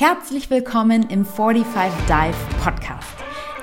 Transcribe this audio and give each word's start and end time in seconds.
Herzlich 0.00 0.48
willkommen 0.48 1.10
im 1.10 1.26
45 1.26 1.92
Dive 2.08 2.34
Podcast. 2.64 3.12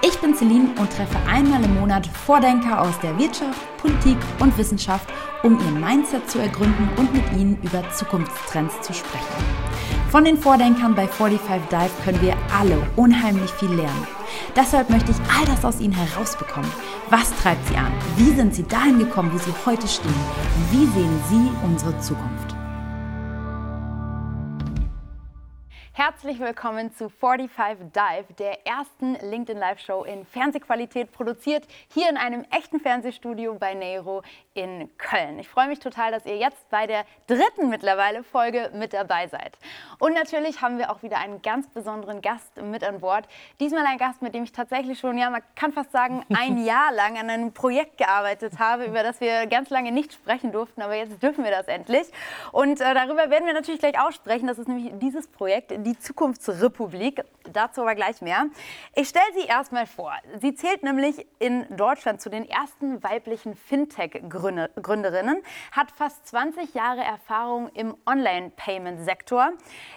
Ich 0.05 0.19
bin 0.19 0.35
Celine 0.35 0.69
und 0.79 0.91
treffe 0.91 1.17
einmal 1.27 1.63
im 1.63 1.79
Monat 1.79 2.05
Vordenker 2.05 2.79
aus 2.79 2.99
der 2.99 3.17
Wirtschaft, 3.17 3.59
Politik 3.79 4.17
und 4.37 4.55
Wissenschaft, 4.55 5.09
um 5.41 5.57
ihr 5.59 5.71
Mindset 5.71 6.29
zu 6.29 6.37
ergründen 6.37 6.89
und 6.97 7.11
mit 7.11 7.23
ihnen 7.31 7.57
über 7.63 7.83
Zukunftstrends 7.89 8.81
zu 8.81 8.93
sprechen. 8.93 9.45
Von 10.11 10.25
den 10.25 10.37
Vordenkern 10.37 10.93
bei 10.93 11.07
45 11.07 11.69
Dive 11.71 12.03
können 12.05 12.21
wir 12.21 12.35
alle 12.55 12.77
unheimlich 12.95 13.49
viel 13.53 13.71
lernen. 13.71 14.07
Deshalb 14.55 14.91
möchte 14.91 15.09
ich 15.09 15.17
all 15.35 15.45
das 15.47 15.65
aus 15.65 15.79
ihnen 15.79 15.95
herausbekommen. 15.95 16.69
Was 17.09 17.33
treibt 17.41 17.67
sie 17.67 17.77
an? 17.77 17.91
Wie 18.15 18.29
sind 18.35 18.53
sie 18.53 18.67
dahin 18.67 18.99
gekommen, 18.99 19.31
wo 19.33 19.39
sie 19.39 19.55
heute 19.65 19.87
stehen? 19.87 20.13
Wie 20.69 20.85
sehen 20.85 21.19
sie 21.31 21.49
unsere 21.65 21.99
Zukunft? 21.99 22.56
Herzlich 25.97 26.39
willkommen 26.39 26.93
zu 26.93 27.09
45 27.09 27.87
Dive, 27.91 28.31
der 28.37 28.67
ersten 28.67 29.15
LinkedIn 29.15 29.57
Live 29.57 29.79
Show 29.79 30.03
in 30.03 30.27
Fernsehqualität, 30.27 31.11
produziert 31.11 31.65
hier 31.91 32.07
in 32.07 32.17
einem 32.17 32.45
echten 32.51 32.79
Fernsehstudio 32.79 33.55
bei 33.55 33.73
Neiro 33.73 34.21
in 34.53 34.95
Köln. 34.99 35.39
Ich 35.39 35.49
freue 35.49 35.67
mich 35.67 35.79
total, 35.79 36.11
dass 36.11 36.23
ihr 36.27 36.37
jetzt 36.37 36.69
bei 36.69 36.85
der 36.85 37.03
dritten 37.25 37.69
mittlerweile 37.69 38.23
Folge 38.23 38.69
mit 38.75 38.93
dabei 38.93 39.27
seid. 39.27 39.57
Und 39.97 40.13
natürlich 40.13 40.61
haben 40.61 40.77
wir 40.77 40.91
auch 40.91 41.01
wieder 41.01 41.17
einen 41.17 41.41
ganz 41.41 41.67
besonderen 41.67 42.21
Gast 42.21 42.61
mit 42.61 42.83
an 42.83 42.99
Bord. 42.99 43.27
Diesmal 43.59 43.83
ein 43.87 43.97
Gast, 43.97 44.21
mit 44.21 44.35
dem 44.35 44.43
ich 44.43 44.51
tatsächlich 44.51 44.99
schon, 44.99 45.17
ja, 45.17 45.31
man 45.31 45.41
kann 45.55 45.73
fast 45.73 45.91
sagen, 45.91 46.23
ein 46.31 46.57
Jahr 46.63 46.91
lang 46.93 47.17
an 47.17 47.31
einem 47.31 47.53
Projekt 47.53 47.97
gearbeitet 47.97 48.59
habe, 48.59 48.85
über 48.85 49.01
das 49.01 49.19
wir 49.19 49.47
ganz 49.47 49.71
lange 49.71 49.91
nicht 49.91 50.13
sprechen 50.13 50.51
durften, 50.51 50.83
aber 50.83 50.93
jetzt 50.93 51.23
dürfen 51.23 51.43
wir 51.43 51.49
das 51.49 51.67
endlich. 51.67 52.05
Und 52.51 52.81
äh, 52.81 52.93
darüber 52.93 53.31
werden 53.31 53.47
wir 53.47 53.53
natürlich 53.55 53.79
gleich 53.79 53.99
aussprechen. 53.99 54.45
Das 54.45 54.59
ist 54.59 54.67
nämlich 54.67 54.91
dieses 54.99 55.27
Projekt, 55.27 55.73
die 55.87 55.97
Zukunftsrepublik. 55.97 57.23
Dazu 57.53 57.81
aber 57.81 57.95
gleich 57.95 58.21
mehr. 58.21 58.47
Ich 58.93 59.07
stelle 59.07 59.25
sie 59.33 59.45
erstmal 59.47 59.87
vor. 59.87 60.11
Sie 60.41 60.53
zählt 60.53 60.83
nämlich 60.83 61.25
in 61.39 61.65
Deutschland 61.77 62.19
zu 62.19 62.29
den 62.29 62.47
ersten 62.47 63.01
weiblichen 63.03 63.55
Fintech-Gründerinnen, 63.55 65.41
hat 65.71 65.91
fast 65.91 66.27
20 66.27 66.73
Jahre 66.73 67.01
Erfahrung 67.01 67.69
im 67.69 67.95
Online-Payment-Sektor, 68.05 69.53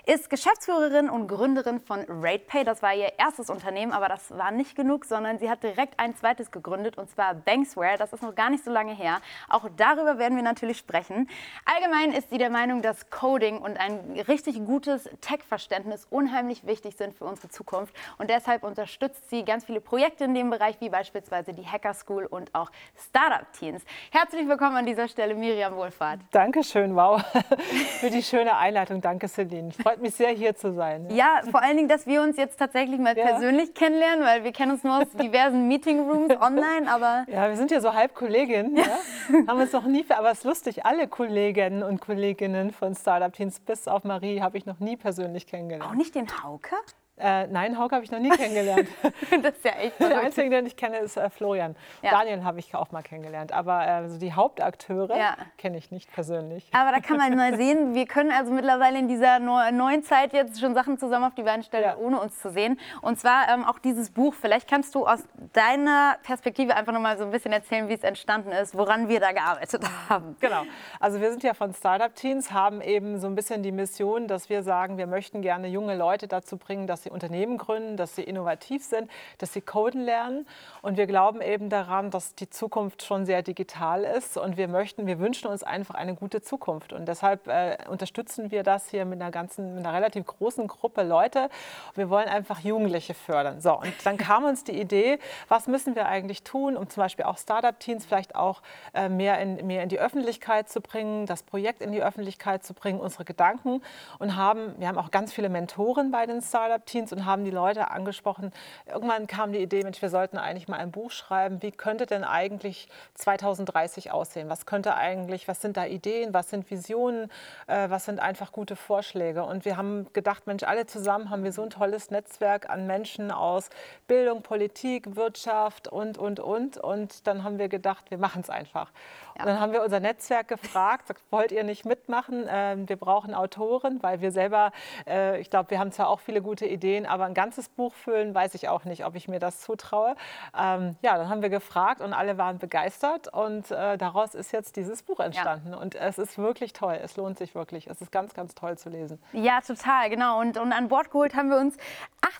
ist 0.06 0.31
Geschäftsführerin 0.31 1.11
und 1.11 1.27
Gründerin 1.27 1.81
von 1.81 2.05
RatePay. 2.09 2.62
Das 2.62 2.83
war 2.83 2.95
ihr 2.95 3.19
erstes 3.19 3.51
Unternehmen, 3.51 3.91
aber 3.91 4.09
das 4.09 4.31
war 4.31 4.53
nicht 4.53 4.77
genug, 4.77 5.05
sondern 5.05 5.41
sie 5.41 5.51
hat 5.51 5.64
direkt 5.64 5.98
ein 5.98 6.14
zweites 6.14 6.53
gegründet 6.53 6.98
und 6.98 7.11
zwar 7.11 7.34
Banksware. 7.34 7.98
Das 7.98 8.12
ist 8.12 8.23
noch 8.23 8.36
gar 8.36 8.51
nicht 8.51 8.64
so 8.64 8.70
lange 8.70 8.95
her. 8.95 9.20
Auch 9.48 9.69
darüber 9.77 10.19
werden 10.19 10.36
wir 10.36 10.45
natürlich 10.45 10.79
sprechen. 10.79 11.29
Allgemein 11.64 12.12
ist 12.12 12.31
sie 12.31 12.39
der 12.39 12.51
Meinung, 12.51 12.81
dass 12.81 13.11
Coding 13.11 13.59
und 13.59 13.77
ein 13.77 14.20
richtig 14.29 14.64
gutes 14.64 15.11
Tech-Verständnis 15.20 15.80
Verständnis 15.81 16.06
unheimlich 16.11 16.67
wichtig 16.67 16.97
sind 16.97 17.14
für 17.14 17.25
unsere 17.25 17.48
Zukunft. 17.48 17.95
Und 18.19 18.28
deshalb 18.28 18.64
unterstützt 18.64 19.31
sie 19.31 19.45
ganz 19.45 19.64
viele 19.64 19.81
Projekte 19.81 20.25
in 20.25 20.34
dem 20.34 20.50
Bereich, 20.50 20.77
wie 20.81 20.91
beispielsweise 20.91 21.55
die 21.55 21.67
Hacker 21.67 21.95
School 21.95 22.27
und 22.27 22.55
auch 22.55 22.70
Startup-Teams. 23.09 23.83
Herzlich 24.11 24.47
willkommen 24.47 24.77
an 24.77 24.86
dieser 24.86 25.08
Stelle, 25.08 25.34
Miriam 25.34 25.75
Wohlfahrt. 25.77 26.20
Dankeschön, 26.33 26.95
wow, 26.95 27.23
für 28.01 28.11
die 28.11 28.23
schöne 28.23 28.56
Einleitung. 28.56 29.01
Danke, 29.01 29.28
Celine. 29.28 29.73
Freut 29.73 30.03
mich 30.03 30.14
sehr, 30.14 30.31
hier 30.31 30.55
zu 30.55 30.75
sein. 30.75 31.08
Ja, 31.11 31.41
vor 31.51 31.62
allen 31.62 31.77
Dingen, 31.77 31.89
dass 31.89 32.06
wir 32.06 32.23
uns 32.23 32.36
jetzt 32.36 32.58
tatsächlich 32.58 32.98
mal 32.98 33.17
ja. 33.17 33.25
persönlich 33.25 33.73
kennenlernen, 33.75 34.25
weil 34.25 34.45
wir 34.45 34.53
kennen 34.53 34.73
uns 34.73 34.84
nur 34.84 34.98
aus 34.98 35.11
diversen 35.12 35.67
Meetingrooms 35.69 36.31
online, 36.41 36.91
aber... 36.92 37.25
Ja, 37.28 37.48
wir 37.48 37.56
sind 37.56 37.70
ja 37.70 37.81
so 37.81 37.95
halb 37.95 38.14
Kolleginnen, 38.14 38.77
ja. 38.77 38.83
ja. 38.83 39.47
haben 39.48 39.61
uns 39.61 39.73
noch 39.73 39.84
nie, 39.84 40.05
aber 40.11 40.31
es 40.31 40.39
ist 40.39 40.45
lustig, 40.45 40.84
alle 40.84 41.08
Kolleginnen 41.08 41.83
und 41.83 42.01
Kolleginnen 42.01 42.70
von 42.70 42.95
Startup-Teams, 42.95 43.61
bis 43.61 43.89
auf 43.89 44.05
Marie, 44.05 44.42
habe 44.42 44.58
ich 44.58 44.67
noch 44.67 44.78
nie 44.78 44.97
persönlich 44.97 45.47
kennengelernt 45.47 45.59
kennengelernt. 45.61 45.91
Auch 45.91 45.97
nicht 45.97 46.14
den 46.14 46.42
Hauke? 46.42 46.75
Äh, 47.21 47.47
nein, 47.49 47.79
Hauke 47.79 47.95
habe 47.95 48.05
ich 48.05 48.11
noch 48.11 48.19
nie 48.19 48.31
kennengelernt. 48.31 48.89
das 49.43 49.57
ist 49.57 49.65
ja 49.65 49.73
echt 49.73 49.97
verrückt. 49.97 50.17
Der 50.17 50.21
einzige, 50.21 50.51
den 50.51 50.67
ich 50.67 50.77
kenne, 50.77 50.99
ist 50.99 51.17
äh, 51.17 51.29
Florian. 51.29 51.77
Ja. 52.03 52.13
Daniel 52.13 52.45
habe 52.45 52.59
ich 52.59 52.75
auch 52.75 52.91
mal 52.93 53.03
kennengelernt. 53.03 53.53
Aber 53.53 53.87
äh, 53.87 54.09
so 54.09 54.19
die 54.19 54.33
Hauptakteure 54.33 55.17
ja. 55.17 55.36
kenne 55.59 55.77
ich 55.77 55.91
nicht 55.91 56.13
persönlich. 56.13 56.67
Aber 56.73 56.92
da 56.92 57.01
kann 57.01 57.19
man 57.19 57.36
mal 57.36 57.57
sehen, 57.59 57.95
wir 57.95 58.07
können 58.07 58.33
also 58.33 58.53
mittlerweile 58.53 58.98
in 58.98 59.09
dieser 59.09 59.39
neuen 59.39 60.03
Zeit 60.03 60.33
jetzt 60.33 60.61
schon 60.61 60.75
Sachen 60.75 60.98
zusammen 60.98 61.27
auf 61.27 61.35
die 61.35 61.42
Beine 61.42 61.63
stellen, 61.63 61.85
ja. 61.85 61.97
ohne 61.97 62.20
uns 62.20 62.41
zu 62.41 62.51
sehen. 62.51 62.79
Und 63.03 63.19
zwar 63.20 63.48
ähm, 63.53 63.64
auch 63.64 63.79
dieses 63.79 64.11
Buch. 64.11 64.35
Vielleicht 64.35 64.69
kannst 64.69 64.95
du 64.95 65.07
aus 65.07 65.20
deiner 65.53 66.17
Perspektive 66.23 66.75
einfach 66.75 66.92
noch 66.92 67.01
mal 67.01 67.19
so 67.19 67.25
ein 67.25 67.30
bisschen 67.30 67.53
erzählen, 67.53 67.89
wie 67.89 67.95
es 67.95 68.03
entstanden 68.03 68.53
ist, 68.53 68.77
woran 68.77 69.09
wir 69.09 69.20
da 69.20 69.33
gearbeitet 69.33 69.83
haben. 70.09 70.36
Genau. 70.41 70.63
Also 70.98 71.20
wir 71.20 71.30
sind 71.30 71.42
ja 71.42 71.55
von 71.55 71.75
Startup 71.75 72.14
Teams, 72.14 72.53
haben 72.53 72.80
eben 72.80 73.19
so 73.19 73.27
ein 73.27 73.35
bisschen 73.35 73.63
die 73.63 73.73
Mission, 73.73 74.27
dass 74.27 74.48
wir 74.48 74.63
sagen, 74.63 74.97
wir 74.97 75.07
möchten 75.07 75.42
gerne 75.42 75.69
junge 75.69 75.97
Leute 75.97 76.29
dazu 76.29 76.57
bringen, 76.57 76.86
dass 76.86 77.03
sie 77.03 77.10
sie 77.11 77.15
Unternehmen 77.15 77.59
gründen, 77.59 77.97
dass 77.97 78.15
sie 78.15 78.23
innovativ 78.23 78.85
sind, 78.85 79.11
dass 79.39 79.53
sie 79.53 79.61
coden 79.61 80.03
lernen. 80.03 80.47
Und 80.83 80.97
wir 80.97 81.07
glauben 81.07 81.43
eben 81.43 81.69
daran, 81.69 82.11
dass 82.11 82.35
die 82.35 82.48
Zukunft 82.48 83.03
schon 83.03 83.27
sehr 83.27 83.43
digital 83.43 84.05
ist. 84.05 84.37
Und 84.37 84.57
wir 84.57 84.69
möchten, 84.69 85.07
wir 85.07 85.19
wünschen 85.19 85.48
uns 85.48 85.63
einfach 85.63 85.95
eine 85.95 86.15
gute 86.15 86.41
Zukunft. 86.41 86.93
Und 86.93 87.07
deshalb 87.07 87.47
äh, 87.48 87.77
unterstützen 87.89 88.51
wir 88.51 88.63
das 88.63 88.89
hier 88.89 89.05
mit 89.05 89.21
einer 89.21 89.31
ganzen, 89.31 89.75
mit 89.75 89.85
einer 89.85 89.95
relativ 89.95 90.27
großen 90.27 90.67
Gruppe 90.67 91.03
Leute. 91.03 91.51
Wir 91.95 92.09
wollen 92.09 92.29
einfach 92.29 92.61
Jugendliche 92.61 93.15
fördern. 93.15 93.61
So, 93.61 93.79
und 93.79 93.92
dann 94.05 94.17
kam 94.17 94.45
uns 94.45 94.65
die 94.65 94.79
Idee, 94.81 95.19
was 95.48 95.67
müssen 95.67 95.95
wir 95.95 96.07
eigentlich 96.07 96.42
tun, 96.42 96.77
um 96.77 96.89
zum 96.89 97.03
Beispiel 97.03 97.25
auch 97.25 97.39
Startup-Teams 97.39 98.07
vielleicht 98.07 98.35
auch 98.35 98.63
äh, 98.95 99.09
mehr, 99.09 99.39
in, 99.41 99.67
mehr 99.67 99.83
in 99.83 99.89
die 99.89 99.98
Öffentlichkeit 99.98 100.69
zu 100.69 100.81
bringen, 100.81 101.27
das 101.27 101.42
Projekt 101.42 101.83
in 101.83 101.92
die 101.92 102.03
Öffentlichkeit 102.03 102.65
zu 102.65 102.75
bringen, 102.75 103.01
unsere 103.01 103.25
Gedanken. 103.25 103.83
Und 104.19 104.37
haben, 104.37 104.75
wir 104.79 104.89
haben 104.89 104.98
auch 104.98 105.11
ganz 105.11 105.33
viele 105.33 105.48
Mentoren 105.48 106.11
bei 106.11 106.27
den 106.27 106.41
Startup-Teams 106.41 106.99
Teams 107.00 107.12
und 107.12 107.24
haben 107.24 107.44
die 107.44 107.50
Leute 107.50 107.90
angesprochen. 107.90 108.52
Irgendwann 108.86 109.27
kam 109.27 109.52
die 109.52 109.58
Idee, 109.58 109.83
Mensch, 109.83 110.02
wir 110.02 110.11
sollten 110.11 110.36
eigentlich 110.36 110.68
mal 110.68 110.78
ein 110.78 110.90
Buch 110.90 111.11
schreiben. 111.11 111.62
Wie 111.62 111.70
könnte 111.70 112.06
denn 112.06 112.24
eigentlich 112.24 112.88
2030 113.14 114.12
aussehen? 114.12 114.48
Was 114.48 114.66
könnte 114.66 114.94
eigentlich, 114.94 115.48
was 115.48 115.61
sind 115.61 115.77
da 115.77 115.86
Ideen, 115.86 116.34
was 116.34 116.50
sind 116.50 116.70
Visionen, 116.70 117.30
äh, 117.66 117.88
was 117.88 118.05
sind 118.05 118.20
einfach 118.20 118.52
gute 118.52 118.77
Vorschläge? 118.77 119.44
Und 119.44 119.64
wir 119.64 119.77
haben 119.77 120.12
gedacht, 120.12 120.46
Mensch, 120.46 120.62
alle 120.64 120.86
zusammen 120.86 121.30
haben 121.30 121.44
wir 121.44 121.52
so 121.52 121.62
ein 121.62 121.70
tolles 121.70 122.11
Netzwerk 122.11 122.68
an 122.68 122.86
Menschen 122.86 123.30
aus 123.30 123.70
Bildung, 124.06 124.42
Politik, 124.42 125.17
Wirtschaft 125.17 125.88
und, 125.88 126.18
und, 126.18 126.40
und. 126.40 126.77
Und 126.77 127.27
dann 127.27 127.44
haben 127.44 127.58
wir 127.58 127.68
gedacht, 127.68 128.11
wir 128.11 128.19
machen 128.19 128.43
es 128.43 128.50
einfach. 128.50 128.93
Ja. 129.37 129.43
Und 129.43 129.46
dann 129.46 129.61
haben 129.61 129.72
wir 129.72 129.82
unser 129.82 130.00
Netzwerk 130.00 130.49
gefragt, 130.49 131.11
wollt 131.31 131.52
ihr 131.52 131.64
nicht 131.64 131.84
mitmachen? 131.84 132.44
Ähm, 132.49 132.88
wir 132.88 132.96
brauchen 132.96 133.34
Autoren, 133.34 134.02
weil 134.02 134.20
wir 134.20 134.32
selber, 134.32 134.72
äh, 135.06 135.40
ich 135.40 135.49
glaube, 135.49 135.70
wir 135.70 135.78
haben 135.78 135.93
zwar 135.93 136.08
auch 136.08 136.20
viele 136.20 136.43
gute 136.43 136.67
Ideen, 136.67 136.80
Ideen, 136.81 137.05
aber 137.05 137.26
ein 137.26 137.35
ganzes 137.35 137.69
Buch 137.69 137.93
füllen, 137.93 138.35
weiß 138.35 138.55
ich 138.55 138.69
auch 138.69 138.85
nicht, 138.85 139.05
ob 139.05 139.14
ich 139.14 139.29
mir 139.29 139.38
das 139.38 139.61
zutraue. 139.61 140.17
Ähm, 140.58 140.96
ja, 141.02 141.19
dann 141.19 141.29
haben 141.29 141.43
wir 141.43 141.50
gefragt 141.50 142.00
und 142.00 142.14
alle 142.14 142.38
waren 142.38 142.58
begeistert 142.58 143.29
und 143.29 143.70
äh, 143.70 143.99
daraus 143.99 144.35
ist 144.35 144.52
jetzt 144.52 144.76
dieses 144.76 145.02
Buch 145.02 145.20
entstanden. 145.20 145.73
Ja. 145.73 145.79
Und 145.79 145.94
es 145.94 146.19
ist 146.19 146.38
wirklich 146.38 146.73
toll, 146.73 146.99
es 147.02 147.17
lohnt 147.17 147.37
sich 147.37 147.55
wirklich. 147.55 147.87
Es 147.87 148.00
ist 148.00 148.11
ganz, 148.11 148.32
ganz 148.32 148.55
toll 148.55 148.79
zu 148.79 148.88
lesen. 148.88 149.20
Ja, 149.32 149.61
total, 149.61 150.08
genau. 150.08 150.41
Und, 150.41 150.56
und 150.56 150.73
an 150.73 150.88
Bord 150.88 151.11
geholt 151.11 151.35
haben 151.35 151.50
wir 151.50 151.58
uns 151.58 151.76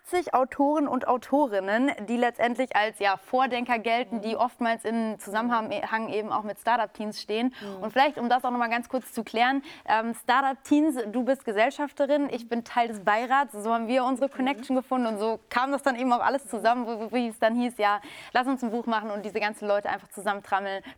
80 0.07 0.33
Autoren 0.33 0.89
und 0.89 1.07
Autorinnen, 1.07 1.91
die 2.09 2.17
letztendlich 2.17 2.75
als 2.75 2.99
ja, 2.99 3.17
Vordenker 3.19 3.79
gelten, 3.79 4.23
die 4.23 4.37
oftmals 4.37 4.85
in 4.85 5.19
Zusammenhang 5.19 6.09
eben 6.09 6.33
auch 6.33 6.45
mit 6.45 6.59
Startup-Teams 6.59 7.21
stehen. 7.21 7.55
Mhm. 7.61 7.83
Und 7.83 7.93
vielleicht, 7.93 8.17
um 8.17 8.29
das 8.29 8.45
auch 8.45 8.51
noch 8.51 8.59
mal 8.59 8.71
ganz 8.71 8.89
kurz 8.89 9.13
zu 9.13 9.23
klären, 9.23 9.63
ähm, 9.87 10.15
Startup-Teams, 10.15 10.97
du 11.13 11.25
bist 11.25 11.45
Gesellschafterin, 11.45 12.29
ich 12.31 12.49
bin 12.49 12.65
Teil 12.65 12.89
des 12.89 13.01
Beirats, 13.01 13.53
so 13.53 13.73
haben 13.73 13.89
wir 13.89 14.05
unsere 14.05 14.30
Connection 14.31 14.77
gefunden 14.77 15.07
und 15.07 15.19
so 15.19 15.41
kam 15.49 15.73
das 15.73 15.83
dann 15.83 15.97
eben 15.97 16.13
auch 16.13 16.21
alles 16.21 16.47
zusammen, 16.47 16.87
wo, 16.87 17.15
wie 17.15 17.29
es 17.29 17.39
dann 17.39 17.55
hieß, 17.55 17.79
ja, 17.79 18.01
lass 18.33 18.47
uns 18.47 18.63
ein 18.63 18.71
Buch 18.71 18.87
machen 18.87 19.11
und 19.11 19.25
diese 19.25 19.41
ganzen 19.41 19.67
Leute 19.69 19.89
einfach 19.89 20.09
zusammen 20.09 20.43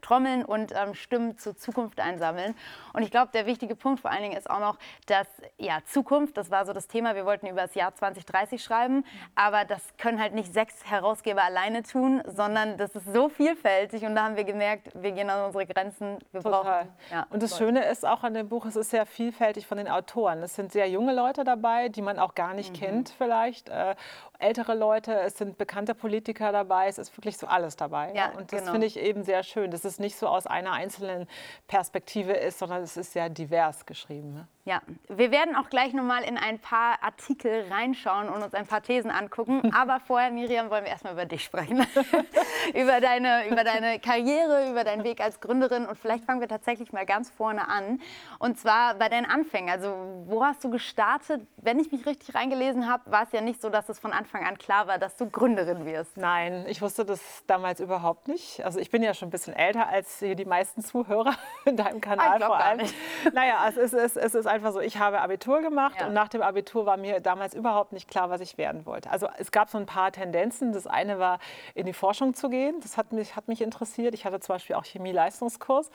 trommeln, 0.00 0.44
und 0.44 0.72
ähm, 0.72 0.94
Stimmen 0.94 1.38
zur 1.38 1.56
Zukunft 1.56 2.00
einsammeln. 2.00 2.54
Und 2.92 3.02
ich 3.02 3.10
glaube, 3.10 3.30
der 3.32 3.46
wichtige 3.46 3.74
Punkt 3.74 4.00
vor 4.00 4.10
allen 4.10 4.22
Dingen 4.22 4.36
ist 4.36 4.48
auch 4.48 4.60
noch, 4.60 4.76
dass 5.06 5.26
ja, 5.58 5.78
Zukunft, 5.84 6.36
das 6.36 6.50
war 6.50 6.64
so 6.66 6.72
das 6.72 6.88
Thema, 6.88 7.14
wir 7.14 7.24
wollten 7.24 7.46
über 7.46 7.62
das 7.62 7.74
Jahr 7.74 7.94
2030 7.94 8.62
schreiben, 8.62 9.04
aber 9.34 9.64
das 9.64 9.82
können 9.98 10.20
halt 10.20 10.34
nicht 10.34 10.52
sechs 10.52 10.84
Herausgeber 10.84 11.42
alleine 11.42 11.82
tun, 11.82 12.22
sondern 12.26 12.76
das 12.76 12.94
ist 12.94 13.12
so 13.12 13.28
vielfältig 13.28 14.04
und 14.04 14.14
da 14.14 14.24
haben 14.24 14.36
wir 14.36 14.44
gemerkt, 14.44 14.90
wir 14.94 15.12
gehen 15.12 15.30
an 15.30 15.46
unsere 15.46 15.66
Grenzen. 15.66 16.18
Wir 16.32 16.42
Total. 16.42 16.62
Brauchen, 16.62 16.88
ja, 17.10 17.26
und 17.30 17.42
das 17.42 17.56
Schöne 17.56 17.84
ist 17.86 18.06
auch 18.06 18.22
an 18.22 18.34
dem 18.34 18.48
Buch, 18.48 18.66
es 18.66 18.76
ist 18.76 18.90
sehr 18.90 19.06
vielfältig 19.06 19.66
von 19.66 19.78
den 19.78 19.88
Autoren. 19.88 20.42
Es 20.42 20.54
sind 20.54 20.72
sehr 20.72 20.88
junge 20.88 21.14
Leute 21.14 21.44
dabei, 21.44 21.88
die 21.88 22.02
man 22.02 22.18
auch 22.18 22.34
gar 22.34 22.54
nicht 22.54 22.70
mhm. 22.70 22.84
kennt 22.84 23.10
vielleicht 23.22 23.68
äh, 23.68 23.94
ältere 24.38 24.74
Leute, 24.74 25.12
es 25.20 25.38
sind 25.38 25.58
bekannte 25.58 25.94
Politiker 25.94 26.52
dabei, 26.52 26.88
es 26.88 26.98
ist 26.98 27.16
wirklich 27.16 27.36
so 27.36 27.46
alles 27.46 27.76
dabei. 27.76 28.12
Ja, 28.14 28.30
und 28.30 28.52
das 28.52 28.60
genau. 28.60 28.72
finde 28.72 28.86
ich 28.86 28.98
eben 28.98 29.22
sehr 29.22 29.42
schön, 29.42 29.70
dass 29.70 29.84
es 29.84 29.98
nicht 29.98 30.16
so 30.16 30.26
aus 30.26 30.46
einer 30.46 30.72
einzelnen 30.72 31.28
Perspektive 31.68 32.32
ist, 32.32 32.58
sondern 32.58 32.82
es 32.82 32.96
ist 32.96 33.12
sehr 33.12 33.28
divers 33.28 33.86
geschrieben. 33.86 34.34
Ne? 34.34 34.48
Ja, 34.64 34.80
wir 35.08 35.32
werden 35.32 35.56
auch 35.56 35.70
gleich 35.70 35.92
nochmal 35.92 36.22
in 36.22 36.38
ein 36.38 36.60
paar 36.60 37.02
Artikel 37.02 37.64
reinschauen 37.68 38.28
und 38.28 38.44
uns 38.44 38.54
ein 38.54 38.68
paar 38.68 38.80
Thesen 38.80 39.10
angucken. 39.10 39.72
Aber 39.74 39.98
vorher, 39.98 40.30
Miriam, 40.30 40.70
wollen 40.70 40.84
wir 40.84 40.92
erstmal 40.92 41.14
über 41.14 41.24
dich 41.24 41.42
sprechen. 41.42 41.84
über, 42.74 43.00
deine, 43.00 43.48
über 43.48 43.64
deine 43.64 43.98
Karriere, 43.98 44.70
über 44.70 44.84
deinen 44.84 45.02
Weg 45.02 45.20
als 45.20 45.40
Gründerin. 45.40 45.84
Und 45.84 45.98
vielleicht 45.98 46.24
fangen 46.26 46.40
wir 46.40 46.46
tatsächlich 46.46 46.92
mal 46.92 47.04
ganz 47.04 47.28
vorne 47.28 47.66
an. 47.66 48.00
Und 48.38 48.56
zwar 48.56 48.94
bei 48.94 49.08
deinen 49.08 49.26
Anfängen. 49.26 49.68
Also, 49.68 49.96
wo 50.26 50.44
hast 50.44 50.62
du 50.62 50.70
gestartet? 50.70 51.44
Wenn 51.56 51.80
ich 51.80 51.90
mich 51.90 52.06
richtig 52.06 52.32
reingelesen 52.32 52.88
habe, 52.88 53.10
war 53.10 53.24
es 53.24 53.32
ja 53.32 53.40
nicht 53.40 53.60
so, 53.60 53.68
dass 53.68 53.88
es 53.88 53.98
von 53.98 54.12
Anfang 54.12 54.46
an 54.46 54.58
klar 54.58 54.86
war, 54.86 54.98
dass 54.98 55.16
du 55.16 55.28
Gründerin 55.28 55.86
wirst. 55.86 56.16
Nein, 56.16 56.66
ich 56.68 56.80
wusste 56.80 57.04
das 57.04 57.20
damals 57.48 57.80
überhaupt 57.80 58.28
nicht. 58.28 58.64
Also, 58.64 58.78
ich 58.78 58.90
bin 58.90 59.02
ja 59.02 59.12
schon 59.12 59.26
ein 59.26 59.32
bisschen 59.32 59.54
älter 59.54 59.88
als 59.88 60.20
die 60.20 60.44
meisten 60.44 60.82
Zuhörer 60.82 61.34
in 61.64 61.76
deinem 61.76 62.00
Kanal 62.00 62.38
ich 62.38 62.44
vor 62.44 62.56
allem. 62.56 62.78
Gar 62.78 62.86
nicht. 62.86 62.94
Naja, 63.34 63.68
es 63.68 63.76
ist, 63.76 63.92
es 63.92 64.34
ist 64.36 64.51
einfach 64.52 64.72
so, 64.72 64.80
ich 64.80 64.98
habe 64.98 65.20
Abitur 65.20 65.62
gemacht 65.62 65.96
ja. 66.00 66.06
und 66.06 66.12
nach 66.12 66.28
dem 66.28 66.42
Abitur 66.42 66.86
war 66.86 66.96
mir 66.96 67.20
damals 67.20 67.54
überhaupt 67.54 67.92
nicht 67.92 68.08
klar, 68.08 68.30
was 68.30 68.40
ich 68.40 68.58
werden 68.58 68.86
wollte. 68.86 69.10
Also 69.10 69.28
es 69.38 69.50
gab 69.50 69.70
so 69.70 69.78
ein 69.78 69.86
paar 69.86 70.12
Tendenzen. 70.12 70.72
Das 70.72 70.86
eine 70.86 71.18
war, 71.18 71.38
in 71.74 71.86
die 71.86 71.92
Forschung 71.92 72.34
zu 72.34 72.48
gehen. 72.48 72.76
Das 72.80 72.96
hat 72.96 73.12
mich, 73.12 73.34
hat 73.36 73.48
mich 73.48 73.62
interessiert. 73.62 74.14
Ich 74.14 74.24
hatte 74.24 74.40
zum 74.40 74.54
Beispiel 74.54 74.76
auch 74.76 74.84
Chemie-Leistungskurs. 74.84 75.90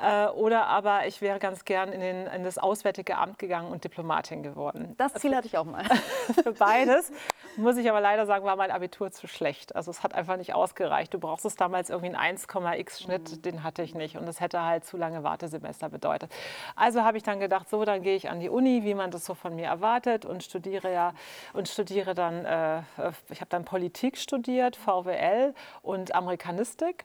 Äh, 0.00 0.26
oder 0.28 0.66
aber 0.66 1.06
ich 1.06 1.20
wäre 1.20 1.38
ganz 1.38 1.64
gern 1.64 1.92
in, 1.92 2.00
den, 2.00 2.26
in, 2.26 2.44
das 2.44 2.58
Auswärtige 2.58 3.18
Amt 3.18 3.38
gegangen 3.38 3.70
und 3.70 3.84
Diplomatin 3.84 4.42
geworden. 4.42 4.94
Das 4.96 5.14
Ziel 5.14 5.34
hatte 5.34 5.46
ich 5.46 5.58
auch 5.58 5.64
mal. 5.64 5.84
Für 6.42 6.52
beides 6.52 7.12
muss 7.56 7.76
ich 7.76 7.88
aber 7.88 8.00
leider 8.00 8.26
sagen, 8.26 8.44
war 8.44 8.56
mein 8.56 8.70
Abitur 8.70 9.10
zu 9.10 9.26
schlecht. 9.26 9.74
Also 9.74 9.90
es 9.90 10.02
hat 10.02 10.14
einfach 10.14 10.36
nicht 10.36 10.54
ausgereicht. 10.54 11.12
Du 11.14 11.18
brauchst 11.18 11.44
es 11.44 11.56
damals 11.56 11.90
irgendwie 11.90 12.14
einen 12.14 12.36
1,x 12.38 13.02
Schnitt, 13.02 13.30
mhm. 13.30 13.42
den 13.42 13.62
hatte 13.64 13.82
ich 13.82 13.94
nicht. 13.94 14.16
Und 14.16 14.26
das 14.26 14.40
hätte 14.40 14.62
halt 14.62 14.84
zu 14.84 14.96
lange 14.96 15.22
Wartesemester 15.22 15.88
bedeutet. 15.88 16.30
Also 16.74 17.02
habe 17.02 17.16
ich 17.16 17.22
dann 17.22 17.40
gedacht, 17.40 17.68
so, 17.68 17.84
dann 17.84 18.02
gehe 18.02 18.16
ich 18.16 18.30
an 18.30 18.40
die 18.40 18.48
Uni, 18.48 18.84
wie 18.84 18.94
man 18.94 19.10
das 19.10 19.24
so 19.24 19.34
von 19.34 19.54
mir 19.54 19.66
erwartet 19.66 20.24
und 20.24 20.42
studiere 20.42 20.92
ja 20.92 21.14
und 21.52 21.68
studiere 21.68 22.14
dann, 22.14 22.44
äh, 22.44 22.82
ich 23.30 23.40
habe 23.40 23.48
dann 23.48 23.64
Politik 23.64 24.18
studiert, 24.18 24.76
VWL 24.76 25.54
und 25.82 26.14
Amerikanistik 26.14 27.04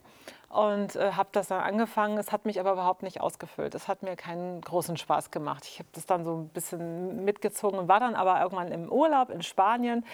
und 0.52 0.96
äh, 0.98 1.14
habe 1.14 1.30
das 1.32 1.48
dann 1.48 1.62
angefangen. 1.62 2.18
Es 2.18 2.32
hat 2.32 2.46
mich 2.46 2.60
aber 2.60 2.74
überhaupt 2.74 3.04
nicht 3.04 3.22
ausgefüllt. 3.22 3.74
Es 3.74 3.88
hat 3.88 4.04
mir 4.04 4.16
keinen 4.16 4.62
großen 4.62 4.98
Spaß 4.98 5.32
gemacht. 5.32 5.66
Ich 5.66 5.80
habe 5.80 5.90
das 5.94 6.06
dann 6.06 6.26
so 6.26 6.36
ein 6.36 6.50
bisschen 6.50 7.24
mitgezogen 7.24 7.80
und 7.80 7.88
war 7.88 8.00
dann 8.00 8.16
aber 8.16 8.42
irgendwann 8.42 8.72
im 8.72 8.92
Urlaub 8.92 9.30
in 9.30 9.42
Spanien 9.42 10.06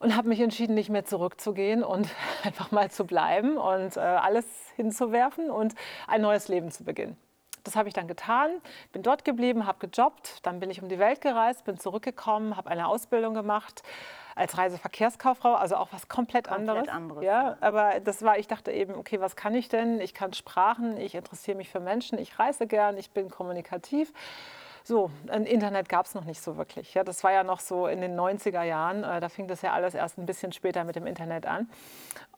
und 0.00 0.16
habe 0.16 0.28
mich 0.28 0.40
entschieden, 0.40 0.74
nicht 0.74 0.90
mehr 0.90 1.04
zurückzugehen 1.04 1.84
und 1.84 2.08
einfach 2.44 2.72
mal 2.72 2.90
zu 2.90 3.04
bleiben 3.06 3.56
und 3.56 3.96
äh, 3.96 4.00
alles 4.00 4.44
hinzuwerfen 4.74 5.50
und 5.50 5.74
ein 6.08 6.22
neues 6.22 6.48
Leben 6.48 6.70
zu 6.70 6.84
beginnen. 6.84 7.16
Das 7.62 7.76
habe 7.76 7.88
ich 7.88 7.94
dann 7.94 8.06
getan, 8.06 8.50
bin 8.92 9.02
dort 9.02 9.24
geblieben, 9.24 9.66
habe 9.66 9.88
gejobbt, 9.88 10.46
dann 10.46 10.60
bin 10.60 10.70
ich 10.70 10.82
um 10.82 10.88
die 10.88 11.00
Welt 11.00 11.20
gereist, 11.20 11.64
bin 11.64 11.78
zurückgekommen, 11.78 12.56
habe 12.56 12.70
eine 12.70 12.86
Ausbildung 12.86 13.34
gemacht 13.34 13.82
als 14.36 14.56
Reiseverkehrskauffrau, 14.56 15.54
also 15.54 15.76
auch 15.76 15.88
was 15.92 16.08
komplett, 16.08 16.46
komplett 16.46 16.68
anderes. 16.68 16.88
anderes. 16.88 17.24
Ja, 17.24 17.56
aber 17.60 18.00
das 18.00 18.22
war, 18.22 18.38
ich 18.38 18.46
dachte 18.46 18.70
eben, 18.70 18.94
okay, 18.94 19.18
was 19.18 19.34
kann 19.34 19.54
ich 19.54 19.68
denn? 19.68 19.98
Ich 19.98 20.14
kann 20.14 20.34
Sprachen, 20.34 20.98
ich 20.98 21.14
interessiere 21.14 21.56
mich 21.56 21.70
für 21.70 21.80
Menschen, 21.80 22.18
ich 22.18 22.38
reise 22.38 22.66
gern, 22.66 22.98
ich 22.98 23.10
bin 23.10 23.30
kommunikativ. 23.30 24.12
So, 24.88 25.10
ein 25.26 25.46
Internet 25.46 25.88
gab 25.88 26.06
es 26.06 26.14
noch 26.14 26.24
nicht 26.24 26.40
so 26.40 26.56
wirklich. 26.56 26.94
Ja, 26.94 27.02
das 27.02 27.24
war 27.24 27.32
ja 27.32 27.42
noch 27.42 27.58
so 27.58 27.88
in 27.88 28.00
den 28.00 28.16
90er 28.16 28.62
Jahren. 28.62 29.02
Äh, 29.02 29.18
da 29.18 29.28
fing 29.28 29.48
das 29.48 29.60
ja 29.62 29.72
alles 29.72 29.94
erst 29.94 30.16
ein 30.16 30.26
bisschen 30.26 30.52
später 30.52 30.84
mit 30.84 30.94
dem 30.94 31.08
Internet 31.08 31.44
an. 31.44 31.68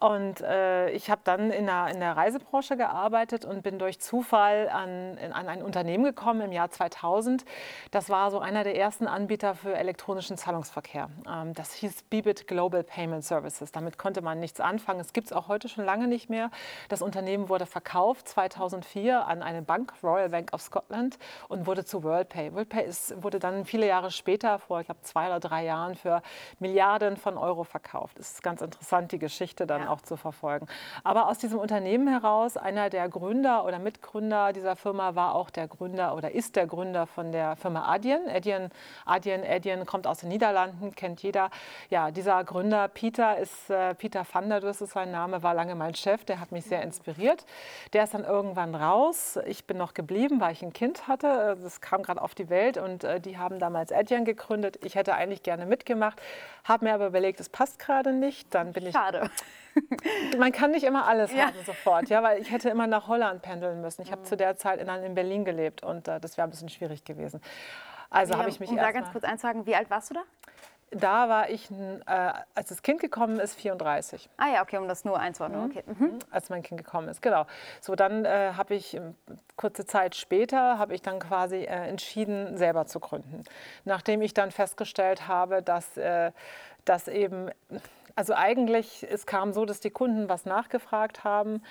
Und 0.00 0.40
äh, 0.42 0.90
ich 0.90 1.10
habe 1.10 1.20
dann 1.24 1.50
in 1.50 1.66
der, 1.66 1.88
in 1.88 1.98
der 1.98 2.16
Reisebranche 2.16 2.76
gearbeitet 2.76 3.44
und 3.44 3.62
bin 3.62 3.78
durch 3.78 4.00
Zufall 4.00 4.68
an, 4.68 5.18
in, 5.18 5.32
an 5.32 5.48
ein 5.48 5.60
Unternehmen 5.60 6.04
gekommen 6.04 6.40
im 6.40 6.52
Jahr 6.52 6.70
2000. 6.70 7.44
Das 7.90 8.08
war 8.08 8.30
so 8.30 8.38
einer 8.38 8.62
der 8.64 8.76
ersten 8.76 9.08
Anbieter 9.08 9.54
für 9.54 9.76
elektronischen 9.76 10.38
Zahlungsverkehr. 10.38 11.10
Ähm, 11.28 11.52
das 11.52 11.74
hieß 11.74 12.04
Bibit 12.04 12.46
Global 12.46 12.82
Payment 12.84 13.24
Services. 13.24 13.72
Damit 13.72 13.98
konnte 13.98 14.22
man 14.22 14.38
nichts 14.38 14.60
anfangen. 14.60 15.00
Es 15.00 15.12
gibt 15.12 15.26
es 15.26 15.32
auch 15.34 15.48
heute 15.48 15.68
schon 15.68 15.84
lange 15.84 16.06
nicht 16.06 16.30
mehr. 16.30 16.50
Das 16.88 17.02
Unternehmen 17.02 17.48
wurde 17.50 17.66
verkauft 17.66 18.28
2004 18.28 19.26
an 19.26 19.42
eine 19.42 19.60
Bank, 19.60 19.92
Royal 20.02 20.30
Bank 20.30 20.54
of 20.54 20.62
Scotland, 20.62 21.18
und 21.48 21.66
wurde 21.66 21.84
zu 21.84 22.04
WorldPay. 22.38 22.54
WorldPay 22.54 22.84
ist, 22.84 23.22
wurde 23.22 23.38
dann 23.38 23.64
viele 23.64 23.86
Jahre 23.86 24.10
später, 24.10 24.58
vor 24.58 24.80
ich 24.80 24.86
glaube 24.86 25.02
zwei 25.02 25.26
oder 25.26 25.40
drei 25.40 25.64
Jahren, 25.64 25.94
für 25.94 26.22
Milliarden 26.58 27.16
von 27.16 27.36
Euro 27.36 27.64
verkauft. 27.64 28.18
Das 28.18 28.32
ist 28.32 28.42
ganz 28.42 28.60
interessant, 28.60 29.12
die 29.12 29.18
Geschichte 29.18 29.66
dann 29.66 29.86
auch 29.86 30.00
zu 30.00 30.16
verfolgen. 30.16 30.66
Aber 31.04 31.28
aus 31.28 31.38
diesem 31.38 31.58
Unternehmen 31.58 32.08
heraus, 32.08 32.56
einer 32.56 32.90
der 32.90 33.08
Gründer 33.08 33.64
oder 33.64 33.78
Mitgründer 33.78 34.52
dieser 34.52 34.76
Firma 34.76 35.14
war 35.14 35.34
auch 35.34 35.50
der 35.50 35.68
Gründer 35.68 36.14
oder 36.14 36.30
ist 36.32 36.56
der 36.56 36.66
Gründer 36.66 37.06
von 37.06 37.32
der 37.32 37.56
Firma 37.56 37.86
Adyen. 37.92 38.28
Adyen, 38.28 38.70
Adyen, 39.04 39.44
Adyen 39.44 39.86
kommt 39.86 40.06
aus 40.06 40.18
den 40.18 40.28
Niederlanden, 40.28 40.94
kennt 40.94 41.22
jeder. 41.22 41.50
Ja, 41.90 42.10
dieser 42.10 42.44
Gründer 42.44 42.88
Peter 42.88 43.38
ist 43.38 43.70
äh, 43.70 43.94
Peter 43.94 44.24
van 44.30 44.48
der 44.48 44.60
Dus 44.60 44.80
ist 44.80 44.92
sein 44.92 45.10
Name, 45.10 45.42
war 45.42 45.54
lange 45.54 45.74
mein 45.74 45.94
Chef, 45.94 46.24
der 46.24 46.40
hat 46.40 46.52
mich 46.52 46.64
sehr 46.64 46.82
inspiriert. 46.82 47.44
Der 47.92 48.04
ist 48.04 48.14
dann 48.14 48.24
irgendwann 48.24 48.74
raus. 48.74 49.38
Ich 49.46 49.66
bin 49.66 49.76
noch 49.76 49.94
geblieben, 49.94 50.40
weil 50.40 50.52
ich 50.52 50.62
ein 50.62 50.72
Kind 50.72 51.08
hatte. 51.08 51.56
Das 51.62 51.80
kam 51.80 52.02
gerade 52.02 52.20
auf 52.28 52.34
die 52.34 52.50
Welt 52.50 52.76
und 52.76 53.04
äh, 53.04 53.20
die 53.20 53.38
haben 53.38 53.58
damals 53.58 53.90
Adyen 53.90 54.26
gegründet. 54.26 54.78
Ich 54.84 54.96
hätte 54.96 55.14
eigentlich 55.14 55.42
gerne 55.42 55.64
mitgemacht, 55.64 56.20
habe 56.64 56.84
mir 56.84 56.92
aber 56.92 57.06
überlegt, 57.06 57.40
es 57.40 57.48
passt 57.48 57.78
gerade 57.78 58.12
nicht. 58.12 58.54
Dann 58.54 58.74
bin 58.74 58.92
Schade. 58.92 59.30
ich. 59.74 60.36
Man 60.38 60.52
kann 60.52 60.72
nicht 60.72 60.84
immer 60.84 61.06
alles 61.06 61.32
ja. 61.32 61.46
haben 61.46 61.64
sofort, 61.64 62.10
ja, 62.10 62.22
weil 62.22 62.42
ich 62.42 62.50
hätte 62.50 62.68
immer 62.68 62.86
nach 62.86 63.08
Holland 63.08 63.40
pendeln 63.40 63.80
müssen. 63.80 64.02
Ich 64.02 64.12
habe 64.12 64.20
mhm. 64.20 64.26
zu 64.26 64.36
der 64.36 64.56
Zeit 64.56 64.78
in, 64.78 64.88
in 64.88 65.14
Berlin 65.14 65.46
gelebt 65.46 65.82
und 65.82 66.06
äh, 66.06 66.20
das 66.20 66.36
wäre 66.36 66.46
ein 66.46 66.50
bisschen 66.50 66.68
schwierig 66.68 67.04
gewesen. 67.04 67.40
Also 68.10 68.36
habe 68.36 68.50
ich 68.50 68.60
mich 68.60 68.70
Um 68.70 68.76
da 68.76 68.92
ganz 68.92 69.10
kurz 69.10 69.24
einzusagen, 69.24 69.66
wie 69.66 69.74
alt 69.74 69.88
warst 69.90 70.10
du 70.10 70.14
da? 70.14 70.22
Da 70.90 71.28
war 71.28 71.50
ich, 71.50 71.70
äh, 71.70 72.32
als 72.54 72.70
das 72.70 72.82
Kind 72.82 73.00
gekommen 73.00 73.38
ist, 73.40 73.54
34. 73.54 74.30
Ah 74.38 74.48
ja, 74.54 74.62
okay, 74.62 74.78
um 74.78 74.88
das 74.88 75.04
nur 75.04 75.18
einzuordnen. 75.18 75.64
Mhm. 75.64 75.70
Okay. 75.70 75.82
Mhm. 75.86 76.18
Als 76.30 76.48
mein 76.48 76.62
Kind 76.62 76.82
gekommen 76.82 77.08
ist, 77.08 77.20
genau. 77.20 77.46
So, 77.80 77.94
dann 77.94 78.24
äh, 78.24 78.52
habe 78.56 78.74
ich, 78.74 78.94
ähm, 78.94 79.14
kurze 79.56 79.84
Zeit 79.84 80.16
später, 80.16 80.78
habe 80.78 80.94
ich 80.94 81.02
dann 81.02 81.18
quasi 81.18 81.56
äh, 81.56 81.88
entschieden, 81.88 82.56
selber 82.56 82.86
zu 82.86 83.00
gründen. 83.00 83.44
Nachdem 83.84 84.22
ich 84.22 84.32
dann 84.32 84.50
festgestellt 84.50 85.28
habe, 85.28 85.62
dass, 85.62 85.96
äh, 85.98 86.32
dass 86.86 87.08
eben, 87.08 87.50
also 88.14 88.32
eigentlich, 88.34 89.06
es 89.10 89.26
kam 89.26 89.52
so, 89.52 89.66
dass 89.66 89.80
die 89.80 89.90
Kunden 89.90 90.28
was 90.28 90.46
nachgefragt 90.46 91.22
haben 91.22 91.62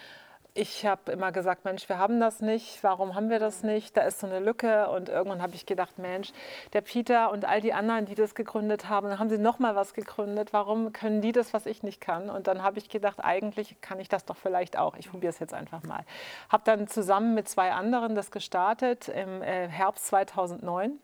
ich 0.57 0.87
habe 0.87 1.11
immer 1.11 1.31
gesagt, 1.31 1.65
Mensch, 1.65 1.87
wir 1.87 1.99
haben 1.99 2.19
das 2.19 2.41
nicht, 2.41 2.83
warum 2.83 3.13
haben 3.13 3.29
wir 3.29 3.37
das 3.37 3.61
nicht? 3.61 3.95
Da 3.95 4.01
ist 4.01 4.19
so 4.19 4.27
eine 4.27 4.39
Lücke 4.39 4.89
und 4.89 5.07
irgendwann 5.07 5.41
habe 5.41 5.53
ich 5.53 5.67
gedacht, 5.67 5.99
Mensch, 5.99 6.31
der 6.73 6.81
Peter 6.81 7.31
und 7.31 7.45
all 7.45 7.61
die 7.61 7.73
anderen, 7.73 8.05
die 8.05 8.15
das 8.15 8.33
gegründet 8.33 8.89
haben, 8.89 9.19
haben 9.19 9.29
sie 9.29 9.37
noch 9.37 9.59
mal 9.59 9.75
was 9.75 9.93
gegründet. 9.93 10.53
Warum 10.53 10.93
können 10.93 11.21
die 11.21 11.31
das, 11.31 11.53
was 11.53 11.67
ich 11.67 11.83
nicht 11.83 12.01
kann? 12.01 12.31
Und 12.31 12.47
dann 12.47 12.63
habe 12.63 12.79
ich 12.79 12.89
gedacht, 12.89 13.19
eigentlich 13.23 13.79
kann 13.81 13.99
ich 13.99 14.09
das 14.09 14.25
doch 14.25 14.35
vielleicht 14.35 14.77
auch. 14.77 14.95
Ich 14.95 15.11
probiere 15.11 15.29
es 15.29 15.37
jetzt 15.37 15.53
einfach 15.53 15.83
mal. 15.83 16.03
Habe 16.49 16.63
dann 16.65 16.87
zusammen 16.87 17.35
mit 17.35 17.47
zwei 17.47 17.71
anderen 17.71 18.15
das 18.15 18.31
gestartet 18.31 19.09
im 19.09 19.43
äh, 19.43 19.67
Herbst 19.67 20.07
2009. 20.07 20.99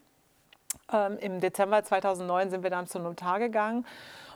Ähm, 0.92 1.18
Im 1.20 1.40
Dezember 1.40 1.84
2009 1.84 2.50
sind 2.50 2.64
wir 2.64 2.72
dann 2.72 2.88
zum 2.88 3.04
Notar 3.04 3.38
gegangen 3.38 3.86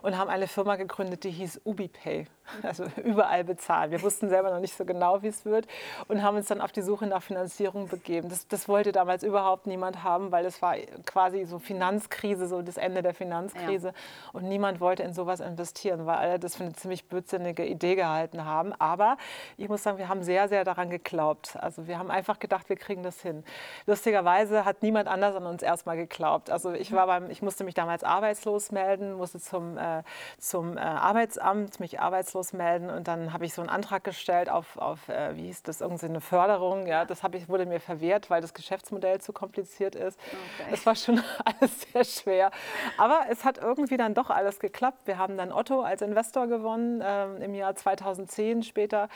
und 0.03 0.15
haben 0.15 0.29
eine 0.29 0.47
Firma 0.47 0.75
gegründet, 0.75 1.23
die 1.23 1.31
hieß 1.31 1.61
UbiPay 1.65 2.27
also 2.63 2.85
überall 3.03 3.43
bezahlen. 3.43 3.91
Wir 3.91 4.01
wussten 4.01 4.29
selber 4.29 4.51
noch 4.51 4.59
nicht 4.59 4.75
so 4.75 4.85
genau, 4.85 5.21
wie 5.23 5.27
es 5.27 5.45
wird 5.45 5.67
und 6.07 6.23
haben 6.23 6.37
uns 6.37 6.47
dann 6.47 6.61
auf 6.61 6.71
die 6.71 6.81
Suche 6.81 7.07
nach 7.07 7.21
Finanzierung 7.21 7.87
begeben. 7.87 8.29
Das, 8.29 8.47
das 8.47 8.67
wollte 8.67 8.91
damals 8.91 9.23
überhaupt 9.23 9.67
niemand 9.67 10.03
haben, 10.03 10.31
weil 10.31 10.45
es 10.45 10.61
war 10.61 10.75
quasi 11.05 11.45
so 11.45 11.59
Finanzkrise, 11.59 12.47
so 12.47 12.61
das 12.61 12.77
Ende 12.77 13.01
der 13.01 13.13
Finanzkrise 13.13 13.87
ja. 13.87 13.93
und 14.33 14.43
niemand 14.47 14.79
wollte 14.79 15.03
in 15.03 15.13
sowas 15.13 15.39
investieren, 15.39 16.05
weil 16.05 16.17
alle 16.17 16.39
das 16.39 16.55
für 16.55 16.63
eine 16.63 16.73
ziemlich 16.73 17.07
blödsinnige 17.07 17.65
Idee 17.65 17.95
gehalten 17.95 18.45
haben. 18.45 18.73
Aber 18.79 19.17
ich 19.57 19.69
muss 19.69 19.83
sagen, 19.83 19.97
wir 19.97 20.09
haben 20.09 20.23
sehr, 20.23 20.47
sehr 20.47 20.63
daran 20.63 20.89
geglaubt. 20.89 21.55
Also 21.59 21.87
wir 21.87 21.97
haben 21.99 22.11
einfach 22.11 22.39
gedacht, 22.39 22.69
wir 22.69 22.75
kriegen 22.75 23.03
das 23.03 23.21
hin. 23.21 23.43
Lustigerweise 23.85 24.65
hat 24.65 24.81
niemand 24.81 25.07
anders 25.07 25.35
an 25.35 25.45
uns 25.45 25.63
erstmal 25.63 25.97
geglaubt. 25.97 26.49
Also 26.49 26.71
ich 26.71 26.91
war 26.91 27.07
beim, 27.07 27.29
ich 27.29 27.41
musste 27.41 27.63
mich 27.63 27.73
damals 27.73 28.03
arbeitslos 28.03 28.71
melden, 28.71 29.13
musste 29.13 29.39
zum, 29.39 29.77
äh, 29.77 30.03
zum 30.37 30.77
äh, 30.77 30.81
Arbeitsamt 30.81 31.79
mich 31.79 31.99
arbeitslos 31.99 32.36
arbeitslos 32.37 32.53
melden. 32.53 32.89
Und 32.89 33.07
dann 33.07 33.33
habe 33.33 33.45
ich 33.45 33.53
so 33.53 33.61
einen 33.61 33.69
Antrag 33.69 34.03
gestellt 34.03 34.49
auf, 34.49 34.77
auf 34.77 35.09
äh, 35.09 35.35
wie 35.35 35.45
hieß 35.47 35.63
das, 35.63 35.81
irgendeine 35.81 36.21
Förderung. 36.21 36.87
Ja, 36.87 37.05
das 37.05 37.21
ich, 37.33 37.49
wurde 37.49 37.65
mir 37.65 37.79
verwehrt, 37.79 38.29
weil 38.29 38.41
das 38.41 38.53
Geschäftsmodell 38.53 39.19
zu 39.19 39.33
kompliziert 39.33 39.95
ist. 39.95 40.19
Okay. 40.59 40.69
Es 40.73 40.85
war 40.85 40.95
schon 40.95 41.21
alles 41.45 41.81
sehr 41.91 42.03
schwer. 42.03 42.51
Aber 42.97 43.21
es 43.29 43.43
hat 43.43 43.57
irgendwie 43.57 43.97
dann 43.97 44.13
doch 44.13 44.29
alles 44.29 44.59
geklappt. 44.59 44.99
Wir 45.05 45.17
haben 45.17 45.37
dann 45.37 45.51
Otto 45.51 45.81
als 45.81 46.01
Investor 46.01 46.47
gewonnen 46.47 47.01
äh, 47.01 47.43
im 47.43 47.53
Jahr 47.53 47.75
2010 47.75 48.63
später. 48.63 49.09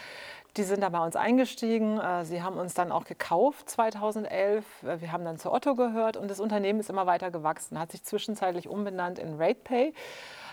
Die 0.57 0.63
sind 0.63 0.81
da 0.81 0.89
bei 0.89 0.99
uns 0.99 1.15
eingestiegen. 1.15 1.99
Äh, 1.99 2.25
sie 2.25 2.41
haben 2.41 2.57
uns 2.57 2.73
dann 2.73 2.91
auch 2.91 3.05
gekauft 3.05 3.69
2011. 3.69 4.65
Äh, 4.83 5.01
wir 5.01 5.11
haben 5.11 5.23
dann 5.23 5.37
zu 5.37 5.51
Otto 5.51 5.75
gehört 5.75 6.17
und 6.17 6.29
das 6.29 6.39
Unternehmen 6.39 6.79
ist 6.79 6.89
immer 6.89 7.05
weiter 7.05 7.31
gewachsen, 7.31 7.79
hat 7.79 7.91
sich 7.91 8.03
zwischenzeitlich 8.03 8.67
umbenannt 8.67 9.19
in 9.19 9.41
RatePay. 9.41 9.93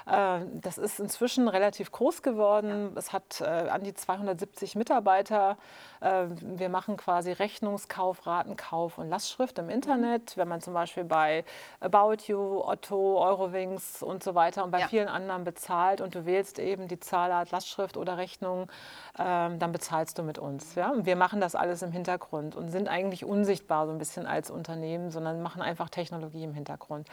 Äh, 0.08 0.40
das 0.54 0.78
ist 0.78 1.00
inzwischen 1.00 1.48
relativ 1.48 1.92
groß 1.92 2.22
geworden. 2.22 2.92
Es 2.96 3.12
hat 3.12 3.40
äh, 3.40 3.44
an 3.44 3.82
die 3.82 3.94
270 3.94 4.74
Mitarbeiter. 4.74 5.58
Äh, 6.00 6.26
wir 6.40 6.68
machen 6.68 6.96
quasi 6.96 7.32
Rechnungskauf, 7.32 8.26
Ratenkauf 8.26 8.98
und 8.98 9.08
Lastschrift 9.08 9.58
im 9.58 9.68
Internet. 9.68 10.36
Wenn 10.36 10.48
man 10.48 10.60
zum 10.60 10.74
Beispiel 10.74 11.04
bei 11.04 11.44
About 11.80 12.24
You, 12.26 12.62
Otto, 12.64 13.20
Eurowings 13.20 14.02
und 14.02 14.22
so 14.22 14.34
weiter 14.34 14.64
und 14.64 14.70
bei 14.70 14.80
ja. 14.80 14.88
vielen 14.88 15.08
anderen 15.08 15.44
bezahlt 15.44 16.00
und 16.00 16.14
du 16.14 16.26
wählst 16.26 16.58
eben 16.58 16.88
die 16.88 17.00
Zahlart 17.00 17.50
Lastschrift 17.50 17.96
oder 17.96 18.18
Rechnung, 18.18 18.70
ähm, 19.18 19.58
dann 19.58 19.72
bezahlst 19.72 20.18
du 20.18 20.22
mit 20.22 20.38
uns. 20.38 20.74
Ja? 20.74 20.90
Und 20.90 21.06
wir 21.06 21.16
machen 21.16 21.40
das 21.40 21.54
alles 21.54 21.82
im 21.82 21.92
Hintergrund 21.92 22.56
und 22.56 22.68
sind 22.68 22.88
eigentlich 22.88 23.24
unsichtbar 23.24 23.86
so 23.86 23.92
ein 23.92 23.98
bisschen 23.98 24.26
als 24.26 24.50
Unternehmen, 24.50 25.10
sondern 25.10 25.42
machen 25.42 25.62
einfach 25.62 25.88
Technologie 25.88 26.44
im 26.44 26.54
Hintergrund. 26.54 27.08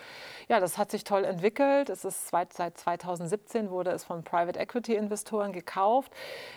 Ja, 0.47 0.59
das 0.59 0.77
hat 0.77 0.91
sich 0.91 1.03
toll 1.03 1.23
entwickelt. 1.23 1.89
Es 1.89 2.05
ist 2.05 2.29
seit 2.29 2.77
2017 2.77 3.69
wurde 3.69 3.91
es 3.91 4.03
von 4.03 4.23
Private 4.23 4.59
Equity 4.59 4.95
Investoren 4.95 5.51
gekauft. 5.51 6.11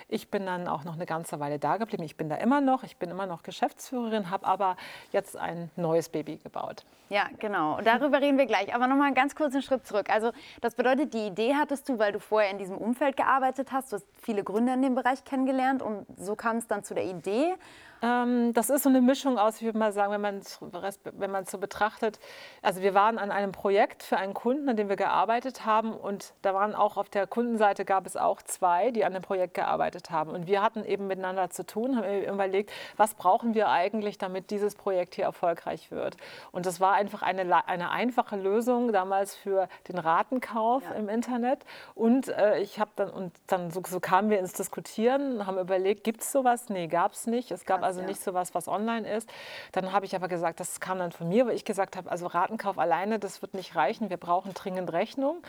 Ich 0.08 0.30
bin 0.30 0.46
dann 0.46 0.68
auch 0.68 0.84
noch 0.84 0.94
eine 0.94 1.06
ganze 1.06 1.40
Weile 1.40 1.58
da 1.58 1.76
geblieben. 1.76 2.02
Ich 2.02 2.16
bin 2.18 2.28
da 2.28 2.36
immer 2.36 2.60
noch. 2.60 2.82
Ich 2.82 2.98
bin 2.98 3.10
immer 3.10 3.24
noch 3.24 3.42
Geschäftsführerin, 3.42 4.28
habe 4.28 4.46
aber 4.46 4.76
jetzt 5.12 5.38
ein 5.38 5.70
neues 5.76 6.10
Baby 6.10 6.36
gebaut. 6.36 6.84
Ja, 7.08 7.28
genau. 7.38 7.78
Und 7.78 7.86
darüber 7.86 8.20
reden 8.20 8.36
wir 8.36 8.44
gleich. 8.44 8.74
Aber 8.74 8.86
nochmal 8.86 9.06
einen 9.06 9.14
ganz 9.14 9.34
kurzen 9.34 9.62
Schritt 9.62 9.86
zurück. 9.86 10.10
Also 10.10 10.32
das 10.60 10.74
bedeutet, 10.74 11.14
die 11.14 11.26
Idee 11.26 11.54
hattest 11.54 11.88
du, 11.88 11.98
weil 11.98 12.12
du 12.12 12.20
vorher 12.20 12.50
in 12.50 12.58
diesem 12.58 12.76
Umfeld 12.76 13.16
gearbeitet 13.16 13.72
hast. 13.72 13.92
Du 13.92 13.96
hast 13.96 14.06
viele 14.20 14.44
Gründer 14.44 14.74
in 14.74 14.82
dem 14.82 14.94
Bereich 14.94 15.24
kennengelernt 15.24 15.80
und 15.80 16.06
so 16.18 16.36
kam 16.36 16.58
es 16.58 16.66
dann 16.66 16.84
zu 16.84 16.94
der 16.94 17.04
Idee. 17.04 17.54
Ähm, 18.02 18.52
das 18.52 18.70
ist 18.70 18.82
so 18.82 18.88
eine 18.88 19.00
Mischung 19.00 19.38
aus, 19.38 19.56
ich 19.56 19.62
würde 19.62 19.78
mal 19.78 19.92
sagen, 19.92 20.12
wenn 20.12 20.20
man 20.20 20.36
es 20.36 20.60
wenn 21.12 21.44
so 21.44 21.58
betrachtet. 21.58 22.18
Also 22.62 22.82
wir 22.82 22.94
waren 22.94 23.18
an 23.18 23.30
einem 23.30 23.52
Projekt 23.52 24.02
für 24.02 24.16
einen 24.16 24.34
Kunden, 24.34 24.68
an 24.68 24.76
dem 24.76 24.88
wir 24.88 24.96
gearbeitet 24.96 25.64
haben 25.66 25.92
und 25.92 26.34
da 26.42 26.54
waren 26.54 26.74
auch 26.74 26.96
auf 26.96 27.08
der 27.08 27.26
Kundenseite 27.26 27.84
gab 27.84 28.06
es 28.06 28.16
auch 28.16 28.42
zwei, 28.42 28.90
die 28.90 29.04
an 29.04 29.12
dem 29.12 29.22
Projekt 29.22 29.54
gearbeitet 29.54 30.10
haben 30.10 30.30
und 30.30 30.46
wir 30.46 30.62
hatten 30.62 30.84
eben 30.84 31.06
miteinander 31.06 31.50
zu 31.50 31.66
tun, 31.66 31.96
haben 31.96 32.22
überlegt, 32.22 32.70
was 32.96 33.14
brauchen 33.14 33.54
wir 33.54 33.68
eigentlich, 33.68 34.18
damit 34.18 34.50
dieses 34.50 34.74
Projekt 34.74 35.14
hier 35.14 35.24
erfolgreich 35.24 35.90
wird. 35.90 36.16
Und 36.52 36.66
das 36.66 36.80
war 36.80 36.92
einfach 36.94 37.22
eine, 37.22 37.66
eine 37.66 37.90
einfache 37.90 38.36
Lösung 38.36 38.92
damals 38.92 39.34
für 39.34 39.68
den 39.88 39.98
Ratenkauf 39.98 40.84
ja. 40.84 40.92
im 40.92 41.08
Internet 41.08 41.60
und 41.94 42.28
äh, 42.28 42.60
ich 42.60 42.78
habe 42.78 42.90
dann 42.96 43.10
und 43.10 43.32
dann 43.46 43.70
so, 43.70 43.82
so, 43.86 44.00
kamen 44.00 44.30
wir 44.30 44.38
ins 44.38 44.52
Diskutieren, 44.52 45.46
haben 45.46 45.58
überlegt, 45.58 46.04
gibt 46.04 46.22
es 46.22 46.32
sowas? 46.32 46.68
Nee, 46.68 46.86
gab 46.86 47.12
es 47.12 47.26
nicht. 47.26 47.50
Es 47.50 47.64
gab 47.64 47.82
also 47.88 48.00
ja. 48.00 48.06
nicht 48.06 48.22
so 48.22 48.34
was, 48.34 48.54
was 48.54 48.68
online 48.68 49.08
ist. 49.08 49.28
Dann 49.72 49.92
habe 49.92 50.06
ich 50.06 50.14
aber 50.14 50.28
gesagt, 50.28 50.60
das 50.60 50.78
kam 50.78 50.98
dann 50.98 51.10
von 51.10 51.28
mir, 51.28 51.46
weil 51.46 51.54
ich 51.54 51.64
gesagt 51.64 51.96
habe, 51.96 52.10
also 52.10 52.26
Ratenkauf 52.26 52.78
alleine, 52.78 53.18
das 53.18 53.42
wird 53.42 53.54
nicht 53.54 53.74
reichen. 53.74 54.10
Wir 54.10 54.18
brauchen 54.18 54.54
dringend 54.54 54.92
Rechnung. 54.92 55.42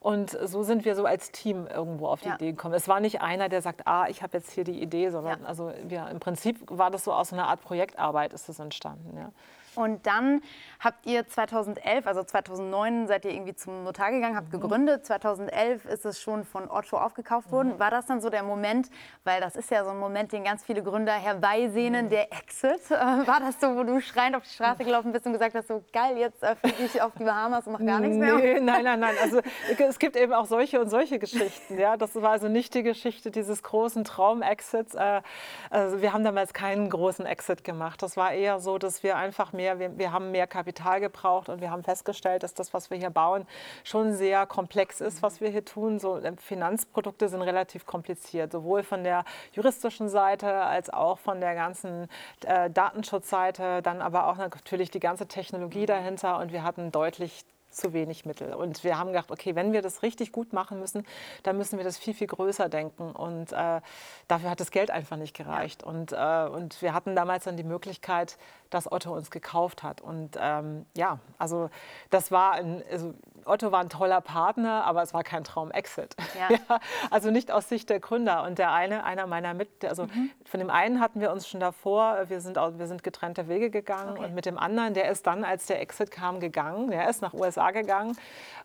Und 0.00 0.36
so 0.44 0.62
sind 0.64 0.84
wir 0.84 0.96
so 0.96 1.06
als 1.06 1.30
Team 1.30 1.66
irgendwo 1.66 2.08
auf 2.08 2.20
die 2.20 2.28
ja. 2.28 2.34
Idee 2.34 2.50
gekommen. 2.50 2.74
Es 2.74 2.88
war 2.88 3.00
nicht 3.00 3.22
einer, 3.22 3.48
der 3.48 3.62
sagt, 3.62 3.86
ah, 3.86 4.06
ich 4.08 4.22
habe 4.22 4.36
jetzt 4.36 4.50
hier 4.50 4.64
die 4.64 4.82
Idee, 4.82 5.08
sondern 5.08 5.40
ja. 5.40 5.46
also 5.46 5.72
wir, 5.84 6.08
im 6.08 6.20
Prinzip 6.20 6.58
war 6.66 6.90
das 6.90 7.04
so 7.04 7.12
aus 7.12 7.32
einer 7.32 7.48
Art 7.48 7.62
Projektarbeit 7.62 8.34
ist 8.34 8.48
das 8.48 8.58
entstanden. 8.58 9.16
Ja. 9.16 9.32
Und 9.76 10.06
dann 10.06 10.42
habt 10.80 11.06
ihr 11.06 11.26
2011, 11.26 12.06
also 12.06 12.22
2009 12.22 13.06
seid 13.06 13.24
ihr 13.24 13.32
irgendwie 13.32 13.54
zum 13.54 13.84
Notar 13.84 14.10
gegangen, 14.10 14.36
habt 14.36 14.52
mhm. 14.52 14.60
gegründet. 14.60 15.06
2011 15.06 15.84
ist 15.86 16.04
es 16.04 16.20
schon 16.20 16.44
von 16.44 16.70
Otto 16.70 16.98
aufgekauft 16.98 17.50
worden. 17.50 17.74
Mhm. 17.74 17.78
War 17.78 17.90
das 17.90 18.06
dann 18.06 18.20
so 18.20 18.30
der 18.30 18.42
Moment, 18.42 18.90
weil 19.24 19.40
das 19.40 19.56
ist 19.56 19.70
ja 19.70 19.84
so 19.84 19.90
ein 19.90 19.98
Moment, 19.98 20.32
den 20.32 20.44
ganz 20.44 20.64
viele 20.64 20.82
Gründer 20.82 21.12
herbeisehnen, 21.12 22.06
mhm. 22.06 22.10
der 22.10 22.32
Exit. 22.32 22.90
Äh, 22.90 23.26
war 23.26 23.40
das 23.40 23.60
so, 23.60 23.76
wo 23.76 23.82
du 23.82 24.00
schreiend 24.00 24.36
auf 24.36 24.42
die 24.42 24.54
Straße 24.54 24.84
gelaufen 24.84 25.12
bist 25.12 25.26
und 25.26 25.32
gesagt 25.32 25.54
hast, 25.54 25.68
so 25.68 25.82
geil, 25.92 26.16
jetzt 26.18 26.44
fliege 26.60 26.84
ich 26.84 27.02
auf 27.02 27.12
die 27.18 27.24
Bahamas 27.24 27.66
und 27.66 27.74
mache 27.74 27.84
gar 27.84 28.00
nichts 28.00 28.16
mehr? 28.16 28.36
Nee, 28.36 28.54
nein, 28.60 28.84
nein, 28.84 29.00
nein. 29.00 29.14
Also 29.22 29.40
es 29.78 29.98
gibt 29.98 30.16
eben 30.16 30.32
auch 30.32 30.46
solche 30.46 30.80
und 30.80 30.90
solche 30.90 31.18
Geschichten. 31.18 31.78
Ja? 31.78 31.96
Das 31.96 32.14
war 32.14 32.32
also 32.32 32.48
nicht 32.48 32.74
die 32.74 32.82
Geschichte 32.82 33.30
dieses 33.30 33.62
großen 33.62 34.04
Traum-Exits. 34.04 34.94
Äh, 34.94 35.22
also 35.70 36.02
wir 36.02 36.12
haben 36.12 36.24
damals 36.24 36.52
keinen 36.52 36.90
großen 36.90 37.26
Exit 37.26 37.64
gemacht. 37.64 38.02
Das 38.02 38.16
war 38.16 38.32
eher 38.32 38.60
so, 38.60 38.78
dass 38.78 39.02
wir 39.02 39.16
einfach 39.16 39.52
mehr 39.52 39.63
mehr, 39.64 39.78
wir, 39.78 39.98
wir 39.98 40.12
haben 40.12 40.30
mehr 40.30 40.46
Kapital 40.46 41.00
gebraucht 41.00 41.48
und 41.48 41.60
wir 41.60 41.70
haben 41.70 41.82
festgestellt, 41.82 42.42
dass 42.42 42.54
das, 42.54 42.74
was 42.74 42.90
wir 42.90 42.98
hier 42.98 43.10
bauen, 43.10 43.46
schon 43.82 44.14
sehr 44.14 44.46
komplex 44.46 45.00
ist, 45.00 45.22
was 45.22 45.40
wir 45.40 45.48
hier 45.48 45.64
tun. 45.64 45.98
So, 45.98 46.18
äh, 46.18 46.32
Finanzprodukte 46.36 47.28
sind 47.28 47.42
relativ 47.42 47.86
kompliziert, 47.86 48.52
sowohl 48.52 48.82
von 48.82 49.04
der 49.04 49.24
juristischen 49.52 50.08
Seite 50.08 50.52
als 50.52 50.90
auch 50.90 51.18
von 51.18 51.40
der 51.40 51.54
ganzen 51.54 52.08
äh, 52.44 52.68
Datenschutzseite, 52.70 53.80
dann 53.82 54.02
aber 54.02 54.28
auch 54.28 54.36
natürlich 54.36 54.90
die 54.90 55.00
ganze 55.00 55.26
Technologie 55.26 55.86
dahinter 55.86 56.38
und 56.38 56.52
wir 56.52 56.62
hatten 56.62 56.92
deutlich 56.92 57.44
zu 57.74 57.92
wenig 57.92 58.24
Mittel. 58.24 58.54
Und 58.54 58.84
wir 58.84 58.98
haben 58.98 59.08
gedacht, 59.08 59.30
okay, 59.30 59.54
wenn 59.54 59.72
wir 59.72 59.82
das 59.82 60.02
richtig 60.02 60.32
gut 60.32 60.52
machen 60.52 60.80
müssen, 60.80 61.04
dann 61.42 61.56
müssen 61.56 61.76
wir 61.76 61.84
das 61.84 61.98
viel, 61.98 62.14
viel 62.14 62.26
größer 62.26 62.68
denken. 62.68 63.10
Und 63.12 63.52
äh, 63.52 63.80
dafür 64.28 64.50
hat 64.50 64.60
das 64.60 64.70
Geld 64.70 64.90
einfach 64.90 65.16
nicht 65.16 65.36
gereicht. 65.36 65.82
Ja. 65.82 65.88
Und, 65.88 66.12
äh, 66.12 66.48
und 66.48 66.80
wir 66.80 66.94
hatten 66.94 67.14
damals 67.16 67.44
dann 67.44 67.56
die 67.56 67.64
Möglichkeit, 67.64 68.38
dass 68.74 68.90
Otto 68.90 69.14
uns 69.14 69.30
gekauft 69.30 69.82
hat. 69.82 70.00
Und 70.00 70.36
ähm, 70.40 70.86
ja, 70.96 71.18
also 71.38 71.70
das 72.10 72.30
war 72.30 72.52
ein, 72.52 72.82
also 72.90 73.14
Otto 73.46 73.72
war 73.72 73.80
ein 73.80 73.88
toller 73.88 74.20
Partner, 74.20 74.84
aber 74.84 75.02
es 75.02 75.14
war 75.14 75.22
kein 75.22 75.44
Traum-Exit. 75.44 76.16
Ja. 76.38 76.56
ja, 76.68 76.80
also 77.10 77.30
nicht 77.30 77.50
aus 77.50 77.68
Sicht 77.68 77.90
der 77.90 78.00
Gründer. 78.00 78.44
Und 78.44 78.58
der 78.58 78.72
eine, 78.72 79.04
einer 79.04 79.26
meiner 79.26 79.54
Mit, 79.54 79.84
also 79.84 80.04
mhm. 80.04 80.30
von 80.44 80.60
dem 80.60 80.70
einen 80.70 81.00
hatten 81.00 81.20
wir 81.20 81.30
uns 81.30 81.48
schon 81.48 81.60
davor, 81.60 82.28
wir 82.28 82.40
sind, 82.40 82.56
wir 82.56 82.86
sind 82.86 83.02
getrennte 83.02 83.48
Wege 83.48 83.70
gegangen. 83.70 84.12
Okay. 84.12 84.24
Und 84.24 84.34
mit 84.34 84.46
dem 84.46 84.58
anderen, 84.58 84.94
der 84.94 85.10
ist 85.10 85.26
dann, 85.26 85.44
als 85.44 85.66
der 85.66 85.80
Exit 85.80 86.10
kam, 86.10 86.40
gegangen. 86.40 86.90
Der 86.90 87.08
ist 87.08 87.22
nach 87.22 87.34
USA 87.34 87.70
gegangen. 87.70 88.16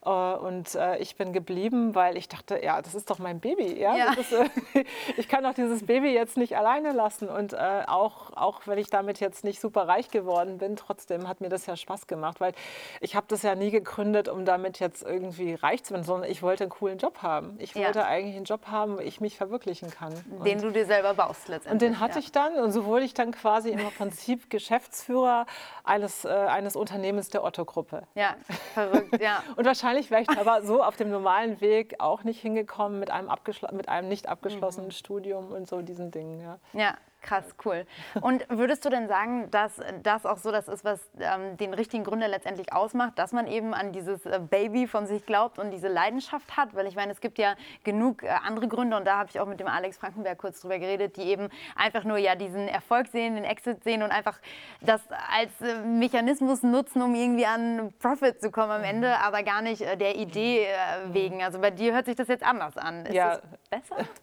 Äh, 0.05 0.09
und 0.09 0.75
äh, 0.75 0.97
ich 0.97 1.15
bin 1.15 1.33
geblieben, 1.33 1.95
weil 1.95 2.17
ich 2.17 2.27
dachte, 2.27 2.63
ja, 2.63 2.81
das 2.81 2.95
ist 2.95 3.09
doch 3.09 3.19
mein 3.19 3.39
Baby. 3.39 3.79
Ja? 3.79 3.95
ja. 3.95 4.13
Ist, 4.13 4.33
ich 5.17 5.27
kann 5.27 5.43
doch 5.43 5.53
dieses 5.53 5.85
Baby 5.85 6.13
jetzt 6.13 6.37
nicht 6.37 6.57
alleine 6.57 6.93
lassen. 6.93 7.29
Und 7.29 7.53
äh, 7.53 7.83
auch, 7.87 8.31
auch 8.35 8.61
wenn 8.65 8.77
ich 8.77 8.89
damit 8.89 9.19
jetzt 9.19 9.43
nicht 9.43 9.59
super 9.59 9.87
reich 9.87 9.98
geworden 10.07 10.57
bin, 10.57 10.77
trotzdem 10.77 11.27
hat 11.27 11.41
mir 11.41 11.49
das 11.49 11.65
ja 11.65 11.75
Spaß 11.75 12.07
gemacht, 12.07 12.39
weil 12.39 12.53
ich 13.01 13.17
habe 13.17 13.25
das 13.27 13.41
ja 13.43 13.55
nie 13.55 13.71
gegründet, 13.71 14.29
um 14.29 14.45
damit 14.45 14.79
jetzt 14.79 15.03
irgendwie 15.03 15.55
reich 15.55 15.83
zu 15.83 15.93
werden, 15.93 16.05
sondern 16.05 16.31
ich 16.31 16.41
wollte 16.41 16.63
einen 16.63 16.71
coolen 16.71 16.97
Job 16.97 17.21
haben. 17.21 17.57
Ich 17.59 17.75
wollte 17.75 17.99
ja. 17.99 18.05
eigentlich 18.05 18.37
einen 18.37 18.45
Job 18.45 18.67
haben, 18.67 18.97
wo 18.97 19.01
ich 19.01 19.19
mich 19.19 19.35
verwirklichen 19.35 19.89
kann. 19.89 20.13
Den 20.45 20.59
und, 20.59 20.63
du 20.63 20.71
dir 20.71 20.85
selber 20.85 21.13
baust 21.13 21.49
letztendlich. 21.49 21.71
Und 21.73 21.81
den 21.81 21.99
hatte 21.99 22.15
ja. 22.15 22.19
ich 22.19 22.31
dann 22.31 22.53
und 22.55 22.71
so 22.71 22.85
wurde 22.85 23.03
ich 23.03 23.13
dann 23.13 23.31
quasi 23.31 23.69
im 23.69 23.79
Prinzip 23.97 24.49
Geschäftsführer 24.49 25.45
eines, 25.83 26.23
äh, 26.23 26.29
eines 26.29 26.75
Unternehmens 26.75 27.29
der 27.29 27.43
Otto-Gruppe. 27.43 28.03
Ja, 28.15 28.35
verrückt, 28.73 29.19
ja. 29.21 29.43
und 29.57 29.65
wahrscheinlich 29.65 30.11
wäre 30.11 30.21
ich 30.21 30.29
aber 30.29 30.61
so 30.61 30.81
auf 30.81 30.95
dem 30.95 31.09
normalen 31.09 31.59
Weg 31.61 31.95
auch 31.99 32.23
nicht 32.23 32.39
hingekommen 32.39 32.99
mit 32.99 33.11
einem, 33.11 33.29
mit 33.71 33.89
einem 33.89 34.07
nicht 34.07 34.27
abgeschlossenen 34.29 34.87
mhm. 34.87 34.93
Studium 34.93 35.51
und 35.51 35.67
so 35.67 35.81
diesen 35.81 36.11
Dingen. 36.11 36.39
Ja. 36.39 36.59
ja. 36.73 36.97
Krass, 37.21 37.43
cool. 37.65 37.85
Und 38.21 38.45
würdest 38.49 38.85
du 38.85 38.89
denn 38.89 39.09
sagen, 39.09 39.51
dass 39.51 39.73
das 40.03 40.25
auch 40.25 40.37
so 40.37 40.51
das 40.51 40.69
ist, 40.69 40.85
was 40.85 41.01
ähm, 41.19 41.57
den 41.57 41.73
richtigen 41.73 42.05
Gründer 42.05 42.29
letztendlich 42.29 42.71
ausmacht, 42.71 43.19
dass 43.19 43.33
man 43.33 43.45
eben 43.45 43.73
an 43.73 43.91
dieses 43.91 44.25
äh, 44.25 44.39
Baby 44.39 44.87
von 44.87 45.05
sich 45.05 45.25
glaubt 45.25 45.59
und 45.59 45.71
diese 45.71 45.89
Leidenschaft 45.89 46.55
hat? 46.55 46.75
Weil 46.75 46.87
ich 46.87 46.95
meine, 46.95 47.11
es 47.11 47.19
gibt 47.19 47.37
ja 47.37 47.55
genug 47.83 48.23
äh, 48.23 48.29
andere 48.29 48.69
Gründer 48.69 48.95
und 48.97 49.05
da 49.05 49.17
habe 49.17 49.29
ich 49.29 49.39
auch 49.39 49.47
mit 49.47 49.59
dem 49.59 49.67
Alex 49.67 49.97
Frankenberg 49.97 50.37
kurz 50.37 50.61
drüber 50.61 50.79
geredet, 50.79 51.17
die 51.17 51.23
eben 51.23 51.49
einfach 51.75 52.05
nur 52.05 52.17
ja 52.17 52.35
diesen 52.35 52.69
Erfolg 52.69 53.07
sehen, 53.07 53.35
den 53.35 53.43
Exit 53.43 53.83
sehen 53.83 54.01
und 54.01 54.11
einfach 54.11 54.39
das 54.79 55.01
als 55.29 55.51
äh, 55.61 55.81
Mechanismus 55.81 56.63
nutzen, 56.63 57.01
um 57.01 57.13
irgendwie 57.15 57.45
an 57.45 57.93
Profit 57.99 58.39
zu 58.39 58.49
kommen 58.49 58.71
am 58.71 58.83
Ende, 58.83 59.19
aber 59.19 59.43
gar 59.43 59.61
nicht 59.61 59.81
äh, 59.81 59.97
der 59.97 60.15
Idee 60.15 60.67
wegen. 61.11 61.43
Also 61.43 61.59
bei 61.59 61.71
dir 61.71 61.93
hört 61.93 62.05
sich 62.05 62.15
das 62.15 62.29
jetzt 62.29 62.43
anders 62.43 62.77
an. 62.77 63.05
Ist 63.05 63.13
ja. 63.13 63.37
das 63.37 63.41
besser? 63.69 64.07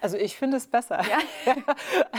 Also 0.00 0.16
ich 0.16 0.36
finde 0.36 0.56
es 0.56 0.66
besser. 0.66 1.00
Ja? 1.02 1.54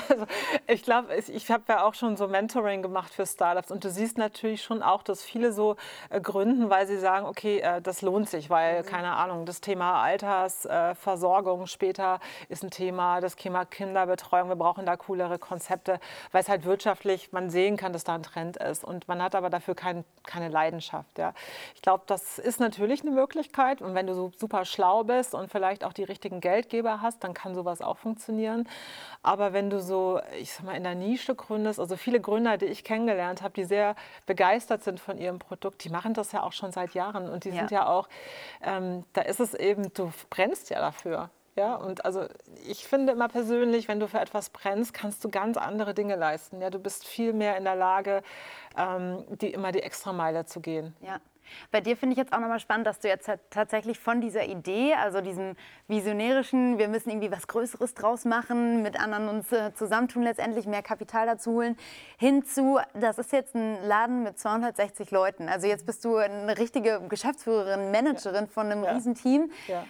also 0.09 0.25
ich 0.67 0.83
glaube, 0.83 1.15
ich 1.15 1.51
habe 1.51 1.63
ja 1.67 1.83
auch 1.83 1.93
schon 1.93 2.17
so 2.17 2.27
Mentoring 2.27 2.81
gemacht 2.81 3.13
für 3.13 3.25
Startups 3.25 3.71
und 3.71 3.83
du 3.83 3.89
siehst 3.89 4.17
natürlich 4.17 4.63
schon 4.63 4.83
auch, 4.83 5.03
dass 5.03 5.23
viele 5.23 5.51
so 5.51 5.75
äh, 6.09 6.19
gründen, 6.19 6.69
weil 6.69 6.87
sie 6.87 6.97
sagen, 6.97 7.25
okay, 7.25 7.59
äh, 7.59 7.81
das 7.81 8.01
lohnt 8.01 8.29
sich, 8.29 8.49
weil, 8.49 8.81
mhm. 8.81 8.85
keine 8.85 9.13
Ahnung, 9.13 9.45
das 9.45 9.61
Thema 9.61 10.01
Altersversorgung 10.01 11.63
äh, 11.63 11.67
später 11.67 12.19
ist 12.49 12.63
ein 12.63 12.71
Thema, 12.71 13.21
das 13.21 13.35
Thema 13.35 13.65
Kinderbetreuung, 13.65 14.49
wir 14.49 14.55
brauchen 14.55 14.85
da 14.85 14.97
coolere 14.97 15.39
Konzepte, 15.39 15.99
weil 16.31 16.41
es 16.41 16.49
halt 16.49 16.65
wirtschaftlich, 16.65 17.31
man 17.31 17.49
sehen 17.49 17.77
kann, 17.77 17.93
dass 17.93 18.03
da 18.03 18.15
ein 18.15 18.23
Trend 18.23 18.57
ist 18.57 18.83
und 18.83 19.07
man 19.07 19.21
hat 19.21 19.35
aber 19.35 19.49
dafür 19.49 19.75
kein, 19.75 20.03
keine 20.23 20.49
Leidenschaft. 20.49 21.17
Ja? 21.17 21.33
Ich 21.75 21.81
glaube, 21.81 22.03
das 22.07 22.39
ist 22.39 22.59
natürlich 22.59 23.01
eine 23.01 23.11
Möglichkeit 23.11 23.81
und 23.81 23.95
wenn 23.95 24.07
du 24.07 24.13
so 24.13 24.31
super 24.35 24.65
schlau 24.65 25.03
bist 25.03 25.33
und 25.33 25.51
vielleicht 25.51 25.83
auch 25.83 25.93
die 25.93 26.03
richtigen 26.03 26.41
Geldgeber 26.41 27.01
hast, 27.01 27.23
dann 27.23 27.33
kann 27.33 27.55
sowas 27.55 27.68
sowas 27.69 27.81
auch 27.81 27.97
funktionieren. 27.97 28.67
Aber 29.23 29.53
wenn 29.53 29.69
du 29.69 29.81
so, 29.81 30.19
ich 30.39 30.53
sag 30.53 30.65
mal, 30.65 30.75
in 30.75 30.83
der 30.83 30.95
Nische 30.95 31.35
gründest, 31.35 31.79
also 31.79 31.95
viele 31.95 32.19
Gründer, 32.19 32.57
die 32.57 32.65
ich 32.65 32.83
kennengelernt 32.83 33.41
habe, 33.41 33.53
die 33.53 33.65
sehr 33.65 33.95
begeistert 34.25 34.83
sind 34.83 34.99
von 34.99 35.17
ihrem 35.17 35.39
Produkt, 35.39 35.83
die 35.83 35.89
machen 35.89 36.13
das 36.13 36.31
ja 36.31 36.43
auch 36.43 36.53
schon 36.53 36.71
seit 36.71 36.93
Jahren 36.93 37.29
und 37.29 37.43
die 37.43 37.49
ja. 37.49 37.55
sind 37.55 37.71
ja 37.71 37.87
auch, 37.87 38.09
ähm, 38.63 39.03
da 39.13 39.21
ist 39.21 39.39
es 39.39 39.53
eben, 39.53 39.93
du 39.93 40.11
brennst 40.29 40.69
ja 40.69 40.79
dafür. 40.79 41.29
Ja, 41.55 41.75
und 41.75 42.05
also 42.05 42.25
ich 42.65 42.87
finde 42.87 43.11
immer 43.11 43.27
persönlich, 43.27 43.89
wenn 43.89 43.99
du 43.99 44.07
für 44.07 44.19
etwas 44.19 44.49
brennst, 44.49 44.93
kannst 44.93 45.23
du 45.25 45.29
ganz 45.29 45.57
andere 45.57 45.93
Dinge 45.93 46.15
leisten. 46.15 46.61
Ja, 46.61 46.69
du 46.69 46.79
bist 46.79 47.05
viel 47.05 47.33
mehr 47.33 47.57
in 47.57 47.65
der 47.65 47.75
Lage, 47.75 48.23
ähm, 48.77 49.25
die 49.41 49.51
immer 49.51 49.73
die 49.73 49.81
Extrameile 49.81 50.45
zu 50.45 50.61
gehen. 50.61 50.95
Ja. 51.01 51.19
Bei 51.71 51.81
dir 51.81 51.97
finde 51.97 52.13
ich 52.13 52.17
jetzt 52.17 52.33
auch 52.33 52.39
nochmal 52.39 52.59
spannend, 52.59 52.87
dass 52.87 52.99
du 52.99 53.07
jetzt 53.07 53.29
tatsächlich 53.49 53.99
von 53.99 54.21
dieser 54.21 54.45
Idee, 54.45 54.93
also 54.93 55.21
diesem 55.21 55.55
visionärischen, 55.87 56.77
wir 56.77 56.87
müssen 56.87 57.09
irgendwie 57.09 57.31
was 57.31 57.47
Größeres 57.47 57.93
draus 57.93 58.25
machen, 58.25 58.81
mit 58.81 58.99
anderen 58.99 59.29
uns 59.29 59.51
äh, 59.51 59.73
zusammentun, 59.73 60.23
letztendlich 60.23 60.65
mehr 60.65 60.81
Kapital 60.81 61.25
dazu 61.25 61.53
holen, 61.53 61.77
hinzu, 62.17 62.79
das 62.93 63.17
ist 63.17 63.31
jetzt 63.31 63.55
ein 63.55 63.77
Laden 63.85 64.23
mit 64.23 64.39
260 64.39 65.11
Leuten. 65.11 65.49
Also 65.49 65.67
jetzt 65.67 65.85
bist 65.85 66.03
du 66.05 66.17
eine 66.17 66.57
richtige 66.57 67.01
Geschäftsführerin, 67.07 67.91
Managerin 67.91 68.45
ja. 68.45 68.47
von 68.47 68.65
einem 68.67 68.83
ja. 68.83 68.91
Riesenteam. 68.91 69.51
Ja. 69.67 69.83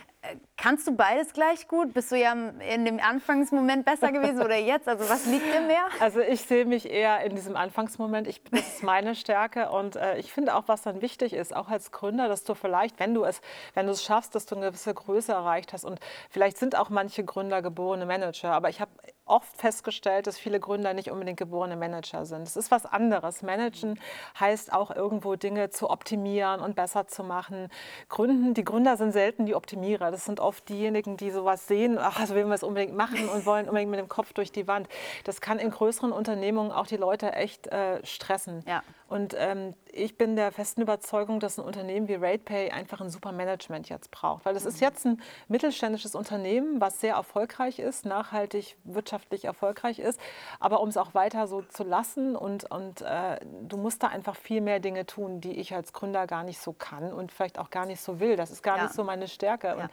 Kannst 0.57 0.85
du 0.85 0.91
beides 0.91 1.31
gleich 1.31 1.69
gut? 1.69 1.93
Bist 1.93 2.11
du 2.11 2.17
ja 2.17 2.33
in 2.33 2.83
dem 2.83 2.99
Anfangsmoment 2.99 3.85
besser 3.85 4.11
gewesen 4.11 4.41
oder 4.41 4.57
jetzt? 4.57 4.87
Also 4.89 5.09
was 5.09 5.25
liegt 5.25 5.45
dir 5.53 5.61
mehr? 5.61 5.87
Also 6.01 6.19
ich 6.19 6.41
sehe 6.41 6.65
mich 6.65 6.89
eher 6.89 7.21
in 7.21 7.35
diesem 7.35 7.55
Anfangsmoment. 7.55 8.27
Ich, 8.27 8.43
das 8.51 8.67
ist 8.67 8.83
meine 8.83 9.15
Stärke 9.15 9.69
und 9.69 9.95
äh, 9.95 10.17
ich 10.17 10.33
finde 10.33 10.55
auch, 10.55 10.67
was 10.67 10.81
dann 10.81 11.01
wichtig 11.01 11.33
ist, 11.33 11.55
auch 11.55 11.69
als 11.69 11.91
Gründer, 11.91 12.27
dass 12.27 12.43
du 12.43 12.53
vielleicht, 12.53 12.99
wenn 12.99 13.13
du 13.13 13.23
es, 13.23 13.41
wenn 13.73 13.85
du 13.85 13.93
es 13.93 14.03
schaffst, 14.03 14.35
dass 14.35 14.45
du 14.45 14.55
eine 14.55 14.67
gewisse 14.67 14.93
Größe 14.93 15.31
erreicht 15.31 15.71
hast 15.71 15.85
und 15.85 15.99
vielleicht 16.29 16.57
sind 16.57 16.75
auch 16.75 16.89
manche 16.89 17.23
Gründer 17.23 17.61
geborene 17.61 18.05
Manager, 18.05 18.51
aber 18.51 18.69
ich 18.69 18.81
habe 18.81 18.91
oft 19.29 19.55
festgestellt, 19.55 20.27
dass 20.27 20.37
viele 20.37 20.59
Gründer 20.59 20.93
nicht 20.93 21.11
unbedingt 21.11 21.37
geborene 21.37 21.75
Manager 21.75 22.25
sind. 22.25 22.43
Es 22.43 22.55
ist 22.55 22.71
was 22.71 22.85
anderes. 22.85 23.41
Managen 23.41 23.99
heißt 24.39 24.73
auch 24.73 24.91
irgendwo 24.91 25.35
Dinge 25.35 25.69
zu 25.69 25.89
optimieren 25.89 26.61
und 26.61 26.75
besser 26.75 27.07
zu 27.07 27.23
machen. 27.23 27.69
Gründen, 28.09 28.53
die 28.53 28.63
Gründer 28.63 28.97
sind 28.97 29.11
selten 29.11 29.45
die 29.45 29.55
Optimierer. 29.55 30.11
Das 30.11 30.25
sind 30.25 30.39
oft 30.39 30.67
diejenigen, 30.69 31.17
die 31.17 31.31
sowas 31.31 31.67
sehen, 31.67 31.97
ach, 31.99 32.19
also 32.19 32.35
will 32.35 32.43
man 32.43 32.53
es 32.53 32.63
unbedingt 32.63 32.95
machen 32.95 33.29
und 33.29 33.45
wollen 33.45 33.67
unbedingt 33.67 33.91
mit 33.91 33.99
dem 33.99 34.09
Kopf 34.09 34.33
durch 34.33 34.51
die 34.51 34.67
Wand. 34.67 34.87
Das 35.23 35.41
kann 35.41 35.59
in 35.59 35.71
größeren 35.71 36.11
Unternehmungen 36.11 36.71
auch 36.71 36.87
die 36.87 36.97
Leute 36.97 37.33
echt 37.33 37.67
äh, 37.67 38.05
stressen. 38.05 38.63
Ja. 38.67 38.83
Und 39.09 39.35
ähm, 39.37 39.73
ich 39.91 40.17
bin 40.17 40.35
der 40.35 40.51
festen 40.51 40.81
Überzeugung, 40.81 41.39
dass 41.39 41.57
ein 41.57 41.65
Unternehmen 41.65 42.07
wie 42.07 42.13
RatePay 42.13 42.69
einfach 42.69 43.01
ein 43.01 43.09
super 43.09 43.31
Management 43.31 43.89
jetzt 43.89 44.11
braucht. 44.11 44.45
Weil 44.45 44.53
das 44.53 44.65
ist 44.65 44.81
mhm. 44.81 44.87
jetzt 44.87 45.05
ein 45.05 45.21
mittelständisches 45.47 46.13
Unternehmen, 46.13 46.79
was 46.79 47.01
sehr 47.01 47.15
erfolgreich 47.15 47.79
ist, 47.79 48.05
nachhaltig, 48.05 48.77
wirtschaftlich 48.83 49.45
erfolgreich 49.45 49.97
ist. 49.97 50.19
Aber 50.59 50.81
um 50.81 50.89
es 50.89 50.97
auch 50.97 51.15
weiter 51.15 51.47
so 51.47 51.63
zu 51.63 51.83
lassen 51.83 52.35
und, 52.35 52.69
und 52.69 53.01
äh, 53.01 53.39
du 53.63 53.77
musst 53.77 54.03
da 54.03 54.07
einfach 54.07 54.35
viel 54.35 54.61
mehr 54.61 54.79
Dinge 54.79 55.07
tun, 55.07 55.41
die 55.41 55.59
ich 55.59 55.73
als 55.73 55.91
Gründer 55.91 56.27
gar 56.27 56.43
nicht 56.43 56.61
so 56.61 56.73
kann 56.73 57.11
und 57.11 57.31
vielleicht 57.31 57.57
auch 57.57 57.71
gar 57.71 57.87
nicht 57.87 58.01
so 58.01 58.19
will. 58.19 58.35
Das 58.35 58.51
ist 58.51 58.61
gar 58.61 58.77
ja. 58.77 58.83
nicht 58.83 58.93
so 58.93 59.03
meine 59.03 59.27
Stärke. 59.27 59.67
Ja. 59.67 59.73
Und 59.73 59.89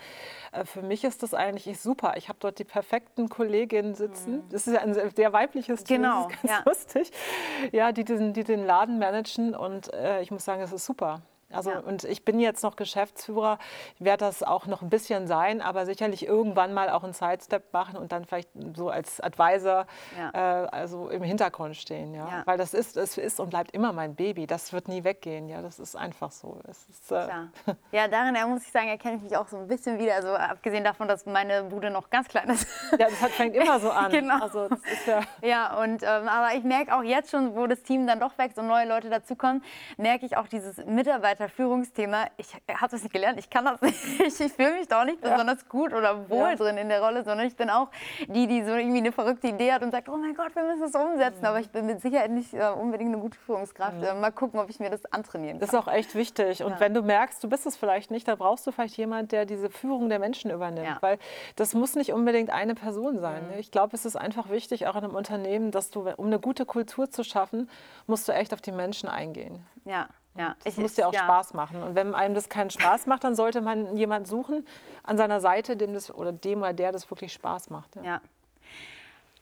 äh, 0.53 0.67
für 0.67 0.83
mich 0.83 1.05
ist 1.05 1.23
das 1.23 1.33
eigentlich 1.33 1.81
super. 1.81 2.15
Ich 2.19 2.29
habe 2.29 2.39
dort 2.41 2.59
die 2.59 2.65
perfekten 2.65 3.31
Kolleginnen 3.31 3.95
sitzen. 3.95 4.37
Mhm. 4.37 4.49
Das 4.51 4.67
ist 4.67 4.75
ja 4.75 4.81
ein 4.81 4.95
sehr 5.15 5.33
weibliches 5.33 5.85
Team, 5.85 6.03
genau. 6.03 6.25
das 6.25 6.33
ist 6.35 6.43
ganz 6.43 6.53
ja. 6.53 6.63
lustig. 6.67 7.11
Ja, 7.73 7.93
die, 7.93 8.05
diesen, 8.05 8.35
die 8.35 8.45
den 8.45 8.67
Laden 8.67 8.99
managen 9.07 9.55
und 9.55 9.93
äh, 9.93 10.21
ich 10.23 10.31
muss 10.31 10.45
sagen, 10.45 10.63
es 10.63 10.73
ist 10.73 10.85
super. 10.85 11.23
Also 11.53 11.71
ja. 11.71 11.79
und 11.79 12.05
ich 12.05 12.25
bin 12.25 12.41
jetzt 12.41 12.63
noch 12.63 12.75
Geschäftsführer, 12.75 13.59
werde 13.99 14.25
das 14.25 14.43
auch 14.43 14.67
noch 14.67 14.83
ein 14.83 14.91
bisschen 14.91 15.27
sein, 15.29 15.63
aber 15.63 15.87
sicherlich 15.87 16.27
irgendwann 16.27 16.75
mal 16.75 16.91
auch 16.91 17.05
einen 17.05 17.13
Sidestep 17.13 17.73
machen 17.73 17.97
und 17.97 18.11
dann 18.11 18.25
vielleicht 18.25 18.49
so 18.75 18.91
als 18.91 19.21
Advisor 19.21 19.87
ja. 20.19 20.65
äh, 20.65 20.69
also 20.69 21.09
im 21.09 21.23
Hintergrund 21.23 21.77
stehen, 21.77 22.15
ja? 22.15 22.27
ja. 22.27 22.43
Weil 22.47 22.59
das 22.59 22.75
ist, 22.75 22.97
es 22.97 23.17
ist 23.17 23.39
und 23.39 23.51
bleibt 23.51 23.71
immer 23.73 23.93
mein 23.93 24.17
Baby. 24.17 24.47
Das 24.47 24.73
wird 24.73 24.89
nie 24.89 25.05
weggehen, 25.05 25.49
ja. 25.49 25.63
Das 25.63 25.79
ist 25.79 25.95
einfach 25.95 26.33
so. 26.33 26.61
Ist, 26.69 27.13
äh 27.13 27.29
ja, 27.93 28.09
darin 28.09 28.35
muss 28.51 28.65
ich 28.65 28.73
sagen, 28.73 28.89
erkenne 28.89 29.17
ich 29.17 29.23
mich 29.23 29.37
auch 29.37 29.47
so 29.47 29.57
ein 29.57 29.69
bisschen 29.69 29.99
wieder. 29.99 30.17
Also 30.17 30.35
abgesehen 30.35 30.83
davon, 30.83 31.07
dass 31.07 31.27
meine 31.27 31.65
Bude 31.65 31.91
noch 31.91 32.11
ganz 32.11 32.27
klein 32.29 32.51
ist. 32.51 32.67
Ja, 32.99 33.07
das 33.09 33.15
fängt 33.33 33.55
immer 33.55 33.79
so 33.79 33.91
an. 33.91 34.11
genau. 34.11 34.41
Also, 34.41 34.69
ja, 35.07 35.21
ja, 35.43 35.83
und 35.83 36.03
ähm, 36.03 36.29
aber 36.29 36.55
ich 36.57 36.65
merke 36.65 36.95
auch 36.97 37.03
jetzt 37.03 37.31
schon, 37.31 37.55
wo 37.55 37.67
das 37.67 37.83
Team 37.83 38.07
dann 38.07 38.19
doch 38.19 38.37
wächst 38.37 38.59
und 38.59 38.67
neue 38.67 38.89
Leute 38.89 39.11
dazukommen, 39.11 39.63
merke 39.97 40.27
ich 40.27 40.37
auch 40.37 40.49
dieses 40.49 40.85
Mitarbeiter 40.85 41.36
Mitarbeiterführungsthema, 41.37 42.27
ich 42.37 42.55
habe 42.55 42.91
das 42.91 43.03
nicht 43.03 43.13
gelernt, 43.13 43.39
ich 43.39 43.51
kann 43.51 43.65
das 43.65 43.81
nicht, 43.81 43.97
ich 44.41 44.53
fühle 44.53 44.73
mich 44.75 44.89
da 44.89 45.01
auch 45.01 45.05
nicht 45.05 45.21
besonders 45.21 45.63
ja. 45.63 45.69
gut 45.69 45.93
oder 45.93 46.29
wohl 46.29 46.51
ja. 46.51 46.57
drin 46.57 46.77
in 46.77 46.89
der 46.89 47.03
Rolle, 47.03 47.25
sondern 47.25 47.47
ich 47.47 47.57
bin 47.57 47.71
auch 47.71 47.89
die, 48.27 48.47
die 48.47 48.63
so 48.65 48.75
irgendwie 48.75 48.99
eine 48.99 49.13
verrückte 49.13 49.49
Idee 49.49 49.73
hat 49.73 49.83
und 49.83 49.91
sagt, 49.91 50.09
oh 50.09 50.17
mein 50.17 50.35
Gott, 50.35 50.55
wir 50.55 50.65
müssen 50.65 50.85
es 50.85 50.95
umsetzen, 50.95 51.41
mhm. 51.41 51.47
aber 51.47 51.61
ich 51.61 51.71
bin 51.71 51.87
mit 51.87 52.01
Sicherheit 52.01 52.31
nicht 52.31 52.55
uh, 52.55 52.73
unbedingt 52.81 53.13
eine 53.13 53.21
gute 53.21 53.39
Führungskraft. 53.39 53.97
Mhm. 53.97 54.21
mal 54.21 54.33
gucken, 54.33 54.59
ob 54.61 54.71
ich 54.71 54.81
mir 54.81 54.91
das 54.91 55.05
antrainieren 55.13 55.59
kann. 55.59 55.61
Das 55.61 55.71
ist 55.71 55.75
auch 55.75 55.93
echt 55.93 56.15
wichtig 56.15 56.63
und 56.63 56.73
ja. 56.73 56.81
wenn 56.81 56.95
du 56.95 57.03
merkst, 57.03 57.43
du 57.43 57.49
bist 57.49 57.67
es 57.67 57.77
vielleicht 57.77 58.11
nicht, 58.11 58.27
dann 58.29 58.39
brauchst 58.39 58.67
du 58.67 58.73
vielleicht 58.73 58.97
jemand, 58.97 59.33
der 59.33 59.47
diese 59.47 59.71
Führung 59.71 60.09
der 60.09 60.19
Menschen 60.19 60.51
übernimmt, 60.51 60.99
weil 61.01 61.19
das 61.57 61.75
muss 61.75 61.95
nicht 61.95 62.13
unbedingt 62.13 62.51
eine 62.51 62.75
Person 62.75 63.21
sein. 63.21 63.47
Mhm. 63.49 63.59
Ich 63.59 63.71
glaube, 63.71 63.95
es 63.95 64.05
ist 64.05 64.17
einfach 64.17 64.51
wichtig, 64.51 64.87
auch 64.87 64.97
in 64.97 65.05
einem 65.05 65.15
Unternehmen, 65.15 65.71
dass 65.71 65.91
du, 65.91 66.09
um 66.17 66.27
eine 66.27 66.39
gute 66.39 66.67
Kultur 66.67 67.11
zu 67.11 67.25
schaffen, 67.25 67.69
musst 68.07 68.29
du 68.29 68.33
echt 68.33 68.53
auf 68.53 68.61
die 68.61 68.73
Menschen 68.73 69.09
eingehen. 69.09 69.65
Ja. 69.85 70.09
Ja, 70.39 70.57
es 70.65 70.77
muss 70.77 70.97
ja 70.97 71.07
auch 71.07 71.13
ja. 71.13 71.25
Spaß 71.25 71.55
machen. 71.55 71.83
Und 71.83 71.95
wenn 71.95 72.15
einem 72.15 72.35
das 72.35 72.49
keinen 72.49 72.71
Spaß 72.71 73.07
macht, 73.07 73.25
dann 73.25 73.35
sollte 73.35 73.61
man 73.61 73.97
jemanden 73.97 74.27
suchen 74.27 74.67
an 75.03 75.17
seiner 75.17 75.41
Seite, 75.41 75.77
dem 75.77 75.95
das 75.95 76.13
oder 76.13 76.33
dem 76.33 76.61
oder 76.61 76.73
der 76.73 76.93
das 76.93 77.11
wirklich 77.11 77.33
Spaß 77.33 77.71
macht. 77.71 77.97
Ja. 77.97 78.03
ja. 78.03 78.21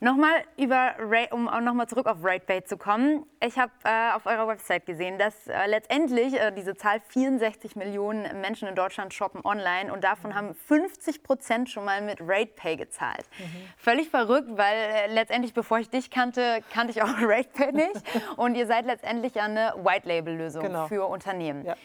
Nochmal 0.00 0.44
über, 0.59 0.96
um 1.30 1.48
auch 1.48 1.61
nochmal 1.61 1.87
zurück 1.88 2.07
auf 2.07 2.18
RatePay 2.22 2.64
zu 2.64 2.76
kommen. 2.76 3.24
Ich 3.40 3.59
habe 3.59 3.72
äh, 3.85 4.12
auf 4.12 4.26
eurer 4.26 4.48
Website 4.48 4.87
gesehen, 4.87 5.18
dass 5.18 5.46
äh, 5.46 5.66
letztendlich 5.66 6.35
äh, 6.35 6.50
diese 6.50 6.74
Zahl 6.74 7.00
64 7.09 7.76
Millionen 7.76 8.40
Menschen 8.40 8.66
in 8.66 8.74
Deutschland 8.74 9.14
shoppen 9.14 9.40
online 9.44 9.92
und 9.92 10.02
davon 10.02 10.30
mhm. 10.30 10.35
haben 10.35 10.54
50 10.54 11.22
Prozent 11.22 11.70
schon 11.70 11.85
mal 11.85 12.02
mit 12.02 12.20
RatePay 12.20 12.76
gezahlt. 12.76 13.24
Mhm. 13.38 13.44
Völlig 13.78 14.11
verrückt, 14.11 14.48
weil 14.50 14.76
äh, 14.76 15.07
letztendlich, 15.14 15.54
bevor 15.54 15.78
ich 15.78 15.88
dich 15.88 16.11
kannte, 16.11 16.61
kannte 16.72 16.90
ich 16.90 17.00
auch 17.00 17.09
RatePay 17.20 17.72
nicht. 17.72 18.02
und 18.37 18.57
ihr 18.57 18.66
seid 18.66 18.87
letztendlich 18.87 19.40
eine 19.40 19.74
White-Label-Lösung 19.76 20.64
genau. 20.64 20.88
für 20.88 21.07
Unternehmen. 21.07 21.64
Ja. 21.64 21.76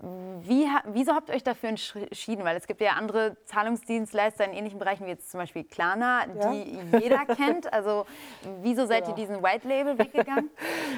Wie, 0.00 0.66
wieso 0.84 1.12
habt 1.12 1.28
ihr 1.28 1.34
euch 1.34 1.42
dafür 1.42 1.70
entschieden? 1.70 2.44
Weil 2.44 2.56
es 2.56 2.66
gibt 2.66 2.80
ja 2.80 2.92
andere 2.92 3.36
Zahlungsdienstleister 3.46 4.44
in 4.44 4.52
ähnlichen 4.52 4.78
Bereichen 4.78 5.06
wie 5.06 5.10
jetzt 5.10 5.30
zum 5.30 5.40
Beispiel 5.40 5.64
Klarna, 5.64 6.26
die 6.26 6.76
ja. 6.92 6.98
jeder 6.98 7.26
kennt. 7.34 7.72
Also 7.72 8.06
wieso 8.62 8.86
seid 8.86 9.04
genau. 9.04 9.16
ihr 9.16 9.26
diesen 9.26 9.42
White 9.42 9.66
Label 9.66 9.98
weggegangen? 9.98 10.50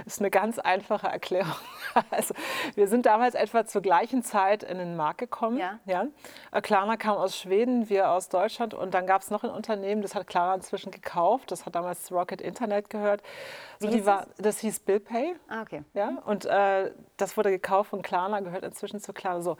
Das 0.04 0.14
ist 0.14 0.20
eine 0.20 0.30
ganz 0.30 0.58
einfache 0.58 1.06
Erklärung. 1.06 1.54
Also, 2.10 2.34
wir 2.76 2.86
sind 2.86 3.04
damals 3.04 3.34
etwa 3.34 3.66
zur 3.66 3.82
gleichen 3.82 4.22
Zeit 4.22 4.62
in 4.62 4.78
den 4.78 4.96
Markt 4.96 5.18
gekommen. 5.18 5.58
Ja. 5.58 5.80
Ja. 5.86 6.06
Äh, 6.52 6.60
Klarna 6.60 6.96
kam 6.96 7.16
aus 7.16 7.36
Schweden, 7.36 7.88
wir 7.88 8.10
aus 8.10 8.28
Deutschland 8.28 8.74
und 8.74 8.94
dann 8.94 9.06
gab 9.06 9.22
es 9.22 9.30
noch 9.30 9.42
ein 9.42 9.50
Unternehmen, 9.50 10.00
das 10.00 10.14
hat 10.14 10.28
Klarna 10.28 10.54
inzwischen 10.54 10.92
gekauft. 10.92 11.50
Das 11.50 11.66
hat 11.66 11.74
damals 11.74 12.12
Rocket 12.12 12.40
Internet 12.40 12.90
gehört. 12.90 13.22
So, 13.80 13.88
die 13.88 14.04
war, 14.06 14.26
das 14.38 14.58
hieß 14.60 14.80
BillPay. 14.80 15.34
Ah, 15.48 15.62
okay. 15.62 15.82
Ja, 15.94 16.18
und 16.26 16.44
äh, 16.44 16.92
das 17.16 17.36
wurde 17.36 17.50
gekauft 17.50 17.90
von 17.90 18.02
Klarna, 18.02 18.40
gehört 18.40 18.64
inzwischen 18.64 18.89
zu 18.98 19.12
Klarna. 19.12 19.42
So, 19.42 19.57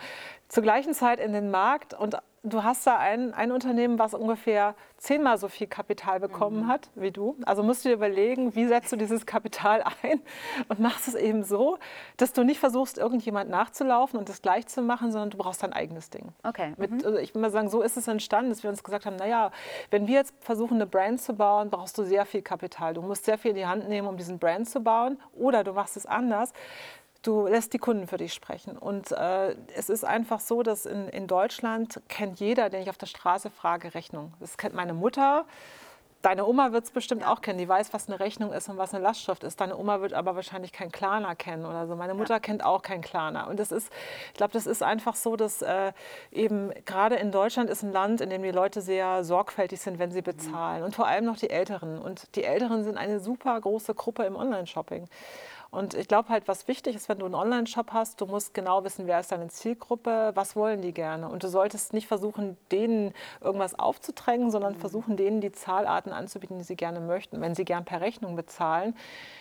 zur 0.49 0.63
gleichen 0.63 0.95
Zeit 0.95 1.21
in 1.21 1.33
den 1.33 1.51
Markt 1.51 1.95
und 1.95 2.17
du 2.43 2.65
hast 2.65 2.87
da 2.87 2.97
ein, 2.97 3.35
ein 3.35 3.53
Unternehmen, 3.53 3.99
was 3.99 4.15
ungefähr 4.15 4.75
zehnmal 4.97 5.39
so 5.39 5.49
viel 5.49 5.67
Kapital 5.67 6.21
bekommen 6.21 6.65
mhm. 6.65 6.69
hat 6.69 6.91
wie 6.95 7.11
du. 7.11 7.37
Also 7.45 7.63
musst 7.63 7.85
du 7.85 7.91
dir 7.91 7.95
überlegen, 7.95 8.55
wie 8.55 8.67
setzt 8.67 8.91
du 8.93 8.97
dieses 8.97 9.27
Kapital 9.27 9.85
ein 10.03 10.21
und 10.69 10.81
machst 10.81 11.09
es 11.09 11.15
eben 11.15 11.45
so, 11.45 11.79
dass 12.17 12.33
du 12.33 12.45
nicht 12.45 12.59
versuchst, 12.59 12.99
irgendjemand 12.99 13.51
nachzulaufen 13.51 14.19
und 14.19 14.29
das 14.29 14.43
gleich 14.43 14.67
zu 14.67 14.83
machen, 14.83 15.13
sondern 15.13 15.31
du 15.31 15.39
brauchst 15.39 15.63
dein 15.63 15.73
eigenes 15.73 16.11
Ding. 16.11 16.29
Okay. 16.43 16.75
Mit, 16.77 16.91
mhm. 16.91 17.01
also 17.05 17.19
ich 17.19 17.35
will 17.35 17.43
mal 17.43 17.51
sagen, 17.51 17.69
so 17.69 17.83
ist 17.83 17.97
es 17.97 18.09
entstanden, 18.09 18.51
dass 18.51 18.63
wir 18.63 18.71
uns 18.71 18.83
gesagt 18.83 19.07
haben, 19.07 19.17
naja, 19.17 19.51
wenn 19.91 20.07
wir 20.07 20.15
jetzt 20.15 20.35
versuchen, 20.41 20.77
eine 20.77 20.87
Brand 20.87 21.21
zu 21.21 21.35
bauen, 21.35 21.71
brauchst 21.71 21.99
du 21.99 22.05
sehr 22.05 22.25
viel 22.25 22.43
Kapital. 22.43 22.95
Du 22.95 23.03
musst 23.03 23.25
sehr 23.25 23.39
viel 23.39 23.51
in 23.51 23.57
die 23.57 23.67
Hand 23.67 23.89
nehmen, 23.89 24.09
um 24.09 24.17
diesen 24.17 24.39
Brand 24.39 24.69
zu 24.69 24.81
bauen. 24.81 25.19
Oder 25.35 25.65
du 25.65 25.73
machst 25.73 25.97
es 25.97 26.07
anders. 26.07 26.53
Du 27.23 27.47
lässt 27.47 27.75
die 27.75 27.79
Kunden 27.79 28.07
für 28.07 28.17
dich 28.17 28.33
sprechen. 28.33 28.79
Und 28.79 29.13
äh, 29.13 29.55
es 29.75 29.91
ist 29.91 30.05
einfach 30.05 30.41
so, 30.41 30.63
dass 30.63 30.87
in, 30.87 31.09
in 31.09 31.27
Deutschland 31.27 32.01
kennt 32.09 32.41
jeder, 32.41 32.71
den 32.71 32.83
ich 32.83 32.91
auf 32.91 32.99
der 32.99 33.07
Straße 33.07 33.51
frage, 33.51 33.95
Rechnung. 33.95 34.33
Das 34.41 34.57
kennt 34.57 34.75
meine 34.75 34.95
Mutter. 34.95 35.45
Deine 36.23 36.45
Oma 36.45 36.73
wird 36.73 36.85
es 36.85 36.91
bestimmt 36.91 37.23
ja. 37.23 37.33
auch 37.33 37.41
kennen. 37.41 37.59
Die 37.59 37.69
weiß, 37.69 37.93
was 37.93 38.09
eine 38.09 38.21
Rechnung 38.21 38.53
ist 38.53 38.69
und 38.69 38.77
was 38.77 38.93
eine 38.93 39.03
Lastschrift 39.03 39.43
ist. 39.43 39.61
Deine 39.61 39.77
Oma 39.77 40.01
wird 40.01 40.13
aber 40.13 40.37
wahrscheinlich 40.37 40.73
kein 40.73 40.93
Klarna 40.93 41.35
kennen 41.35 41.65
oder 41.65 41.87
so. 41.87 41.97
Meine 41.97 42.15
Mutter 42.15 42.35
ja. 42.35 42.41
kennt 42.41 42.65
auch 42.65 42.83
kein 42.83 43.01
Klarna. 43.01 43.45
Und 43.45 43.59
das 43.59 43.73
ist, 43.73 43.91
ich 44.29 44.35
glaube, 44.35 44.53
das 44.53 44.67
ist 44.67 44.83
einfach 44.83 45.15
so, 45.15 45.37
dass 45.37 45.63
äh, 45.63 45.93
eben 46.31 46.73
gerade 46.85 47.17
in 47.17 47.33
Deutschland 47.33 47.71
ist 47.71 47.83
ein 47.83 47.93
Land, 47.93 48.21
in 48.21 48.29
dem 48.29 48.43
die 48.43 48.51
Leute 48.51 48.83
sehr 48.83 49.25
sorgfältig 49.25 49.81
sind, 49.81 49.99
wenn 49.99 50.11
sie 50.13 50.23
bezahlen. 50.23 50.81
Mhm. 50.81 50.87
Und 50.87 50.95
vor 50.95 51.07
allem 51.07 51.25
noch 51.25 51.37
die 51.37 51.51
Älteren. 51.51 51.99
Und 51.99 52.37
die 52.37 52.45
Älteren 52.45 52.85
sind 52.85 52.99
eine 52.99 53.21
super 53.21 53.59
große 53.59 53.95
Gruppe 53.95 54.25
im 54.25 54.37
Online-Shopping. 54.37 55.09
Und 55.71 55.95
ich 55.95 56.09
glaube 56.09 56.31
halt, 56.31 56.49
was 56.49 56.67
wichtig 56.67 56.97
ist, 56.97 57.09
wenn 57.09 57.21
du 57.21 57.27
einen 57.27 57.37
Online-Shop 57.37 57.93
hast, 57.93 58.21
du 58.21 58.27
musst 58.27 58.55
genau 58.55 58.83
wissen, 58.83 59.07
wer 59.07 59.21
ist 59.21 59.31
deine 59.31 59.49
Zielgruppe, 59.49 60.33
was 60.35 60.57
wollen 60.57 60.83
die 60.83 60.93
gerne. 60.93 61.29
Und 61.29 61.45
du 61.45 61.49
solltest 61.49 61.93
nicht 61.93 62.09
versuchen, 62.09 62.57
denen 62.73 63.15
irgendwas 63.41 63.79
aufzudrängen, 63.79 64.51
sondern 64.51 64.75
mhm. 64.75 64.79
versuchen, 64.79 65.17
denen 65.17 65.41
die 65.41 65.53
Zahlarten 65.53 66.10
anzubieten, 66.13 66.59
die 66.59 66.65
sie 66.65 66.77
gerne 66.77 67.01
möchten. 67.01 67.41
Wenn 67.41 67.55
sie 67.55 67.65
gern 67.65 67.85
per 67.85 68.01
Rechnung 68.01 68.37
bezahlen, 68.37 68.95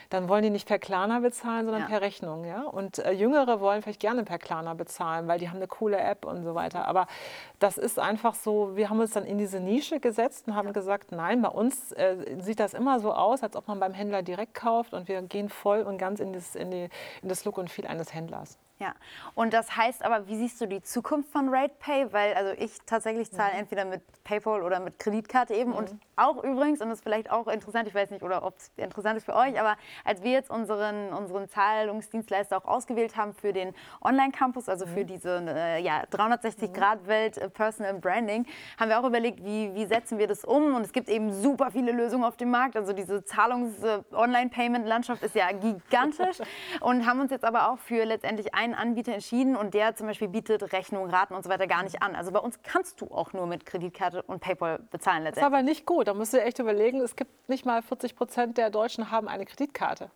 dann 0.10 0.27
wollen 0.27 0.43
die 0.43 0.49
nicht 0.49 0.67
per 0.67 0.79
Klarna 0.79 1.19
bezahlen, 1.19 1.65
sondern 1.65 1.84
ja. 1.84 1.88
per 1.88 2.01
Rechnung. 2.01 2.45
Ja? 2.45 2.63
Und 2.63 2.99
äh, 2.99 3.12
Jüngere 3.12 3.60
wollen 3.60 3.82
vielleicht 3.82 3.99
gerne 3.99 4.23
per 4.23 4.39
Klarna 4.39 4.73
bezahlen, 4.73 5.27
weil 5.27 5.39
die 5.39 5.49
haben 5.49 5.58
eine 5.58 5.67
coole 5.67 5.97
App 5.97 6.25
und 6.25 6.43
so 6.43 6.55
weiter. 6.55 6.88
Aber 6.88 7.08
das 7.60 7.77
ist 7.77 7.99
einfach 7.99 8.34
so, 8.34 8.75
wir 8.75 8.89
haben 8.89 8.99
uns 8.99 9.12
dann 9.12 9.25
in 9.25 9.38
diese 9.38 9.60
Nische 9.60 9.99
gesetzt 9.99 10.47
und 10.47 10.55
haben 10.55 10.67
ja. 10.67 10.73
gesagt, 10.73 11.12
nein, 11.12 11.41
bei 11.41 11.49
uns 11.49 11.91
äh, 11.91 12.15
sieht 12.39 12.60
das 12.60 12.73
immer 12.73 12.99
so 12.99 13.13
aus, 13.13 13.43
als 13.43 13.55
ob 13.55 13.67
man 13.67 13.79
beim 13.79 13.93
Händler 13.93 14.23
direkt 14.23 14.53
kauft 14.53 14.93
und 14.93 15.08
wir 15.08 15.21
gehen 15.21 15.49
voll 15.49 15.82
und 15.82 15.97
ganz 15.97 16.19
in 16.19 16.34
das, 16.34 16.55
in 16.55 16.71
die, 16.71 16.89
in 17.21 17.29
das 17.29 17.45
Look 17.45 17.58
und 17.58 17.69
Feel 17.69 17.88
eines 17.88 18.13
Händlers. 18.13 18.58
Ja, 18.81 18.93
und 19.35 19.53
das 19.53 19.75
heißt 19.75 20.05
aber, 20.05 20.27
wie 20.27 20.37
siehst 20.37 20.61
du 20.61 20.65
die 20.65 20.81
Zukunft 20.81 21.29
von 21.31 21.53
RatePay? 21.53 22.13
Weil 22.13 22.33
also 22.33 22.53
ich 22.57 22.71
tatsächlich 22.85 23.29
zahle 23.29 23.51
mhm. 23.51 23.59
entweder 23.59 23.83
mit 23.83 24.01
PayPal 24.23 24.61
oder 24.63 24.79
mit 24.79 24.97
Kreditkarte 24.99 25.53
eben. 25.53 25.71
Mhm. 25.71 25.75
Und 25.75 25.95
auch 26.15 26.41
übrigens, 26.45 26.79
und 26.79 26.87
das 26.87 26.99
ist 26.99 27.03
vielleicht 27.03 27.29
auch 27.29 27.47
interessant, 27.47 27.89
ich 27.89 27.93
weiß 27.95 28.09
nicht, 28.09 28.23
oder 28.23 28.41
ob 28.41 28.57
es 28.57 28.71
interessant 28.77 29.17
ist 29.17 29.25
für 29.25 29.35
euch, 29.35 29.59
aber 29.59 29.75
als 30.05 30.23
wir 30.23 30.31
jetzt 30.31 30.49
unseren, 30.49 31.11
unseren 31.11 31.49
Zahlungsdienstleister 31.49 32.55
auch 32.57 32.63
ausgewählt 32.63 33.17
haben 33.17 33.33
für 33.33 33.51
den 33.51 33.73
Online-Campus, 34.01 34.69
also 34.69 34.85
mhm. 34.85 34.89
für 34.91 35.03
diese 35.03 35.43
äh, 35.47 35.81
ja, 35.81 36.03
360-Grad-Welt 36.11 37.37
äh, 37.37 37.49
Personal 37.49 37.95
Branding, 37.95 38.45
haben 38.79 38.89
wir 38.89 38.97
auch 39.01 39.05
überlegt, 39.05 39.43
wie, 39.43 39.75
wie 39.75 39.87
setzen 39.87 40.19
wir 40.19 40.27
das 40.27 40.45
um? 40.45 40.73
Und 40.75 40.83
es 40.83 40.93
gibt 40.93 41.09
eben 41.09 41.33
super 41.33 41.71
viele 41.71 41.91
Lösungen 41.91 42.23
auf 42.23 42.37
dem 42.37 42.51
Markt. 42.51 42.77
Also 42.77 42.93
diese 42.93 43.25
Zahlungs-Online-Payment-Landschaft 43.25 45.21
äh, 45.21 45.25
ist 45.25 45.35
ja 45.35 45.51
gigantisch. 45.51 46.37
und 46.79 47.05
haben 47.05 47.19
uns 47.19 47.31
jetzt 47.31 47.43
aber 47.43 47.71
auch 47.71 47.79
für 47.79 48.05
letztendlich 48.05 48.53
einen 48.73 48.89
Anbieter 48.89 49.13
entschieden 49.13 49.55
und 49.55 49.73
der 49.73 49.95
zum 49.95 50.08
Beispiel 50.08 50.27
bietet 50.27 50.73
Rechnungen, 50.73 51.10
Raten 51.10 51.34
und 51.34 51.43
so 51.43 51.49
weiter 51.49 51.67
gar 51.67 51.84
nicht 51.84 52.01
an. 52.01 52.15
Also 52.15 52.32
bei 52.32 52.39
uns 52.39 52.60
kannst 52.63 53.01
du 53.01 53.08
auch 53.08 53.34
nur 53.34 53.47
mit 53.47 53.65
Kreditkarte 53.65 54.23
und 54.23 54.39
PayPal 54.39 54.79
bezahlen 54.91 55.23
letztendlich. 55.23 55.36
Das 55.36 55.38
ist 55.38 55.43
aber 55.43 55.62
nicht 55.63 55.86
gut. 55.86 56.08
Da 56.08 56.13
musst 56.13 56.34
du 56.34 56.41
echt 56.41 56.60
überlegen, 56.60 57.01
es 57.01 57.15
gibt 57.15 57.49
nicht 57.49 57.65
mal 57.65 57.82
40 57.82 58.15
Prozent 58.15 58.58
der 58.58 58.69
Deutschen 58.69 59.12
haben 59.12 59.27
eine 59.27 59.45
Kreditkarte. 59.45 60.12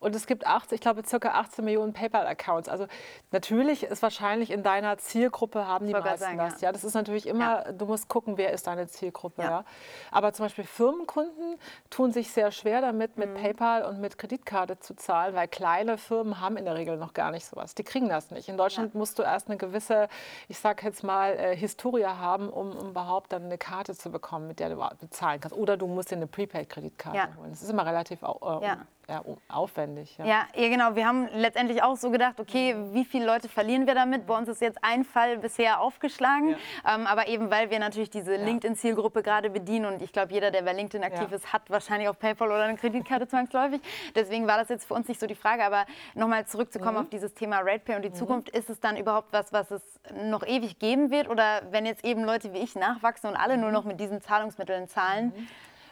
Und 0.00 0.14
es 0.14 0.26
gibt 0.26 0.46
18, 0.46 0.76
ich 0.76 0.80
glaube, 0.80 1.02
circa 1.04 1.30
18 1.30 1.64
Millionen 1.64 1.92
PayPal-Accounts. 1.92 2.68
Also 2.68 2.86
natürlich 3.32 3.82
ist 3.82 4.00
wahrscheinlich 4.02 4.50
in 4.52 4.62
deiner 4.62 4.96
Zielgruppe 4.98 5.66
haben 5.66 5.86
die 5.86 5.92
meisten 5.92 6.18
sagen, 6.18 6.38
das. 6.38 6.60
Ja. 6.60 6.68
ja. 6.68 6.72
das 6.72 6.84
ist 6.84 6.94
natürlich 6.94 7.26
immer, 7.26 7.66
ja. 7.66 7.72
du 7.72 7.86
musst 7.86 8.08
gucken, 8.08 8.38
wer 8.38 8.52
ist 8.52 8.68
deine 8.68 8.86
Zielgruppe. 8.86 9.42
Ja. 9.42 9.50
ja. 9.50 9.64
Aber 10.12 10.32
zum 10.32 10.46
Beispiel 10.46 10.64
Firmenkunden 10.64 11.58
tun 11.90 12.12
sich 12.12 12.30
sehr 12.30 12.52
schwer 12.52 12.80
damit, 12.80 13.16
mit 13.16 13.30
mhm. 13.30 13.34
PayPal 13.34 13.84
und 13.84 14.00
mit 14.00 14.18
Kreditkarte 14.18 14.78
zu 14.78 14.94
zahlen, 14.94 15.34
weil 15.34 15.48
kleine 15.48 15.98
Firmen 15.98 16.40
haben 16.40 16.56
in 16.56 16.64
der 16.64 16.76
Regel 16.76 16.96
noch 16.96 17.12
gar 17.12 17.32
nicht 17.32 17.46
sowas. 17.46 17.74
Die 17.74 17.84
kriegen 17.84 18.08
das 18.08 18.30
nicht. 18.30 18.48
In 18.48 18.56
Deutschland 18.56 18.94
musst 18.94 19.18
du 19.18 19.24
erst 19.24 19.48
eine 19.48 19.56
gewisse, 19.56 20.08
ich 20.46 20.60
sage 20.60 20.86
jetzt 20.86 21.02
mal, 21.02 21.32
äh, 21.32 21.56
Historie 21.56 22.04
haben, 22.04 22.48
um, 22.50 22.70
um 22.70 22.90
überhaupt 22.90 23.32
dann 23.32 23.44
eine 23.44 23.58
Karte 23.58 23.96
zu 23.96 24.12
bekommen, 24.12 24.46
mit 24.46 24.60
der 24.60 24.68
du 24.70 24.76
bezahlen 25.00 25.40
kannst. 25.40 25.56
Oder 25.56 25.76
du 25.76 25.88
musst 25.88 26.12
dir 26.12 26.16
eine 26.16 26.28
Prepaid-Kreditkarte 26.28 27.36
holen. 27.36 27.50
Das 27.50 27.62
ist 27.62 27.70
immer 27.70 27.84
relativ 27.84 28.22
äh, 28.22 28.76
ja, 29.08 29.24
aufwendig. 29.48 30.16
Ja. 30.18 30.24
ja. 30.24 30.46
Ja, 30.54 30.68
genau. 30.68 30.94
Wir 30.94 31.06
haben 31.06 31.28
letztendlich 31.32 31.82
auch 31.82 31.96
so 31.96 32.10
gedacht, 32.10 32.38
okay, 32.40 32.76
wie 32.92 33.04
viele 33.04 33.24
Leute 33.24 33.48
verlieren 33.48 33.86
wir 33.86 33.94
damit? 33.94 34.26
Bei 34.26 34.36
uns 34.36 34.48
ist 34.48 34.60
jetzt 34.60 34.78
ein 34.82 35.04
Fall 35.04 35.38
bisher 35.38 35.80
aufgeschlagen, 35.80 36.50
ja. 36.50 36.94
ähm, 36.94 37.06
aber 37.06 37.28
eben 37.28 37.50
weil 37.50 37.70
wir 37.70 37.78
natürlich 37.78 38.10
diese 38.10 38.36
LinkedIn-Zielgruppe 38.36 39.22
gerade 39.22 39.48
bedienen 39.48 39.86
und 39.86 40.02
ich 40.02 40.12
glaube, 40.12 40.32
jeder, 40.32 40.50
der 40.50 40.62
bei 40.62 40.74
LinkedIn 40.74 41.02
aktiv 41.02 41.32
ist, 41.32 41.52
hat 41.52 41.70
wahrscheinlich 41.70 42.08
auch 42.08 42.18
PayPal 42.18 42.48
oder 42.48 42.64
eine 42.64 42.76
Kreditkarte 42.76 43.26
zwangsläufig. 43.28 43.80
Deswegen 44.14 44.46
war 44.46 44.58
das 44.58 44.68
jetzt 44.68 44.86
für 44.86 44.94
uns 44.94 45.08
nicht 45.08 45.20
so 45.20 45.26
die 45.26 45.34
Frage, 45.34 45.64
aber 45.64 45.86
nochmal 46.14 46.46
zurückzukommen 46.46 46.96
mhm. 46.96 47.02
auf 47.04 47.08
dieses 47.08 47.32
Thema 47.32 47.60
RatePay 47.60 47.96
und 47.96 48.02
die 48.02 48.10
mhm. 48.10 48.14
Zukunft, 48.14 48.50
ist 48.50 48.68
es 48.68 48.78
dann 48.80 48.96
überhaupt 48.96 49.32
was, 49.32 49.52
was 49.52 49.70
es 49.70 49.82
noch 50.22 50.46
ewig 50.46 50.78
geben 50.78 51.10
wird 51.10 51.28
oder 51.28 51.62
wenn 51.70 51.86
jetzt 51.86 52.04
eben 52.04 52.24
Leute 52.24 52.52
wie 52.52 52.58
ich 52.58 52.74
nachwachsen 52.74 53.30
und 53.30 53.36
alle 53.36 53.56
nur 53.56 53.72
noch 53.72 53.84
mit 53.84 54.00
diesen 54.00 54.20
Zahlungsmitteln 54.20 54.88
zahlen, 54.88 55.32
mhm 55.34 55.48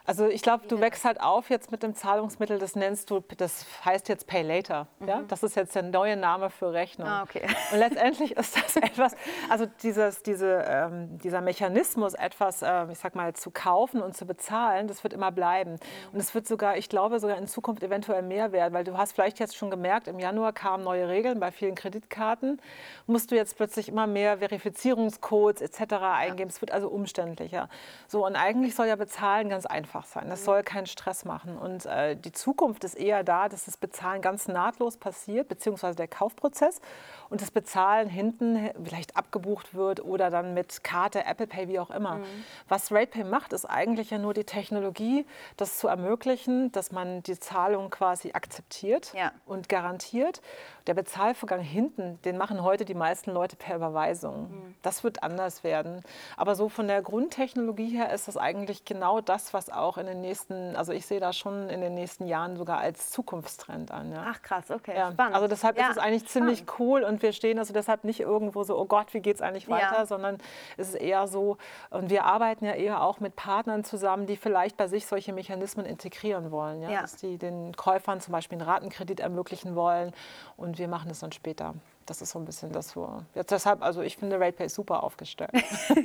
also 0.07 0.27
ich 0.27 0.43
glaube, 0.43 0.67
du 0.69 0.81
wächst 0.81 1.05
halt 1.05 1.21
auf 1.21 1.51
jetzt 1.51 1.73
mit 1.73 1.83
dem 1.83 1.95
Zahlungsmittel, 1.95 2.59
das 2.59 2.77
nennst 2.77 3.11
du, 3.11 3.21
das 3.37 3.67
heißt 3.85 4.09
jetzt 4.09 4.27
Pay 4.27 4.43
Later. 4.43 4.87
Mhm. 5.01 5.09
Ja? 5.09 5.23
Das 5.27 5.43
ist 5.43 5.57
jetzt 5.57 5.75
der 5.75 5.83
neue 5.83 6.17
Name 6.17 6.51
für 6.51 6.73
Rechnung. 6.73 7.09
Ah, 7.09 7.23
okay. 7.23 7.43
Und 7.73 7.79
letztendlich 7.79 8.37
ist 8.37 8.57
das 8.57 8.77
etwas, 8.77 9.17
also 9.49 9.67
dieses, 9.83 10.23
diese, 10.23 10.65
ähm, 10.69 11.19
dieser 11.19 11.41
Mechanismus, 11.41 12.15
etwas, 12.15 12.63
äh, 12.63 12.87
ich 12.93 12.99
sag 12.99 13.17
mal, 13.17 13.35
zu 13.35 13.51
kaufen 13.51 14.01
und 14.01 14.17
zu 14.17 14.27
bezahlen, 14.27 14.87
das 14.87 15.03
wird 15.03 15.13
immer 15.13 15.33
bleiben. 15.33 15.73
Mhm. 15.73 15.79
Und 16.13 16.21
es 16.21 16.35
wird 16.35 16.47
sogar, 16.47 16.77
ich 16.77 16.89
glaube, 16.89 17.19
sogar 17.19 17.37
in 17.39 17.49
Zukunft 17.49 17.83
eventuell 17.83 18.23
mehr 18.23 18.53
werden, 18.53 18.75
weil 18.75 18.85
du 18.85 18.97
hast 18.97 19.13
vielleicht 19.13 19.41
jetzt 19.41 19.57
schon 19.57 19.71
gemerkt, 19.71 20.07
im 20.07 20.19
Januar 20.19 20.53
kamen 20.53 20.85
neue 20.85 21.09
Regeln 21.09 21.41
bei 21.41 21.51
vielen 21.51 21.75
Kreditkarten, 21.75 22.61
musst 23.07 23.31
du 23.33 23.35
jetzt 23.35 23.57
plötzlich 23.57 23.89
immer 23.89 24.07
mehr 24.07 24.39
Verifizierungscodes 24.39 25.63
etc. 25.63 25.95
eingeben. 26.03 26.51
Ja. 26.51 26.55
Es 26.55 26.61
wird 26.61 26.71
also 26.71 26.89
umständlicher. 26.89 27.69
So, 28.07 28.25
und 28.25 28.37
eigentlich 28.37 28.75
soll 28.75 28.87
ja 28.87 28.97
bezahlen 28.97 29.49
ganz 29.49 29.67
einfach 29.67 29.96
einfach 29.97 30.09
sein. 30.09 30.29
Das 30.29 30.45
soll 30.45 30.63
keinen 30.63 30.87
Stress 30.87 31.25
machen. 31.25 31.57
Und 31.57 31.87
äh, 31.87 32.17
die 32.17 32.33
Zukunft 32.33 32.85
ist 32.85 32.95
eher 32.95 33.25
da, 33.25 33.49
dass 33.49 33.65
das 33.65 33.77
Bezahlen 33.77 34.23
ganz 34.23 34.49
nahtlos 34.49 34.97
passiert, 34.97 35.49
beziehungsweise 35.49 35.97
der 35.97 36.09
Kaufprozess 36.09 36.81
und 37.29 37.43
das 37.43 37.51
Bezahlen 37.51 38.09
hinten 38.09 38.71
vielleicht 38.85 39.17
abgebucht 39.17 39.75
wird 39.75 40.05
oder 40.05 40.31
dann 40.31 40.55
mit 40.55 40.85
Karte, 40.85 41.25
Apple 41.25 41.47
Pay, 41.47 41.69
wie 41.69 41.79
auch 41.79 41.91
immer. 41.91 42.17
Mhm. 42.17 42.25
Was 42.69 42.93
RatePay 42.93 43.25
macht, 43.25 43.53
ist 43.53 43.65
eigentlich 43.65 44.11
ja 44.11 44.19
nur 44.19 44.35
die 44.35 44.45
Technologie, 44.45 45.27
das 45.57 45.79
zu 45.79 45.89
ermöglichen, 45.89 46.73
dass 46.73 46.93
man 46.93 47.23
die 47.23 47.39
Zahlung 47.39 47.91
quasi 47.91 48.33
akzeptiert 48.33 49.13
ja. 49.15 49.33
und 49.47 49.69
garantiert. 49.69 50.41
Der 50.87 50.95
Bezahlvorgang 50.95 51.61
hinten, 51.61 52.21
den 52.23 52.37
machen 52.39 52.63
heute 52.63 52.85
die 52.85 52.95
meisten 52.95 53.33
Leute 53.33 53.57
per 53.57 53.77
Überweisung. 53.77 54.51
Mhm. 54.51 54.75
Das 54.83 55.03
wird 55.03 55.23
anders 55.23 55.65
werden. 55.65 56.03
Aber 56.37 56.55
so 56.55 56.69
von 56.69 56.87
der 56.87 57.03
Grundtechnologie 57.03 57.89
her 57.89 58.13
ist 58.13 58.29
das 58.29 58.37
eigentlich 58.37 58.85
genau 58.85 59.21
das, 59.21 59.53
was 59.53 59.69
auch 59.69 59.99
in 59.99 60.07
den 60.07 60.21
nächsten, 60.21 60.77
also 60.77 60.93
ich 60.93 61.07
sehe 61.07 61.19
das 61.19 61.37
schon 61.37 61.69
in 61.71 61.81
den 61.81 61.95
nächsten 61.95 62.27
Jahren 62.27 62.57
sogar 62.57 62.79
als 62.79 63.11
Zukunftstrend 63.11 63.91
an. 63.91 64.13
Ja. 64.13 64.27
Ach 64.29 64.43
krass, 64.43 64.71
okay, 64.71 64.95
ja. 64.97 65.11
spannend. 65.11 65.35
Also 65.35 65.49
deshalb 65.49 65.77
ja, 65.77 65.87
ist 65.87 65.97
es 65.97 65.99
eigentlich 65.99 66.29
spannend. 66.29 66.57
ziemlich 66.57 66.79
cool 66.79 67.03
und 67.03 67.16
wir 67.23 67.33
stehen 67.33 67.59
also 67.59 67.73
deshalb 67.73 68.05
nicht 68.05 68.21
irgendwo 68.21 68.63
so, 68.65 68.79
oh 68.79 68.87
Gott, 68.87 69.13
wie 69.15 69.21
geht 69.21 69.37
es 69.37 69.43
eigentlich 69.43 69.69
weiter, 69.69 70.07
sondern 70.07 70.39
es 70.77 70.89
ist 70.89 70.95
eher 70.95 71.27
so, 71.27 71.57
und 71.91 72.11
wir 72.11 72.25
arbeiten 72.25 72.65
ja 72.65 72.73
eher 72.73 73.03
auch 73.03 73.21
mit 73.21 73.37
Partnern 73.37 73.85
zusammen, 73.85 74.27
die 74.27 74.37
vielleicht 74.37 74.77
bei 74.77 74.89
sich 74.89 75.07
solche 75.07 75.33
Mechanismen 75.33 75.87
integrieren 75.87 76.51
wollen, 76.51 76.83
ja? 76.83 77.01
dass 77.01 77.17
die 77.17 77.39
den 77.39 77.75
Käufern 77.77 78.21
zum 78.21 78.33
Beispiel 78.33 78.59
einen 78.59 78.69
Ratenkredit 78.69 79.21
ermöglichen 79.21 79.75
wollen 79.75 80.13
und 80.57 80.79
wir 80.79 80.89
machen 80.89 81.11
es 81.11 81.21
dann 81.21 81.33
später. 81.33 81.75
Das 82.07 82.23
ist 82.23 82.31
so 82.31 82.39
ein 82.39 82.45
bisschen 82.45 82.71
das, 82.71 82.95
wo. 82.95 83.21
Jetzt 83.35 83.51
deshalb, 83.51 83.83
also 83.83 84.01
ich 84.01 84.17
finde 84.17 84.39
RatePay 84.39 84.69
super 84.69 85.03
aufgestellt. 85.03 85.51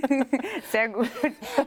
Sehr 0.72 0.90
gut. 0.90 1.08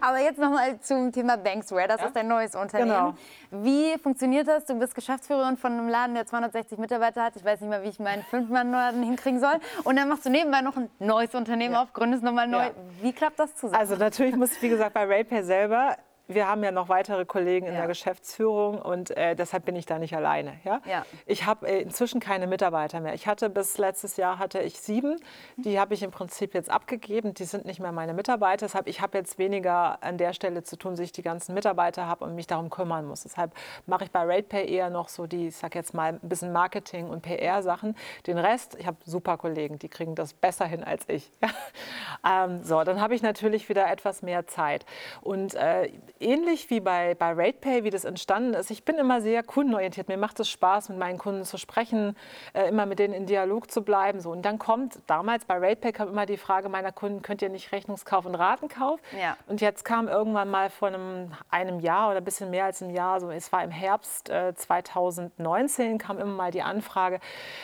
Aber 0.01 0.19
jetzt 0.19 0.39
nochmal 0.39 0.81
zum 0.81 1.13
Thema 1.13 1.37
Banksware. 1.37 1.87
Das 1.87 2.01
ja? 2.01 2.09
ist 2.09 2.17
ein 2.17 2.27
neues 2.27 2.57
Unternehmen. 2.57 3.15
Genau. 3.53 3.65
Wie 3.65 3.97
funktioniert 3.99 4.49
das? 4.49 4.65
Du 4.65 4.75
bist 4.75 4.97
Geschäftsführerin 4.97 5.57
von 5.57 5.73
einem 5.73 5.89
Laden, 5.89 6.17
der 6.17 6.27
260 6.27 6.79
Mitarbeiter 6.79 7.23
hat. 7.23 7.37
Ich 7.37 7.45
weiß 7.45 7.61
nicht 7.61 7.71
mal, 7.71 7.85
wie 7.85 7.89
ich 7.89 8.01
meinen 8.01 8.25
Fünf-Mann-Laden 8.25 9.05
hinkriegen 9.05 9.39
soll. 9.39 9.55
Und 9.85 9.97
dann 9.97 10.09
machst 10.09 10.27
du 10.27 10.31
nebenbei 10.31 10.63
noch 10.63 10.77
ein 10.77 10.91
neues 10.99 11.33
Unternehmen 11.35 11.75
ja. 11.75 11.83
auf, 11.83 11.93
gründest 11.93 12.25
nochmal 12.25 12.49
neu. 12.49 12.65
Ja. 12.65 12.71
Wie 13.03 13.13
klappt 13.13 13.39
das 13.39 13.55
zusammen? 13.55 13.81
Also 13.81 13.95
natürlich 13.95 14.35
muss 14.35 14.51
ich, 14.51 14.63
wie 14.63 14.69
gesagt, 14.69 14.95
bei 14.95 15.05
RatePay 15.05 15.45
selber 15.45 15.97
wir 16.27 16.49
haben 16.49 16.65
ja 16.65 16.71
noch 16.71 16.89
weitere 16.89 17.25
Kollegen 17.25 17.67
in 17.67 17.75
ja. 17.75 17.81
der 17.81 17.89
Geschäftsführung 17.89 18.81
und 18.81 19.11
äh, 19.17 19.35
deshalb 19.35 19.67
bin 19.67 19.77
ich 19.77 19.85
da 19.85 19.99
nicht 19.99 20.15
alleine. 20.17 20.55
Ja? 20.65 20.81
ja. 20.87 21.05
Ich 21.27 21.45
habe 21.45 21.69
äh, 21.69 21.83
inzwischen 21.83 22.21
keine 22.21 22.47
Mitarbeiter 22.47 23.01
mehr. 23.01 23.15
Ich 23.15 23.27
hatte 23.27 23.51
bis 23.51 23.77
letztes 23.77 24.17
Jahr 24.17 24.39
hatte 24.39 24.61
ich 24.61 24.81
sieben. 24.81 25.21
Die 25.57 25.79
habe 25.79 25.93
ich 25.95 26.03
im 26.03 26.11
Prinzip 26.11 26.55
jetzt 26.55 26.71
abgegeben. 26.71 27.35
Die 27.35 27.45
sind 27.45 27.67
nicht 27.67 27.81
mehr 27.81 27.93
meine 27.93 28.15
Mitarbeiter. 28.15 28.67
Deshalb 28.67 28.87
ich 28.87 29.01
habe 29.01 29.19
jetzt 29.19 29.39
weniger 29.39 30.03
an 30.03 30.17
der 30.17 30.33
Stelle 30.33 30.63
zu 30.63 30.77
tun, 30.77 30.93
dass 30.93 31.01
ich 31.01 31.13
die 31.13 31.23
ganzen 31.23 31.55
Mitarbeiter 31.55 32.07
habe 32.07 32.25
und 32.25 32.35
mich 32.35 32.47
darum 32.47 32.71
kümmern 32.71 33.05
muss. 33.05 33.23
Deshalb 33.23 33.53
mache 33.87 34.05
ich 34.05 34.11
bei 34.11 34.23
RatePay 34.23 34.67
eher 34.67 34.89
noch 34.91 35.09
so 35.09 35.27
die, 35.27 35.49
ich 35.49 35.57
sage 35.57 35.79
jetzt 35.79 35.93
mal, 35.93 36.19
ein 36.23 36.29
bisschen 36.29 36.53
Marketing 36.53 37.11
und 37.11 37.23
PR-Sachen. 37.23 37.97
Den 38.27 38.39
Rest, 38.39 38.77
ich 38.79 38.87
habe 38.87 38.97
super 39.05 39.37
Kollegen, 39.37 39.79
die 39.79 39.89
kriegen 39.89 40.15
das 40.15 40.33
besser 40.33 40.65
hin 40.65 40.83
als 40.85 41.05
ich. 41.09 41.31
ähm, 42.27 42.63
so, 42.63 42.83
dann 42.85 43.01
habe 43.01 43.15
ich 43.15 43.23
natürlich 43.23 43.69
wieder 43.69 43.91
etwas 43.91 44.23
mehr 44.23 44.47
Zeit. 44.47 44.87
Und 45.21 45.55
äh, 45.55 45.91
ähnlich 46.21 46.71
wie 46.71 46.81
bei, 46.81 47.15
bei 47.15 47.33
RatePay, 47.33 47.85
wie 47.85 47.91
das 47.91 48.05
entstanden 48.05 48.55
ist. 48.55 48.71
Ich 48.71 48.85
bin 48.85 48.97
immer 48.97 49.21
sehr 49.21 49.43
kundenorientiert. 49.43 50.09
Mir 50.09 50.17
macht 50.17 50.41
es 50.41 50.49
Spaß, 50.49 50.89
mit 50.89 50.99
meinen 50.99 51.19
Kunden 51.19 51.45
zu 51.45 51.59
sprechen, 51.59 52.17
äh, 52.53 52.69
immer 52.69 52.87
mit 52.87 52.99
denen 52.99 53.15
in 53.15 53.27
Dialog 53.27 53.71
zu 53.71 53.83
bleiben. 53.83 54.21
So. 54.21 54.31
Und 54.31 54.43
dann 54.43 54.59
kommt, 54.59 54.99
damals 55.07 55.45
bei 55.45 55.55
RatePay 55.55 55.93
kam 55.93 56.09
immer 56.09 56.27
die 56.27 56.37
Frage 56.37 56.69
meiner 56.69 56.93
Kunden, 56.93 57.23
könnt 57.23 57.43
ihr 57.43 57.49
nicht 57.49 57.73
Rechnungskauf 57.73 58.27
und 58.27 58.35
Ratenkauf? 58.35 59.01
Ja. 59.21 59.37
Und 59.47 59.61
jetzt 59.61 59.85
kam 59.85 60.09
irgendwann 60.09 60.51
mal 60.51 60.71
vor 60.71 60.89
einem, 60.89 61.33
einem 61.51 61.81
Jahr 61.81 62.11
oder 62.11 62.19
ein 62.19 62.25
bisschen 62.25 62.51
mehr 62.51 62.65
als 62.65 62.83
einem 62.83 62.93
Jahr, 62.93 63.21
so, 63.21 63.31
es 63.31 63.53
war 63.53 63.63
im 63.63 63.71
Herbst 63.71 64.31
äh, 64.31 64.55
2019, 64.55 65.99
kam 65.99 66.19
immer 66.19 66.33
mal 66.33 66.51
die 66.51 66.63
Anfrage, 66.63 67.21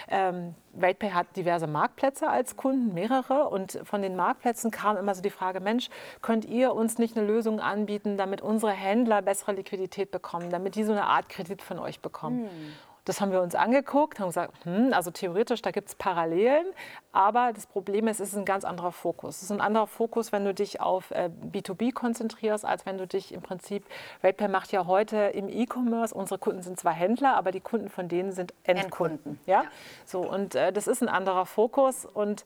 ähm, 0.09 0.55
RatePay 0.79 1.11
hat 1.11 1.37
diverse 1.37 1.67
Marktplätze 1.67 2.29
als 2.29 2.57
Kunden, 2.57 2.95
mehrere. 2.95 3.49
Und 3.49 3.81
von 3.85 4.03
den 4.03 4.17
Marktplätzen 4.17 4.71
kam 4.71 4.97
immer 4.97 5.15
so 5.15 5.23
die 5.23 5.31
Frage, 5.31 5.61
Mensch, 5.61 5.89
könnt 6.23 6.45
ihr 6.45 6.75
uns 6.75 6.99
nicht 6.99 7.17
eine 7.17 7.27
Lösung 7.27 7.61
anbieten, 7.61 8.17
damit 8.17 8.41
unsere 8.41 8.73
Händler 8.73 9.23
bessere 9.23 9.53
Liquidität 9.53 10.11
bekommen, 10.11 10.51
damit 10.51 10.75
die 10.75 10.85
so 10.85 10.93
eine 10.93 11.05
Art 11.05 11.29
Kredit 11.29 11.63
von 11.63 11.79
euch 11.79 12.01
bekommen? 12.01 12.45
Hm. 12.45 12.73
Das 13.05 13.21
haben 13.21 13.33
wir 13.33 13.43
uns 13.43 13.55
angeguckt, 13.55 14.21
haben 14.21 14.29
gesagt, 14.29 14.65
hm, 14.65 14.93
also 14.93 15.11
theoretisch, 15.11 15.63
da 15.63 15.71
gibt 15.71 15.89
es 15.89 15.95
Parallelen, 15.95 16.67
aber 17.13 17.53
das 17.55 17.67
Problem 17.67 18.09
ist, 18.09 18.21
es 18.21 18.31
ist 18.31 18.39
ein 18.39 18.45
ganz 18.45 18.65
anderer 18.65 18.93
Fokus. 18.93 19.37
Es 19.37 19.43
ist 19.45 19.53
ein 19.53 19.61
anderer 19.61 19.87
Fokus, 19.87 20.33
wenn 20.33 20.45
du 20.45 20.55
dich 20.55 20.81
auf 20.81 21.11
äh, 21.11 21.31
B2B 21.53 21.93
konzentrierst, 21.93 22.65
als 22.65 22.87
wenn 22.87 22.99
du 22.99 23.07
dich 23.07 23.33
im 23.33 23.43
Prinzip, 23.43 23.85
RatePay 24.23 24.49
macht 24.49 24.73
ja 24.73 24.87
heute 24.87 25.17
im 25.17 25.49
E-Commerce, 25.49 26.15
unsere 26.15 26.39
Kunden 26.39 26.63
sind 26.63 26.79
zwar 26.79 26.93
Händler, 26.93 27.37
aber 27.37 27.51
die 27.51 27.61
Kunden 27.61 27.89
von 27.89 28.09
denen 28.09 28.33
sind 28.33 28.55
Endkunden. 28.65 28.91
Endkunden. 29.11 29.41
Ja? 29.47 29.63
ja? 29.63 29.69
So, 30.05 30.21
und 30.21 30.55
äh, 30.55 30.73
das 30.73 30.87
ist 30.87 31.03
ein 31.03 31.09
anderer 31.09 31.47
Fokus 31.47 32.05
und 32.05 32.45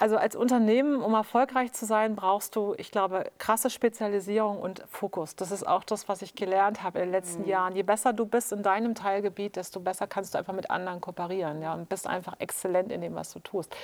Also 0.00 0.16
als 0.16 0.36
Unternehmen, 0.36 1.02
um 1.02 1.12
erfolgreich 1.14 1.72
zu 1.72 1.84
sein, 1.84 2.14
brauchst 2.14 2.54
du, 2.54 2.74
ich 2.78 2.92
glaube, 2.92 3.32
krasse 3.38 3.68
Spezialisierung 3.68 4.60
und 4.60 4.84
Fokus. 4.88 5.34
Das 5.34 5.50
ist 5.50 5.66
auch 5.66 5.82
das, 5.82 6.08
was 6.08 6.22
ich 6.22 6.36
gelernt 6.36 6.84
habe 6.84 7.00
in 7.00 7.06
den 7.06 7.12
letzten 7.12 7.42
mhm. 7.42 7.48
Jahren. 7.48 7.74
Je 7.74 7.82
besser 7.82 8.12
du 8.12 8.24
bist 8.24 8.52
in 8.52 8.62
deinem 8.62 8.94
Teilgebiet, 8.94 9.56
desto 9.56 9.80
besser 9.80 10.06
kannst 10.06 10.34
du 10.34 10.38
einfach 10.38 10.52
mit 10.52 10.70
anderen 10.70 11.00
kooperieren 11.00 11.62
ja, 11.62 11.74
und 11.74 11.88
bist 11.88 12.06
einfach 12.06 12.34
exzellent 12.38 12.92
in 12.92 13.00
dem, 13.00 13.16
was 13.16 13.32
du 13.32 13.40
tust. 13.40 13.74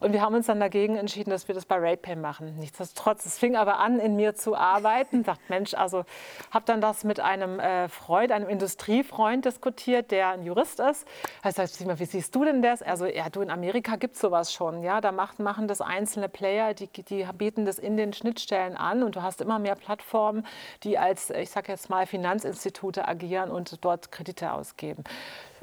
Und 0.00 0.12
wir 0.12 0.22
haben 0.22 0.34
uns 0.34 0.46
dann 0.46 0.58
dagegen 0.58 0.96
entschieden, 0.96 1.30
dass 1.30 1.46
wir 1.46 1.54
das 1.54 1.66
bei 1.66 1.76
RatePay 1.76 2.16
machen. 2.16 2.56
Nichtsdestotrotz, 2.58 3.24
es 3.24 3.38
fing 3.38 3.54
aber 3.54 3.78
an, 3.78 4.00
in 4.00 4.16
mir 4.16 4.34
zu 4.34 4.56
arbeiten. 4.56 5.20
Ich 5.20 5.26
dachte, 5.26 5.42
Mensch, 5.48 5.74
also 5.74 6.04
habe 6.50 6.64
dann 6.66 6.80
das 6.80 7.04
mit 7.04 7.20
einem 7.20 7.60
äh, 7.60 7.88
Freund, 7.88 8.32
einem 8.32 8.48
Industriefreund 8.48 9.44
diskutiert, 9.44 10.10
der 10.10 10.30
ein 10.30 10.42
Jurist 10.42 10.80
ist. 10.80 11.06
Er 11.42 11.52
sagt, 11.52 11.78
wie 11.80 12.04
siehst 12.04 12.34
du 12.34 12.44
denn 12.44 12.60
das? 12.60 12.82
Also, 12.82 13.06
ja, 13.06 13.30
du, 13.30 13.40
in 13.40 13.50
Amerika 13.50 13.96
gibt 13.96 14.16
es 14.16 14.20
sowas 14.20 14.52
schon. 14.52 14.82
Ja, 14.82 15.00
da 15.00 15.12
macht, 15.12 15.38
machen 15.44 15.68
das 15.68 15.80
einzelne 15.80 16.28
Player, 16.28 16.74
die, 16.74 16.88
die 16.88 17.24
bieten 17.38 17.64
das 17.64 17.78
in 17.78 17.96
den 17.96 18.12
Schnittstellen 18.12 18.76
an 18.76 19.04
und 19.04 19.14
du 19.14 19.22
hast 19.22 19.40
immer 19.40 19.60
mehr 19.60 19.76
Plattformen, 19.76 20.44
die 20.82 20.98
als, 20.98 21.30
ich 21.30 21.50
sage 21.50 21.70
jetzt 21.70 21.88
mal, 21.88 22.06
Finanzinstitute 22.06 23.06
agieren 23.06 23.50
und 23.50 23.84
dort 23.84 24.10
Kredite 24.10 24.52
ausgeben. 24.52 25.04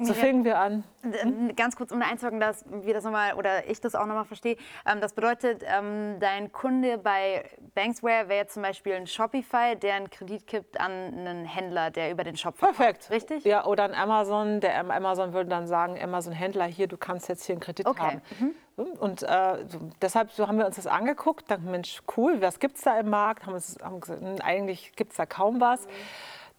So 0.04 0.14
fingen 0.14 0.46
wir 0.46 0.58
an. 0.58 0.84
Hm? 1.04 1.56
Ganz 1.56 1.76
kurz, 1.76 1.92
um 1.92 2.02
einzuhaken, 2.02 2.40
dass 2.40 2.66
wir 2.68 2.94
das 2.94 3.04
nochmal 3.04 3.36
oder 3.36 3.70
ich 3.70 3.82
das 3.82 3.94
auch 3.94 4.06
nochmal 4.06 4.26
verstehe. 4.26 4.58
Ähm, 4.86 5.00
das 5.00 5.14
bedeutet, 5.14 5.64
ähm, 5.66 6.18
dein 6.20 6.52
Kunde 6.52 6.98
bei 6.98 7.46
Banksware 7.76 8.28
wäre 8.28 8.40
jetzt 8.40 8.54
zum 8.54 8.64
Beispiel 8.64 8.94
ein 8.94 9.08
Shopify, 9.08 9.76
der 9.76 9.96
einen 9.96 10.10
Kredit 10.10 10.48
kippt 10.48 10.80
an 10.80 10.92
einen 10.92 11.46
Händler, 11.46 11.92
der 11.92 12.12
über 12.12 12.24
den 12.24 12.36
Shop 12.36 12.58
verkauft. 12.58 12.78
Perfekt. 12.78 13.10
Richtig? 13.12 13.46
Ja, 13.46 13.66
oder 13.66 13.84
ein 13.84 13.94
Amazon. 13.94 14.60
Der 14.60 14.80
Amazon 14.80 15.34
würde 15.34 15.50
dann 15.50 15.68
sagen, 15.68 16.00
Amazon-Händler, 16.02 16.66
hier, 16.66 16.88
du 16.88 16.98
kannst 16.98 17.30
jetzt 17.30 17.46
hier 17.46 17.54
einen 17.54 17.62
Kredit 17.62 17.86
okay. 17.86 18.02
haben. 18.02 18.22
Mhm. 18.40 18.56
Und 18.84 19.24
äh, 19.24 19.58
deshalb 20.02 20.32
so 20.32 20.48
haben 20.48 20.58
wir 20.58 20.66
uns 20.66 20.76
das 20.76 20.88
angeguckt, 20.88 21.50
dachten, 21.50 21.70
Mensch, 21.70 22.02
cool, 22.18 22.42
was 22.42 22.60
gibt 22.60 22.78
es 22.78 22.84
da 22.84 23.00
im 23.00 23.10
Markt? 23.10 23.46
Haben, 23.46 23.54
uns, 23.54 23.78
haben 23.82 24.00
gesagt, 24.00 24.22
hm, 24.22 24.38
eigentlich 24.42 24.94
gibt 24.96 25.12
es 25.12 25.18
da 25.18 25.26
kaum 25.26 25.62
was. 25.62 25.88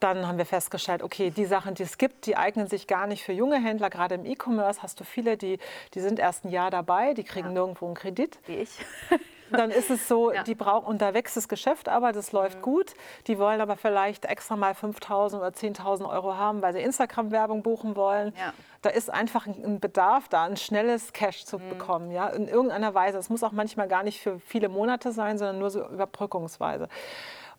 Dann 0.00 0.26
haben 0.26 0.36
wir 0.36 0.46
festgestellt, 0.46 1.02
okay, 1.02 1.30
die 1.30 1.44
Sachen, 1.44 1.74
die 1.74 1.84
es 1.84 1.96
gibt, 1.96 2.26
die 2.26 2.36
eignen 2.36 2.66
sich 2.66 2.88
gar 2.88 3.06
nicht 3.06 3.22
für 3.22 3.32
junge 3.32 3.62
Händler. 3.62 3.88
Gerade 3.88 4.16
im 4.16 4.24
E-Commerce 4.24 4.82
hast 4.82 4.98
du 4.98 5.04
viele, 5.04 5.36
die, 5.36 5.58
die 5.94 6.00
sind 6.00 6.18
erst 6.18 6.44
ein 6.44 6.50
Jahr 6.50 6.70
dabei, 6.70 7.14
die 7.14 7.22
kriegen 7.22 7.48
ja. 7.48 7.52
nirgendwo 7.52 7.86
einen 7.86 7.94
Kredit. 7.94 8.38
Wie 8.46 8.56
ich. 8.56 8.70
dann 9.52 9.70
ist 9.70 9.90
es 9.90 10.08
so, 10.08 10.32
ja. 10.32 10.42
die 10.42 10.54
brauchen, 10.54 10.86
und 10.86 11.02
da 11.02 11.14
wächst 11.14 11.36
das 11.36 11.48
Geschäft 11.48 11.88
aber, 11.88 12.12
das 12.12 12.32
läuft 12.32 12.58
mhm. 12.58 12.62
gut. 12.62 12.94
Die 13.26 13.38
wollen 13.38 13.60
aber 13.60 13.76
vielleicht 13.76 14.24
extra 14.24 14.56
mal 14.56 14.72
5.000 14.72 15.36
oder 15.36 15.48
10.000 15.48 16.08
Euro 16.08 16.36
haben, 16.36 16.62
weil 16.62 16.72
sie 16.72 16.80
Instagram-Werbung 16.80 17.62
buchen 17.62 17.96
wollen. 17.96 18.32
Ja. 18.38 18.52
Da 18.82 18.90
ist 18.90 19.10
einfach 19.10 19.46
ein 19.46 19.78
Bedarf 19.78 20.28
da, 20.28 20.44
ein 20.44 20.56
schnelles 20.56 21.12
Cash 21.12 21.44
zu 21.44 21.58
mhm. 21.58 21.68
bekommen, 21.68 22.10
ja, 22.10 22.28
in 22.28 22.48
irgendeiner 22.48 22.94
Weise. 22.94 23.18
Es 23.18 23.30
muss 23.30 23.42
auch 23.42 23.52
manchmal 23.52 23.88
gar 23.88 24.02
nicht 24.02 24.20
für 24.20 24.40
viele 24.40 24.68
Monate 24.68 25.12
sein, 25.12 25.38
sondern 25.38 25.58
nur 25.58 25.70
so 25.70 25.86
überbrückungsweise. 25.86 26.88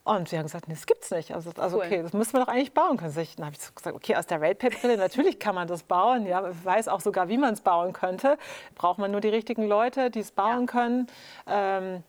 Und 0.04 0.28
sie 0.28 0.36
haben 0.36 0.44
gesagt, 0.44 0.68
nee, 0.68 0.74
das 0.74 0.84
gibt's 0.84 1.10
nicht. 1.10 1.34
Also, 1.34 1.50
also 1.56 1.78
cool. 1.78 1.84
okay, 1.86 2.02
das 2.02 2.12
müssen 2.12 2.34
wir 2.34 2.40
doch 2.40 2.48
eigentlich 2.48 2.74
bauen 2.74 2.98
können. 2.98 3.14
Dann 3.14 3.46
habe 3.46 3.56
ich 3.58 3.74
gesagt, 3.74 3.96
okay, 3.96 4.16
aus 4.16 4.26
der 4.26 4.40
RatePay-Brille, 4.40 4.98
natürlich 4.98 5.38
kann 5.38 5.54
man 5.54 5.66
das 5.66 5.82
bauen. 5.82 6.26
Ja, 6.26 6.46
ich 6.46 6.64
weiß 6.64 6.88
auch 6.88 7.00
sogar, 7.00 7.28
wie 7.28 7.38
man 7.38 7.54
es 7.54 7.62
bauen 7.62 7.94
könnte. 7.94 8.36
Braucht 8.74 8.98
man 8.98 9.10
nur 9.10 9.22
die 9.22 9.30
richtigen 9.30 9.66
Leute, 9.66 10.10
die 10.10 10.20
es 10.20 10.30
bauen 10.30 10.60
ja. 10.60 10.66
können. 10.66 11.06
Ähm, 11.46 12.02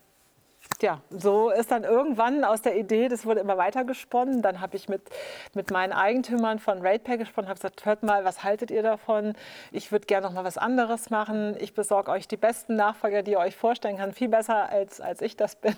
ja, 0.81 0.99
so 1.10 1.51
ist 1.51 1.71
dann 1.71 1.86
irgendwann 1.86 2.43
aus 2.43 2.62
der 2.62 2.75
Idee, 2.75 3.08
das 3.08 3.25
wurde 3.25 3.39
immer 3.39 3.58
weiter 3.58 3.86
gesponnen. 3.86 4.41
Dann 4.41 4.60
habe 4.60 4.75
ich 4.75 4.89
mit, 4.89 5.01
mit 5.53 5.71
meinen 5.71 5.93
Eigentümern 5.93 6.60
von 6.60 6.86
RatePay 6.86 7.17
gesprochen, 7.17 7.47
habe 7.47 7.55
gesagt, 7.55 7.86
hört 7.86 8.03
mal, 8.03 8.25
was 8.25 8.43
haltet 8.43 8.71
ihr 8.71 8.84
davon? 8.84 9.36
Ich 9.71 9.93
würde 9.93 10.05
gerne 10.05 10.27
noch 10.27 10.34
mal 10.34 10.43
was 10.43 10.58
anderes 10.58 11.10
machen. 11.12 11.55
Ich 11.60 11.73
besorge 11.73 12.12
euch 12.12 12.27
die 12.27 12.36
besten 12.36 12.75
Nachfolger, 12.75 13.23
die 13.23 13.31
ihr 13.31 13.39
euch 13.39 13.55
vorstellen 13.55 13.97
kann, 13.97 14.12
viel 14.12 14.27
besser 14.27 14.69
als, 14.69 14.99
als 14.99 15.21
ich 15.21 15.38
das 15.38 15.55
bin. 15.55 15.77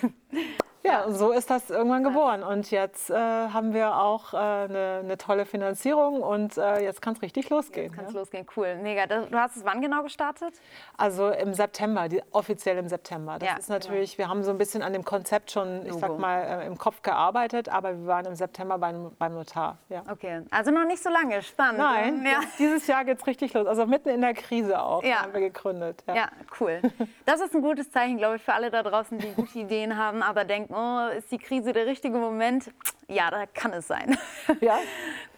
Ja, 0.82 1.04
und 1.04 1.14
so 1.14 1.30
ist 1.30 1.50
das 1.50 1.68
irgendwann 1.68 2.02
geboren. 2.02 2.42
Und 2.42 2.70
jetzt 2.70 3.10
äh, 3.10 3.14
haben 3.14 3.74
wir 3.74 3.96
auch 3.96 4.32
äh, 4.32 4.36
eine, 4.36 5.00
eine, 5.04 5.18
tolle 5.18 5.44
Finanzierung 5.44 6.22
und 6.22 6.56
äh, 6.56 6.82
jetzt 6.82 7.02
kann 7.02 7.14
es 7.14 7.22
richtig 7.22 7.50
losgehen. 7.50 7.86
Jetzt 7.86 7.96
kann 7.96 8.06
es 8.06 8.14
ja? 8.14 8.18
losgehen, 8.18 8.46
cool, 8.56 8.76
mega. 8.76 9.06
Du 9.06 9.38
hast 9.38 9.56
es 9.56 9.64
wann 9.64 9.82
genau 9.82 10.02
gestartet? 10.02 10.54
Also 10.96 11.28
im 11.28 11.52
September, 11.52 12.08
die, 12.08 12.22
offiziell 12.30 12.78
im 12.78 12.88
September. 12.88 13.38
Das 13.38 13.48
ja, 13.48 13.56
ist 13.56 13.68
natürlich, 13.68 14.16
genau. 14.16 14.28
wir 14.28 14.30
haben 14.30 14.42
so 14.42 14.50
ein 14.50 14.58
bisschen 14.58 14.82
an 14.82 14.94
dem 14.94 15.04
Konzept 15.04 15.50
schon, 15.50 15.84
ich 15.84 15.94
sag 15.94 16.18
mal, 16.18 16.62
äh, 16.62 16.66
im 16.66 16.78
Kopf 16.78 17.02
gearbeitet, 17.02 17.68
aber 17.68 17.98
wir 17.98 18.06
waren 18.06 18.24
im 18.24 18.34
September 18.34 18.78
beim, 18.78 19.10
beim 19.18 19.34
Notar. 19.34 19.76
Ja. 19.90 20.02
Okay, 20.10 20.42
also 20.50 20.70
noch 20.70 20.86
nicht 20.86 21.02
so 21.02 21.10
lange, 21.10 21.42
spannend. 21.42 21.78
Nein, 21.78 22.24
ja. 22.24 22.40
dieses 22.58 22.86
Jahr 22.86 23.04
geht 23.04 23.18
es 23.18 23.26
richtig 23.26 23.52
los. 23.52 23.66
Also 23.66 23.84
mitten 23.84 24.08
in 24.08 24.22
der 24.22 24.34
Krise 24.34 24.80
auch 24.80 25.02
haben 25.02 25.34
wir 25.34 25.40
gegründet. 25.40 26.02
Ja, 26.06 26.28
cool. 26.58 26.80
Das 27.26 27.40
ist 27.40 27.54
ein 27.54 27.62
gutes 27.62 27.90
Zeichen, 27.90 28.16
glaube 28.16 28.36
ich, 28.36 28.42
für 28.42 28.54
alle 28.54 28.70
da 28.70 28.82
draußen, 28.82 29.18
die 29.18 29.32
gute 29.32 29.58
Ideen 29.58 29.96
haben, 29.96 30.22
aber 30.22 30.44
denken, 30.44 30.69
oh, 30.70 31.08
ist 31.16 31.30
die 31.30 31.38
Krise 31.38 31.72
der 31.72 31.86
richtige 31.86 32.16
Moment? 32.16 32.70
Ja, 33.10 33.28
da 33.28 33.44
kann 33.46 33.72
es 33.72 33.88
sein. 33.88 34.16
Ja. 34.60 34.78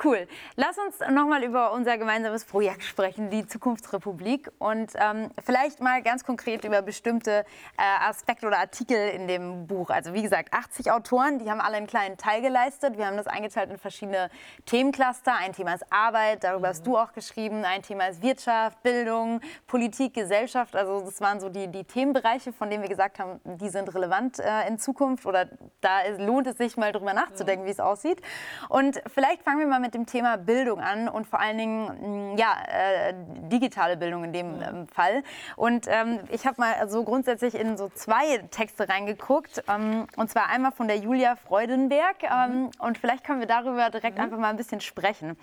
cool. 0.05 0.27
Lass 0.57 0.79
uns 0.79 0.99
nochmal 1.11 1.45
über 1.45 1.73
unser 1.73 1.99
gemeinsames 1.99 2.45
Projekt 2.45 2.83
sprechen, 2.83 3.31
die 3.31 3.47
Zukunftsrepublik. 3.47 4.51
Und 4.59 4.93
ähm, 4.97 5.31
vielleicht 5.45 5.81
mal 5.81 6.03
ganz 6.03 6.25
konkret 6.25 6.65
über 6.65 6.83
bestimmte 6.83 7.45
äh, 7.77 8.09
Aspekte 8.09 8.47
oder 8.47 8.59
Artikel 8.59 8.97
in 9.11 9.29
dem 9.29 9.67
Buch. 9.67 9.91
Also 9.91 10.15
wie 10.15 10.23
gesagt, 10.23 10.53
80 10.53 10.91
Autoren, 10.91 11.39
die 11.39 11.51
haben 11.51 11.61
alle 11.61 11.77
einen 11.77 11.87
kleinen 11.87 12.17
Teil 12.17 12.41
geleistet. 12.41 12.97
Wir 12.97 13.07
haben 13.07 13.17
das 13.17 13.27
eingeteilt 13.27 13.71
in 13.71 13.79
verschiedene 13.79 14.31
Themencluster. 14.65 15.35
Ein 15.37 15.53
Thema 15.53 15.75
ist 15.75 15.85
Arbeit, 15.91 16.43
darüber 16.43 16.69
mhm. 16.69 16.71
hast 16.71 16.87
du 16.87 16.97
auch 16.97 17.13
geschrieben. 17.13 17.65
Ein 17.65 17.83
Thema 17.83 18.09
ist 18.09 18.23
Wirtschaft, 18.23 18.83
Bildung, 18.83 19.41
Politik, 19.67 20.15
Gesellschaft. 20.15 20.75
Also 20.75 21.03
das 21.03 21.21
waren 21.21 21.39
so 21.39 21.49
die, 21.49 21.69
die 21.69 21.85
Themenbereiche, 21.85 22.53
von 22.53 22.71
denen 22.71 22.83
wir 22.83 22.89
gesagt 22.89 23.19
haben, 23.19 23.41
die 23.45 23.69
sind 23.69 23.95
relevant 23.95 24.39
äh, 24.39 24.67
in 24.67 24.79
Zukunft 24.79 25.27
oder 25.27 25.49
da 25.81 26.01
lohnt 26.19 26.47
es 26.47 26.57
sich 26.57 26.77
mal 26.77 26.93
drüber 26.93 27.13
nachzudenken, 27.13 27.62
wie 27.65 27.71
es 27.71 27.81
aussieht. 27.81 28.21
Und 28.69 29.03
vielleicht 29.13 29.43
fangen 29.43 29.61
wir 29.61 29.67
mal 29.67 29.81
mit 29.81 29.95
dem 29.95 30.07
Thema 30.07 30.37
Bildung 30.37 30.81
an 30.81 31.09
und 31.09 31.27
vor 31.27 31.41
allen 31.41 31.59
Dingen 31.59 32.33
mm, 32.33 32.39
ja, 32.39 32.57
äh, 32.67 33.15
digitale 33.49 33.97
Bildung 33.97 34.25
in 34.25 34.33
dem 34.33 34.63
ähm, 34.63 34.89
Fall. 34.89 35.23
Und 35.57 35.87
ähm, 35.89 36.21
ich 36.31 36.47
habe 36.47 36.61
mal 36.61 36.89
so 36.89 37.05
grundsätzlich 37.05 37.55
in 37.55 37.77
so 37.77 37.89
zwei 37.89 38.39
Texte 38.51 38.89
reingeguckt. 38.89 39.65
Ähm, 39.69 40.07
und 40.17 40.31
zwar 40.31 40.49
einmal 40.49 40.73
von 40.73 40.89
der 40.89 40.99
Julia 40.99 41.37
Freudenberg. 41.37 42.23
Ähm, 42.23 42.53
mhm. 42.53 42.71
Und 42.79 42.99
vielleicht 42.99 43.25
können 43.25 43.41
wir 43.41 43.47
darüber 43.47 43.91
direkt 43.91 44.19
mhm. 44.19 44.25
einfach 44.25 44.39
mal 44.39 44.51
ein 44.51 44.57
bisschen 44.57 44.81
sprechen. 44.81 45.37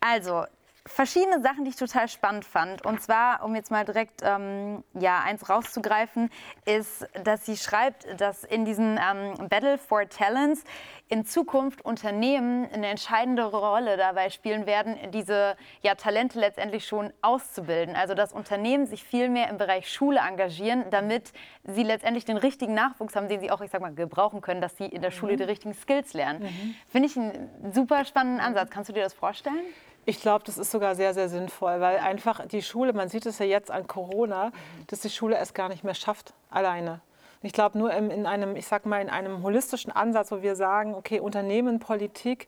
Also, 0.00 0.44
verschiedene 0.86 1.40
Sachen, 1.40 1.64
die 1.64 1.70
ich 1.70 1.76
total 1.76 2.08
spannend 2.08 2.44
fand. 2.44 2.84
Und 2.84 3.02
zwar, 3.02 3.44
um 3.44 3.54
jetzt 3.54 3.70
mal 3.70 3.84
direkt 3.84 4.22
ähm, 4.22 4.82
ja, 4.94 5.20
eins 5.20 5.48
rauszugreifen, 5.48 6.30
ist, 6.64 7.06
dass 7.24 7.44
sie 7.44 7.56
schreibt, 7.56 8.20
dass 8.20 8.44
in 8.44 8.64
diesem 8.64 8.98
ähm, 8.98 9.48
Battle 9.48 9.78
for 9.78 10.08
Talents 10.08 10.64
in 11.08 11.24
Zukunft 11.24 11.84
Unternehmen 11.84 12.68
eine 12.72 12.88
entscheidende 12.88 13.44
Rolle 13.44 13.96
dabei 13.96 14.30
spielen 14.30 14.66
werden, 14.66 14.96
diese 15.12 15.56
ja, 15.82 15.94
Talente 15.94 16.40
letztendlich 16.40 16.86
schon 16.86 17.12
auszubilden. 17.22 17.94
Also 17.94 18.14
dass 18.14 18.32
Unternehmen 18.32 18.86
sich 18.86 19.04
viel 19.04 19.28
mehr 19.28 19.48
im 19.48 19.58
Bereich 19.58 19.92
Schule 19.92 20.20
engagieren, 20.20 20.84
damit 20.90 21.32
sie 21.64 21.82
letztendlich 21.82 22.24
den 22.24 22.36
richtigen 22.36 22.74
Nachwuchs 22.74 23.14
haben, 23.14 23.28
den 23.28 23.40
sie 23.40 23.50
auch, 23.50 23.60
ich 23.60 23.70
sag 23.70 23.80
mal, 23.80 23.94
gebrauchen 23.94 24.40
können, 24.40 24.60
dass 24.60 24.76
sie 24.76 24.86
in 24.86 25.02
der 25.02 25.10
Schule 25.10 25.34
mhm. 25.34 25.38
die 25.38 25.44
richtigen 25.44 25.74
Skills 25.74 26.12
lernen. 26.12 26.42
Mhm. 26.42 26.74
Finde 26.88 27.08
ich 27.08 27.16
einen 27.16 27.72
super 27.72 28.04
spannenden 28.04 28.40
Ansatz. 28.40 28.70
Kannst 28.70 28.88
du 28.88 28.92
dir 28.92 29.02
das 29.02 29.14
vorstellen? 29.14 29.60
Ich 30.08 30.20
glaube, 30.20 30.44
das 30.44 30.56
ist 30.56 30.70
sogar 30.70 30.94
sehr, 30.94 31.14
sehr 31.14 31.28
sinnvoll, 31.28 31.80
weil 31.80 31.98
einfach 31.98 32.46
die 32.46 32.62
Schule, 32.62 32.92
man 32.92 33.08
sieht 33.08 33.26
es 33.26 33.40
ja 33.40 33.46
jetzt 33.46 33.72
an 33.72 33.88
Corona, 33.88 34.52
dass 34.86 35.00
die 35.00 35.10
Schule 35.10 35.36
es 35.36 35.52
gar 35.52 35.68
nicht 35.68 35.82
mehr 35.82 35.94
schafft, 35.94 36.32
alleine. 36.48 37.00
Ich 37.42 37.52
glaube, 37.52 37.76
nur 37.76 37.92
in 37.92 38.24
einem, 38.24 38.54
ich 38.54 38.68
sag 38.68 38.86
mal, 38.86 39.02
in 39.02 39.10
einem 39.10 39.42
holistischen 39.42 39.90
Ansatz, 39.90 40.30
wo 40.30 40.42
wir 40.42 40.54
sagen, 40.54 40.94
okay, 40.94 41.18
Unternehmen, 41.18 41.80
Politik 41.80 42.46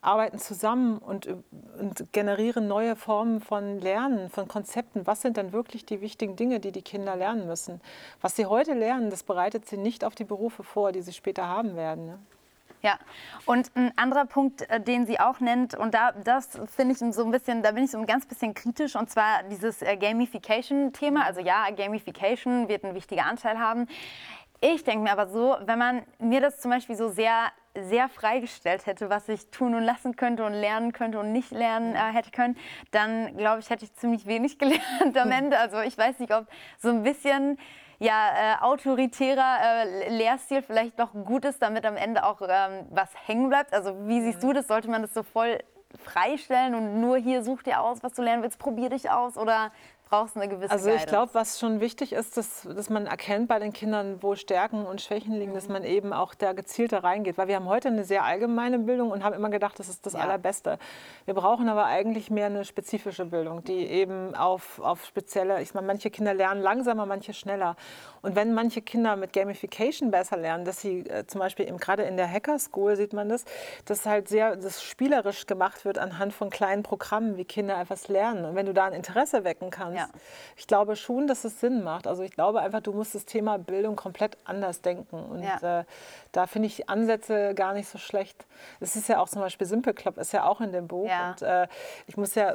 arbeiten 0.00 0.40
zusammen 0.40 0.98
und, 0.98 1.28
und 1.78 2.12
generieren 2.12 2.66
neue 2.66 2.96
Formen 2.96 3.40
von 3.40 3.80
Lernen, 3.80 4.28
von 4.28 4.48
Konzepten. 4.48 5.06
Was 5.06 5.22
sind 5.22 5.36
denn 5.36 5.52
wirklich 5.52 5.86
die 5.86 6.00
wichtigen 6.00 6.34
Dinge, 6.34 6.58
die 6.58 6.72
die 6.72 6.82
Kinder 6.82 7.14
lernen 7.14 7.46
müssen? 7.46 7.80
Was 8.20 8.34
sie 8.34 8.46
heute 8.46 8.74
lernen, 8.74 9.10
das 9.10 9.22
bereitet 9.22 9.66
sie 9.66 9.76
nicht 9.76 10.04
auf 10.04 10.16
die 10.16 10.24
Berufe 10.24 10.64
vor, 10.64 10.90
die 10.90 11.02
sie 11.02 11.12
später 11.12 11.46
haben 11.46 11.76
werden. 11.76 12.06
Ne? 12.06 12.18
Ja, 12.86 13.00
und 13.46 13.72
ein 13.74 13.92
anderer 13.96 14.26
Punkt, 14.26 14.62
äh, 14.70 14.80
den 14.80 15.06
sie 15.06 15.18
auch 15.18 15.40
nennt, 15.40 15.74
und 15.74 15.92
da 15.92 16.12
das 16.12 16.50
finde 16.76 16.92
ich 16.92 16.98
so 16.98 17.24
ein 17.24 17.32
bisschen, 17.32 17.64
da 17.64 17.72
bin 17.72 17.82
ich 17.82 17.90
so 17.90 17.98
ein 17.98 18.06
ganz 18.06 18.26
bisschen 18.26 18.54
kritisch, 18.54 18.94
und 18.94 19.10
zwar 19.10 19.42
dieses 19.50 19.82
äh, 19.82 19.96
Gamification-Thema. 19.96 21.24
Also 21.24 21.40
ja, 21.40 21.68
Gamification 21.76 22.68
wird 22.68 22.84
ein 22.84 22.94
wichtiger 22.94 23.26
Anteil 23.26 23.58
haben. 23.58 23.88
Ich 24.60 24.84
denke 24.84 25.02
mir 25.02 25.10
aber 25.10 25.26
so, 25.26 25.56
wenn 25.62 25.80
man 25.80 26.02
mir 26.20 26.40
das 26.40 26.60
zum 26.60 26.70
Beispiel 26.70 26.94
so 26.94 27.08
sehr 27.08 27.50
sehr 27.74 28.08
freigestellt 28.08 28.86
hätte, 28.86 29.10
was 29.10 29.28
ich 29.28 29.50
tun 29.50 29.74
und 29.74 29.82
lassen 29.82 30.14
könnte 30.14 30.44
und 30.44 30.54
lernen 30.54 30.92
könnte 30.92 31.18
und 31.18 31.32
nicht 31.32 31.50
lernen 31.50 31.96
äh, 31.96 31.98
hätte 31.98 32.30
können, 32.30 32.56
dann 32.92 33.36
glaube 33.36 33.58
ich, 33.58 33.68
hätte 33.68 33.84
ich 33.84 33.92
ziemlich 33.94 34.26
wenig 34.26 34.58
gelernt 34.60 35.18
am 35.18 35.32
Ende. 35.32 35.58
Also 35.58 35.80
ich 35.80 35.98
weiß 35.98 36.20
nicht, 36.20 36.32
ob 36.32 36.46
so 36.78 36.90
ein 36.90 37.02
bisschen 37.02 37.58
ja, 37.98 38.56
äh, 38.60 38.62
autoritärer 38.62 39.84
äh, 39.84 40.08
Lehrstil 40.10 40.62
vielleicht 40.62 40.98
noch 40.98 41.12
gut 41.12 41.44
ist, 41.44 41.62
damit 41.62 41.86
am 41.86 41.96
Ende 41.96 42.24
auch 42.24 42.40
ähm, 42.42 42.86
was 42.90 43.10
hängen 43.26 43.48
bleibt? 43.48 43.72
Also 43.72 43.94
wie 44.06 44.20
siehst 44.20 44.42
du 44.42 44.52
das? 44.52 44.68
Sollte 44.68 44.90
man 44.90 45.02
das 45.02 45.14
so 45.14 45.22
voll 45.22 45.58
freistellen 46.04 46.74
und 46.74 47.00
nur 47.00 47.16
hier 47.16 47.42
such 47.42 47.62
dir 47.62 47.80
aus, 47.80 48.02
was 48.02 48.12
du 48.12 48.22
lernen 48.22 48.42
willst, 48.42 48.58
probier 48.58 48.90
dich 48.90 49.10
aus? 49.10 49.36
Oder 49.36 49.72
brauchst 50.08 50.36
du 50.36 50.40
eine 50.40 50.48
gewisse 50.48 50.70
Also 50.70 50.90
ich 50.90 51.06
glaube, 51.06 51.34
was 51.34 51.58
schon 51.58 51.80
wichtig 51.80 52.12
ist, 52.12 52.36
dass, 52.36 52.62
dass 52.62 52.88
man 52.88 53.06
erkennt 53.06 53.48
bei 53.48 53.58
den 53.58 53.72
Kindern, 53.72 54.22
wo 54.22 54.36
Stärken 54.36 54.86
und 54.86 55.00
Schwächen 55.00 55.34
liegen, 55.34 55.50
mhm. 55.50 55.56
dass 55.56 55.68
man 55.68 55.84
eben 55.84 56.12
auch 56.12 56.34
da 56.34 56.52
gezielter 56.52 57.02
reingeht. 57.04 57.36
Weil 57.38 57.48
wir 57.48 57.56
haben 57.56 57.68
heute 57.68 57.88
eine 57.88 58.04
sehr 58.04 58.24
allgemeine 58.24 58.78
Bildung 58.78 59.10
und 59.10 59.24
haben 59.24 59.34
immer 59.34 59.50
gedacht, 59.50 59.78
das 59.78 59.88
ist 59.88 60.06
das 60.06 60.12
ja. 60.12 60.20
Allerbeste. 60.20 60.78
Wir 61.24 61.34
brauchen 61.34 61.68
aber 61.68 61.86
eigentlich 61.86 62.30
mehr 62.30 62.46
eine 62.46 62.64
spezifische 62.64 63.24
Bildung, 63.24 63.64
die 63.64 63.86
eben 63.86 64.34
auf, 64.36 64.78
auf 64.78 65.04
spezielle, 65.04 65.60
ich 65.60 65.74
meine, 65.74 65.88
manche 65.88 66.10
Kinder 66.10 66.34
lernen 66.34 66.62
langsamer, 66.62 67.04
manche 67.04 67.34
schneller. 67.34 67.76
Und 68.22 68.36
wenn 68.36 68.54
manche 68.54 68.82
Kinder 68.82 69.16
mit 69.16 69.32
Gamification 69.32 70.12
besser 70.12 70.36
lernen, 70.36 70.64
dass 70.64 70.80
sie 70.80 71.00
äh, 71.00 71.26
zum 71.26 71.40
Beispiel 71.40 71.66
gerade 71.78 72.04
in 72.04 72.16
der 72.16 72.30
Hacker 72.30 72.58
School 72.58 72.96
sieht 72.96 73.12
man 73.12 73.28
das, 73.28 73.44
dass 73.86 74.06
halt 74.06 74.28
sehr 74.28 74.54
das 74.54 74.82
spielerisch 74.82 75.46
gemacht 75.46 75.84
wird 75.84 75.98
anhand 75.98 76.32
von 76.32 76.50
kleinen 76.50 76.84
Programmen, 76.84 77.36
wie 77.36 77.44
Kinder 77.44 77.80
etwas 77.80 78.06
lernen. 78.06 78.44
Und 78.44 78.54
wenn 78.54 78.66
du 78.66 78.72
da 78.72 78.86
ein 78.86 78.92
Interesse 78.92 79.42
wecken 79.42 79.70
kannst, 79.70 79.95
ja. 79.96 80.08
ich 80.56 80.66
glaube 80.66 80.96
schon, 80.96 81.26
dass 81.26 81.44
es 81.44 81.60
Sinn 81.60 81.82
macht. 81.82 82.06
Also 82.06 82.22
ich 82.22 82.32
glaube 82.32 82.60
einfach, 82.60 82.80
du 82.80 82.92
musst 82.92 83.14
das 83.14 83.24
Thema 83.24 83.58
Bildung 83.58 83.96
komplett 83.96 84.36
anders 84.44 84.80
denken. 84.82 85.16
Und 85.16 85.42
ja. 85.42 85.80
äh, 85.80 85.84
da 86.32 86.46
finde 86.46 86.66
ich 86.66 86.88
Ansätze 86.88 87.54
gar 87.54 87.72
nicht 87.72 87.88
so 87.88 87.98
schlecht. 87.98 88.46
Es 88.80 88.96
ist 88.96 89.08
ja 89.08 89.20
auch 89.20 89.28
zum 89.28 89.42
Beispiel 89.42 89.66
Simple 89.66 89.94
Club, 89.94 90.18
ist 90.18 90.32
ja 90.32 90.46
auch 90.46 90.60
in 90.60 90.72
dem 90.72 90.86
Buch. 90.86 91.08
Ja. 91.08 91.30
Und 91.30 91.42
äh, 91.42 91.66
ich 92.06 92.16
muss 92.16 92.34
ja 92.34 92.54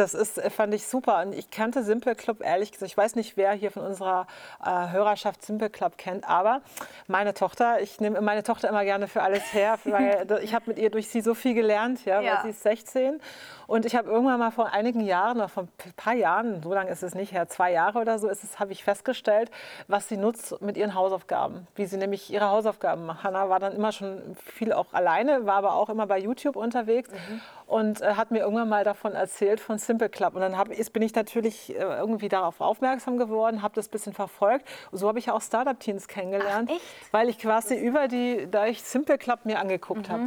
das 0.00 0.14
ist, 0.14 0.38
äh, 0.38 0.50
fand 0.50 0.74
ich 0.74 0.86
super. 0.86 1.20
Und 1.20 1.34
ich 1.34 1.50
kannte 1.50 1.84
Simple 1.84 2.14
Club 2.14 2.40
ehrlich 2.42 2.72
gesagt. 2.72 2.90
Ich 2.90 2.96
weiß 2.96 3.16
nicht, 3.16 3.36
wer 3.36 3.52
hier 3.52 3.70
von 3.70 3.82
unserer 3.82 4.26
äh, 4.64 4.90
Hörerschaft 4.90 5.44
Simple 5.44 5.70
Club 5.70 5.98
kennt, 5.98 6.28
aber 6.28 6.62
meine 7.06 7.34
Tochter, 7.34 7.80
ich 7.80 8.00
nehme 8.00 8.20
meine 8.20 8.42
Tochter 8.42 8.68
immer 8.68 8.84
gerne 8.84 9.08
für 9.08 9.22
alles 9.22 9.52
her, 9.52 9.78
weil 9.84 10.26
ich 10.42 10.54
habe 10.54 10.64
mit 10.68 10.78
ihr 10.78 10.90
durch 10.90 11.08
sie 11.08 11.20
so 11.20 11.34
viel 11.34 11.54
gelernt, 11.54 12.04
ja, 12.04 12.20
ja. 12.20 12.34
weil 12.34 12.42
sie 12.44 12.50
ist 12.50 12.62
16. 12.62 13.20
Und 13.66 13.86
ich 13.86 13.94
habe 13.94 14.10
irgendwann 14.10 14.40
mal 14.40 14.50
vor 14.50 14.72
einigen 14.72 15.00
Jahren, 15.00 15.36
oder 15.36 15.48
vor 15.48 15.64
ein 15.64 15.92
paar 15.96 16.14
Jahren, 16.14 16.62
so 16.62 16.74
lange 16.74 16.90
ist 16.90 17.02
es 17.02 17.14
nicht 17.14 17.32
her, 17.32 17.48
zwei 17.48 17.70
Jahre 17.70 18.00
oder 18.00 18.18
so, 18.18 18.28
ist 18.28 18.42
es, 18.42 18.58
habe 18.58 18.72
ich 18.72 18.82
festgestellt, 18.82 19.50
was 19.86 20.08
sie 20.08 20.16
nutzt 20.16 20.60
mit 20.60 20.76
ihren 20.76 20.94
Hausaufgaben. 20.94 21.68
Wie 21.76 21.86
sie 21.86 21.96
nämlich 21.96 22.32
ihre 22.32 22.48
Hausaufgaben 22.48 23.06
macht. 23.06 23.22
Hannah 23.22 23.48
war 23.48 23.60
dann 23.60 23.74
immer 23.74 23.92
schon 23.92 24.36
viel 24.36 24.72
auch 24.72 24.92
alleine, 24.92 25.46
war 25.46 25.56
aber 25.56 25.74
auch 25.74 25.88
immer 25.88 26.06
bei 26.06 26.18
YouTube 26.18 26.56
unterwegs. 26.56 27.10
Mhm 27.10 27.40
und 27.70 28.00
äh, 28.00 28.14
hat 28.14 28.32
mir 28.32 28.40
irgendwann 28.40 28.68
mal 28.68 28.82
davon 28.82 29.12
erzählt, 29.12 29.60
von 29.60 29.78
Simple 29.78 30.08
Club. 30.08 30.34
Und 30.34 30.40
dann 30.40 30.58
hab, 30.58 30.68
ist, 30.70 30.92
bin 30.92 31.02
ich 31.02 31.14
natürlich 31.14 31.70
äh, 31.70 31.80
irgendwie 31.80 32.28
darauf 32.28 32.60
aufmerksam 32.60 33.16
geworden, 33.16 33.62
habe 33.62 33.74
das 33.76 33.86
ein 33.86 33.90
bisschen 33.92 34.12
verfolgt. 34.12 34.66
Und 34.90 34.98
so 34.98 35.06
habe 35.06 35.20
ich 35.20 35.30
auch 35.30 35.40
Startup-Teams 35.40 36.08
kennengelernt, 36.08 36.68
Ach, 36.72 37.12
weil 37.12 37.28
ich 37.28 37.38
quasi 37.38 37.76
über 37.76 38.08
die, 38.08 38.48
da 38.50 38.66
ich 38.66 38.82
Simple 38.82 39.18
Club 39.18 39.44
mir 39.44 39.60
angeguckt 39.60 40.08
mhm. 40.08 40.12
habe. 40.12 40.24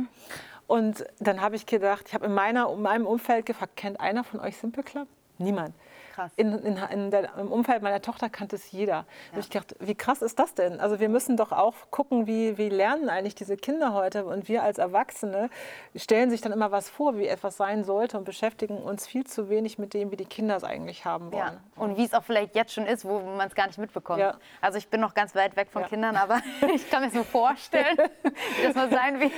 Und 0.68 1.06
dann 1.20 1.42
habe 1.42 1.58
ich 1.58 1.66
gedacht, 1.66 2.06
ich 2.08 2.14
habe 2.14 2.26
in, 2.28 2.34
meiner, 2.34 2.72
in 2.72 2.82
meinem 2.82 3.06
Umfeld 3.06 3.46
gefragt, 3.46 3.76
kennt 3.76 4.00
einer 4.00 4.24
von 4.24 4.40
euch 4.40 4.56
Simple 4.56 4.84
Club? 4.84 5.08
Niemand 5.38 5.76
krass. 6.14 6.32
In, 6.36 6.54
in, 6.60 6.78
in 6.78 7.12
der, 7.12 7.36
Im 7.38 7.52
Umfeld 7.52 7.82
meiner 7.82 8.02
Tochter 8.02 8.30
kannte 8.30 8.56
es 8.56 8.72
jeder. 8.72 8.94
Ja. 8.94 9.06
Und 9.34 9.40
ich 9.40 9.50
dachte, 9.50 9.76
wie 9.80 9.96
krass 9.96 10.22
ist 10.22 10.40
das 10.40 10.54
denn? 10.54 10.80
Also 10.80 11.00
wir 11.00 11.10
müssen 11.10 11.38
doch 11.38 11.52
auch 11.52 11.76
gucken, 11.92 12.28
wie, 12.28 12.58
wie 12.58 12.70
lernen 12.70 13.10
eigentlich 13.10 13.36
diese 13.36 13.58
Kinder 13.58 13.94
heute. 13.94 14.26
Und 14.26 14.48
wir 14.48 14.64
als 14.64 14.78
Erwachsene 14.78 15.50
stellen 15.96 16.30
sich 16.30 16.42
dann 16.42 16.52
immer 16.52 16.72
was 16.72 16.90
vor, 16.90 17.18
wie 17.18 17.28
etwas 17.28 17.58
sein 17.58 17.84
sollte 17.84 18.18
und 18.18 18.24
beschäftigen 18.24 18.78
uns 18.78 19.08
viel 19.08 19.26
zu 19.26 19.50
wenig 19.50 19.78
mit 19.78 19.94
dem, 19.94 20.12
wie 20.12 20.18
die 20.18 20.26
Kinder 20.26 20.56
es 20.56 20.64
eigentlich 20.64 21.06
haben 21.06 21.32
wollen. 21.32 21.60
Ja. 21.76 21.82
Und 21.82 21.98
wie 21.98 22.06
es 22.06 22.14
auch 22.14 22.24
vielleicht 22.24 22.56
jetzt 22.56 22.74
schon 22.74 22.86
ist, 22.86 23.06
wo 23.06 23.20
man 23.20 23.48
es 23.48 23.56
gar 23.56 23.68
nicht 23.68 23.80
mitbekommt. 23.80 24.20
Ja. 24.20 24.36
Also 24.62 24.78
ich 24.78 24.88
bin 24.90 25.02
noch 25.02 25.14
ganz 25.14 25.36
weit 25.36 25.56
weg 25.56 25.70
von 25.72 25.86
Kindern, 25.86 26.16
aber 26.16 26.40
ich 26.74 26.90
kann 26.90 27.04
mir 27.04 27.10
so 27.10 27.24
vorstellen, 27.24 27.98
wie 28.24 28.64
das 28.64 28.76
mal 28.76 28.90
sein 28.90 29.20
wird. 29.20 29.32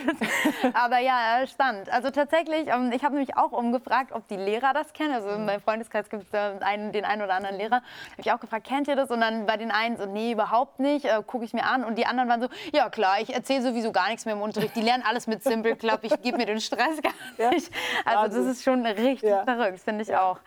Aber 0.73 0.99
ja, 0.99 1.45
spannend. 1.47 1.89
Also 1.91 2.09
tatsächlich, 2.09 2.67
ähm, 2.67 2.91
ich 2.93 3.03
habe 3.03 3.15
nämlich 3.15 3.37
auch 3.37 3.51
umgefragt, 3.51 4.11
ob 4.11 4.27
die 4.27 4.35
Lehrer 4.35 4.73
das 4.73 4.91
kennen. 4.93 5.13
Also 5.13 5.29
in 5.29 5.45
meinem 5.45 5.61
Freundeskreis 5.61 6.09
gibt 6.09 6.23
es 6.23 6.29
da 6.29 6.57
einen, 6.65 6.91
den 6.91 7.05
einen 7.05 7.21
oder 7.21 7.35
anderen 7.35 7.57
Lehrer. 7.57 7.77
Habe 7.77 8.21
ich 8.21 8.31
auch 8.31 8.39
gefragt, 8.39 8.67
kennt 8.67 8.87
ihr 8.87 8.95
das? 8.95 9.09
Und 9.11 9.21
dann 9.21 9.45
bei 9.45 9.57
den 9.57 9.71
einen 9.71 9.97
so, 9.97 10.05
nee, 10.05 10.31
überhaupt 10.31 10.79
nicht, 10.79 11.05
äh, 11.05 11.21
gucke 11.25 11.45
ich 11.45 11.53
mir 11.53 11.65
an. 11.65 11.83
Und 11.83 11.97
die 11.97 12.05
anderen 12.05 12.29
waren 12.29 12.41
so, 12.41 12.47
ja 12.73 12.89
klar, 12.89 13.21
ich 13.21 13.33
erzähle 13.33 13.61
sowieso 13.61 13.91
gar 13.91 14.09
nichts 14.09 14.25
mehr 14.25 14.35
im 14.35 14.41
Unterricht. 14.41 14.75
Die 14.75 14.81
lernen 14.81 15.03
alles 15.07 15.27
mit 15.27 15.43
Simple 15.43 15.75
Club, 15.75 15.99
ich 16.03 16.21
gebe 16.21 16.37
mir 16.37 16.45
den 16.45 16.59
Stress 16.59 17.01
gar 17.01 17.13
nicht. 17.51 17.71
Ja, 18.05 18.19
also 18.19 18.37
das 18.37 18.47
ist 18.47 18.63
schon 18.63 18.85
richtig 18.85 19.21
ja. 19.21 19.43
verrückt, 19.43 19.79
finde 19.79 20.03
ich 20.03 20.15
auch. 20.15 20.39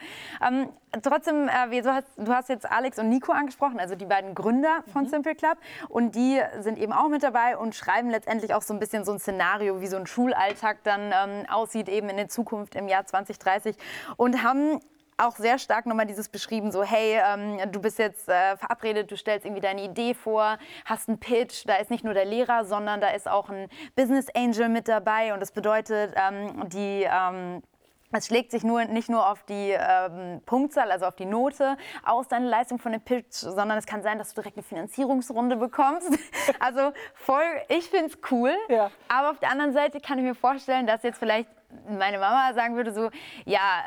Ähm, 0.47 0.69
trotzdem, 1.03 1.49
äh, 1.49 1.83
du, 1.83 1.93
hast, 1.93 2.07
du 2.17 2.33
hast 2.33 2.49
jetzt 2.49 2.71
Alex 2.71 2.99
und 2.99 3.09
Nico 3.09 3.33
angesprochen, 3.33 3.79
also 3.79 3.95
die 3.95 4.05
beiden 4.05 4.35
Gründer 4.35 4.83
von 4.93 5.05
mhm. 5.05 5.09
Simple 5.09 5.35
Club. 5.35 5.59
Und 5.89 6.15
die 6.15 6.41
sind 6.61 6.79
eben 6.79 6.93
auch 6.93 7.09
mit 7.09 7.23
dabei 7.23 7.57
und 7.57 7.75
schreiben 7.75 8.11
letztendlich 8.11 8.55
auch 8.55 8.63
so 8.63 8.75
ein 8.75 8.81
bisschen 8.81 9.05
so 9.05 9.13
ein 9.13 9.19
Szenario, 9.19 9.81
wie 9.81 9.87
so 9.87 9.97
ein 9.97 10.07
Schulalltag 10.07 10.79
dann 10.85 11.13
ähm, 11.13 11.47
aussieht, 11.51 11.89
eben 11.89 12.09
in 12.09 12.17
der 12.17 12.29
Zukunft 12.29 12.75
im 12.75 12.89
Jahr 12.89 13.07
2030. 13.07 13.77
Und 14.17 14.43
haben 14.43 14.81
auch 15.19 15.37
sehr 15.37 15.59
stark 15.59 15.87
nochmal 15.87 16.07
dieses 16.07 16.29
beschrieben, 16.29 16.73
so 16.73 16.83
hey, 16.83 17.21
ähm, 17.25 17.73
du 17.73 17.81
bist 17.81 17.99
jetzt 17.99 18.29
äh, 18.29 18.57
verabredet, 18.57 19.11
du 19.11 19.17
stellst 19.17 19.45
irgendwie 19.45 19.61
deine 19.61 19.83
Idee 19.83 20.15
vor, 20.15 20.59
hast 20.85 21.09
einen 21.09 21.19
Pitch, 21.19 21.65
da 21.67 21.77
ist 21.77 21.91
nicht 21.91 22.05
nur 22.05 22.15
der 22.15 22.25
Lehrer, 22.25 22.65
sondern 22.65 23.01
da 23.01 23.11
ist 23.11 23.29
auch 23.29 23.51
ein 23.51 23.69
Business 23.97 24.27
Angel 24.35 24.69
mit 24.69 24.89
dabei 24.89 25.35
und 25.35 25.41
das 25.41 25.53
bedeutet, 25.53 26.15
ähm, 26.17 26.69
die 26.69 27.07
ähm, 27.11 27.63
es 28.11 28.27
schlägt 28.27 28.53
sich 28.53 28.65
nur, 28.65 28.85
nicht 28.87 29.11
nur 29.11 29.29
auf 29.29 29.43
die 29.45 29.77
ähm, 29.79 30.41
Punktzahl, 30.47 30.91
also 30.91 31.05
auf 31.05 31.17
die 31.17 31.27
Note 31.27 31.77
aus, 32.05 32.27
deine 32.29 32.49
Leistung 32.49 32.79
von 32.79 32.93
dem 32.93 33.03
Pitch, 33.03 33.35
sondern 33.35 33.77
es 33.77 33.85
kann 33.85 34.03
sein, 34.03 34.19
dass 34.19 34.31
du 34.31 34.41
direkt 34.41 34.57
eine 34.57 34.65
Finanzierungsrunde 34.65 35.57
bekommst. 35.57 36.09
Also 36.61 36.93
voll, 37.15 37.45
ich 37.69 37.89
finde 37.91 38.07
es 38.07 38.19
cool. 38.31 38.53
Ja. 38.69 38.91
Aber 39.09 39.31
auf 39.31 39.39
der 39.39 39.51
anderen 39.51 39.73
Seite 39.73 40.01
kann 40.01 40.19
ich 40.19 40.25
mir 40.25 40.35
vorstellen, 40.35 40.87
dass 40.87 41.03
jetzt 41.03 41.19
vielleicht 41.19 41.49
meine 41.89 42.19
Mama 42.19 42.53
sagen 42.55 42.77
würde 42.77 42.93
so, 42.93 43.11
ja, 43.45 43.85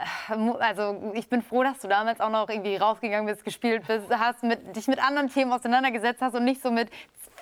also 0.60 1.12
ich 1.14 1.28
bin 1.30 1.42
froh, 1.42 1.64
dass 1.64 1.80
du 1.80 1.88
damals 1.88 2.20
auch 2.20 2.30
noch 2.30 2.50
irgendwie 2.50 2.76
rausgegangen 2.76 3.26
bist, 3.26 3.44
gespielt 3.44 3.88
bist, 3.88 4.08
hast 4.10 4.44
mit, 4.44 4.76
dich 4.76 4.88
mit 4.88 5.04
anderen 5.04 5.30
Themen 5.30 5.52
auseinandergesetzt 5.52 6.22
hast 6.22 6.36
und 6.36 6.46
nicht 6.46 6.62
so 6.62 6.72
mit 6.72 6.90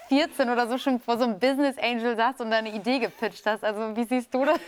14 0.09 0.49
oder 0.49 0.67
so 0.67 0.77
schon 0.77 0.99
vor 0.99 1.17
so 1.17 1.23
einem 1.25 1.39
Business 1.39 1.77
Angel 1.77 2.15
saß 2.15 2.39
und 2.41 2.51
deine 2.51 2.73
Idee 2.73 2.99
gepitcht 2.99 3.45
hast. 3.45 3.63
Also 3.63 3.95
wie 3.95 4.05
siehst 4.05 4.33
du 4.33 4.45
das? 4.45 4.59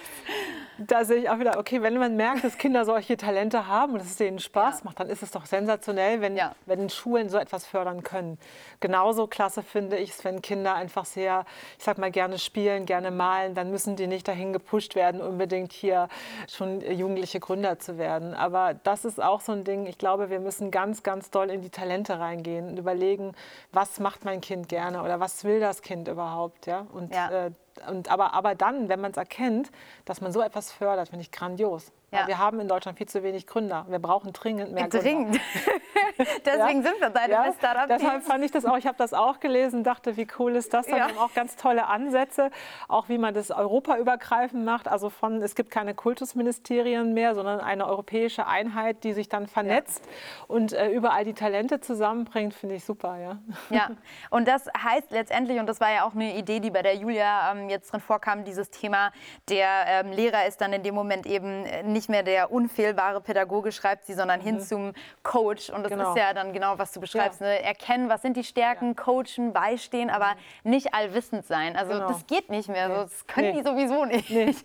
Da 0.88 1.06
sehe 1.06 1.17
ich 1.17 1.30
auch 1.30 1.39
wieder, 1.39 1.58
okay, 1.58 1.82
wenn 1.82 1.98
man 1.98 2.15
merkt, 2.15 2.44
dass 2.44 2.58
Kinder 2.58 2.86
solche 2.86 3.17
Talente 3.17 3.67
haben 3.67 3.94
und 3.94 4.00
dass 4.00 4.08
es 4.08 4.17
denen 4.17 4.39
Spaß 4.39 4.80
ja. 4.80 4.86
macht, 4.86 5.00
dann 5.00 5.10
ist 5.10 5.24
es 5.24 5.32
doch 5.32 5.46
sensationell, 5.46 6.22
wenn, 6.22 6.36
ja. 6.36 6.56
wenn 6.65 6.89
Schulen 6.89 7.30
so 7.30 7.38
etwas 7.38 7.65
fördern 7.65 8.04
können. 8.04 8.38
Genauso 8.80 9.28
klasse 9.28 9.63
finde 9.63 9.98
ich 9.98 10.12
es, 10.12 10.24
wenn 10.24 10.41
Kinder 10.41 10.76
einfach 10.76 11.06
sehr, 11.06 11.46
ich 11.78 11.84
sag 11.84 11.98
mal, 11.98 12.12
gerne 12.12 12.39
spielen, 12.39 12.86
gerne 12.86 13.12
malen, 13.12 13.56
dann 13.56 13.72
müssen 13.72 13.96
die 13.96 14.08
nicht 14.08 14.28
dahin 14.28 14.54
gepusht 14.54 14.96
werden, 14.96 15.22
unbedingt 15.22 15.74
hier 15.74 16.08
schon 16.50 16.82
jugendliche 16.82 17.39
Gründer 17.39 17.80
zu 17.80 17.98
werden. 17.98 18.34
Aber 18.34 18.74
das 18.74 19.06
ist 19.06 19.22
auch 19.22 19.41
so 19.41 19.52
ein 19.52 19.63
Ding, 19.63 19.86
ich 19.86 19.98
glaube, 19.98 20.30
wir 20.30 20.39
müssen 20.39 20.72
ganz, 20.72 21.04
ganz 21.04 21.30
doll 21.30 21.50
in 21.50 21.62
die 21.62 21.70
Talente 21.70 22.20
reingehen 22.20 22.70
und 22.70 22.78
überlegen, 22.78 23.34
was 23.72 24.00
macht 24.00 24.26
mein 24.26 24.41
Kind 24.41 24.70
gerne 24.70 25.04
oder 25.04 25.20
was 25.20 25.44
will 25.44 25.60
das 25.60 25.82
Kind 25.82 26.08
überhaupt. 26.08 26.67
Ja? 26.67 26.88
Und 26.94 27.13
ja. 27.13 27.48
Äh, 27.48 27.52
und 27.89 28.10
aber, 28.10 28.34
aber 28.34 28.56
dann, 28.56 28.89
wenn 28.89 29.02
man 29.02 29.12
es 29.12 29.17
erkennt, 29.17 29.72
dass 30.06 30.22
man 30.22 30.32
so 30.32 30.41
etwas 30.41 30.72
fördert, 30.72 31.10
finde 31.10 31.24
ich 31.24 31.32
grandios. 31.32 31.91
Ja. 32.12 32.28
Wir 32.28 32.38
haben 32.39 32.60
in 32.60 32.67
Deutschland 32.67 32.97
viel 32.97 33.08
zu 33.08 33.24
wenig 33.24 33.47
Gründer. 33.47 33.86
Wir 33.88 34.00
brauchen 34.00 34.34
dringend 34.34 34.74
mehr 34.74 34.89
dringend. 34.89 35.39
Gründer. 35.39 35.82
Deswegen 36.45 36.84
ja. 36.84 36.89
sind 36.89 37.00
wir 37.02 37.10
deine 37.10 37.34
ja. 37.34 37.54
Startup. 37.54 37.88
Deshalb 37.88 38.24
fand 38.24 38.43
ich 38.43 38.52
das 38.52 38.65
auch. 38.65 38.78
Ich 38.78 38.86
habe 38.86 38.97
das 38.97 39.13
auch 39.13 39.39
gelesen, 39.39 39.84
dachte, 39.84 40.17
wie 40.17 40.28
cool 40.38 40.56
ist 40.56 40.74
das? 40.74 40.88
Da 40.88 40.97
ja. 40.97 41.08
haben 41.08 41.17
auch 41.17 41.34
ganz 41.34 41.56
tolle 41.56 41.88
Ansätze, 41.88 42.52
auch 42.88 43.08
wie 43.10 43.17
man 43.17 43.34
das 43.34 43.50
europaübergreifend 43.50 44.65
macht. 44.65 44.89
Also 44.89 45.10
von 45.10 45.41
es 45.41 45.56
gibt 45.56 45.71
keine 45.71 45.93
Kultusministerien 45.93 47.13
mehr, 47.13 47.34
sondern 47.34 47.62
eine 47.62 47.88
europäische 47.88 48.45
Einheit, 48.45 49.04
die 49.04 49.13
sich 49.13 49.30
dann 49.30 49.47
vernetzt 49.47 50.04
und 50.47 50.74
äh, 50.74 50.89
überall 50.89 51.24
die 51.24 51.34
Talente 51.34 51.80
zusammenbringt. 51.80 52.54
Finde 52.54 52.76
ich 52.76 52.84
super, 52.84 53.17
ja. 53.17 53.39
Ja. 53.69 53.91
Und 54.30 54.47
das 54.47 54.67
heißt 54.78 55.12
letztendlich, 55.12 55.60
und 55.60 55.67
das 55.67 55.80
war 55.82 55.91
ja 55.91 56.06
auch 56.06 56.13
eine 56.13 56.36
Idee, 56.36 56.60
die 56.60 56.71
bei 56.71 56.82
der 56.82 56.95
Julia 56.95 57.52
ähm, 57.52 57.69
jetzt 57.69 57.91
drin 57.91 58.02
vorkam, 58.02 58.43
dieses 58.43 58.69
Thema, 58.69 59.12
der 59.50 59.67
ähm, 59.88 60.12
Lehrer 60.12 60.45
ist 60.45 60.62
dann 60.62 60.74
in 60.74 60.84
dem 60.84 60.95
Moment 60.95 61.26
eben 61.26 61.63
nicht 61.91 62.01
nicht 62.02 62.10
mehr 62.10 62.24
der 62.24 62.52
unfehlbare 62.52 63.22
Pädagoge 63.22 63.72
schreibt 63.72 64.06
sie, 64.06 64.16
sondern 64.16 64.42
hin 64.42 64.56
mhm. 64.56 64.62
zum 64.62 64.94
Coach. 65.22 65.70
Und 65.70 65.84
das 65.84 65.92
genau. 65.92 66.10
ist 66.10 66.18
ja 66.18 66.34
dann 66.34 66.52
genau, 66.52 66.80
was 66.80 66.92
du 66.94 67.00
beschreibst. 67.00 67.42
Ja. 67.42 67.48
Ne? 67.48 67.62
Erkennen, 67.62 68.10
was 68.10 68.24
sind 68.24 68.38
die 68.38 68.44
Stärken, 68.44 68.96
ja. 68.98 69.04
coachen, 69.04 69.54
beistehen, 69.54 70.10
aber 70.10 70.34
mhm. 70.64 70.72
nicht 70.72 70.94
allwissend 70.96 71.46
sein. 71.46 71.76
Also 71.76 71.94
genau. 71.94 72.08
das 72.08 72.26
geht 72.26 72.50
nicht 72.50 72.70
mehr. 72.70 72.90
Nee. 72.90 72.96
Das 72.96 73.28
können 73.28 73.52
nee. 73.52 73.62
die 73.62 73.64
sowieso 73.64 74.06
nicht. 74.06 74.30
Nee. 74.32 74.56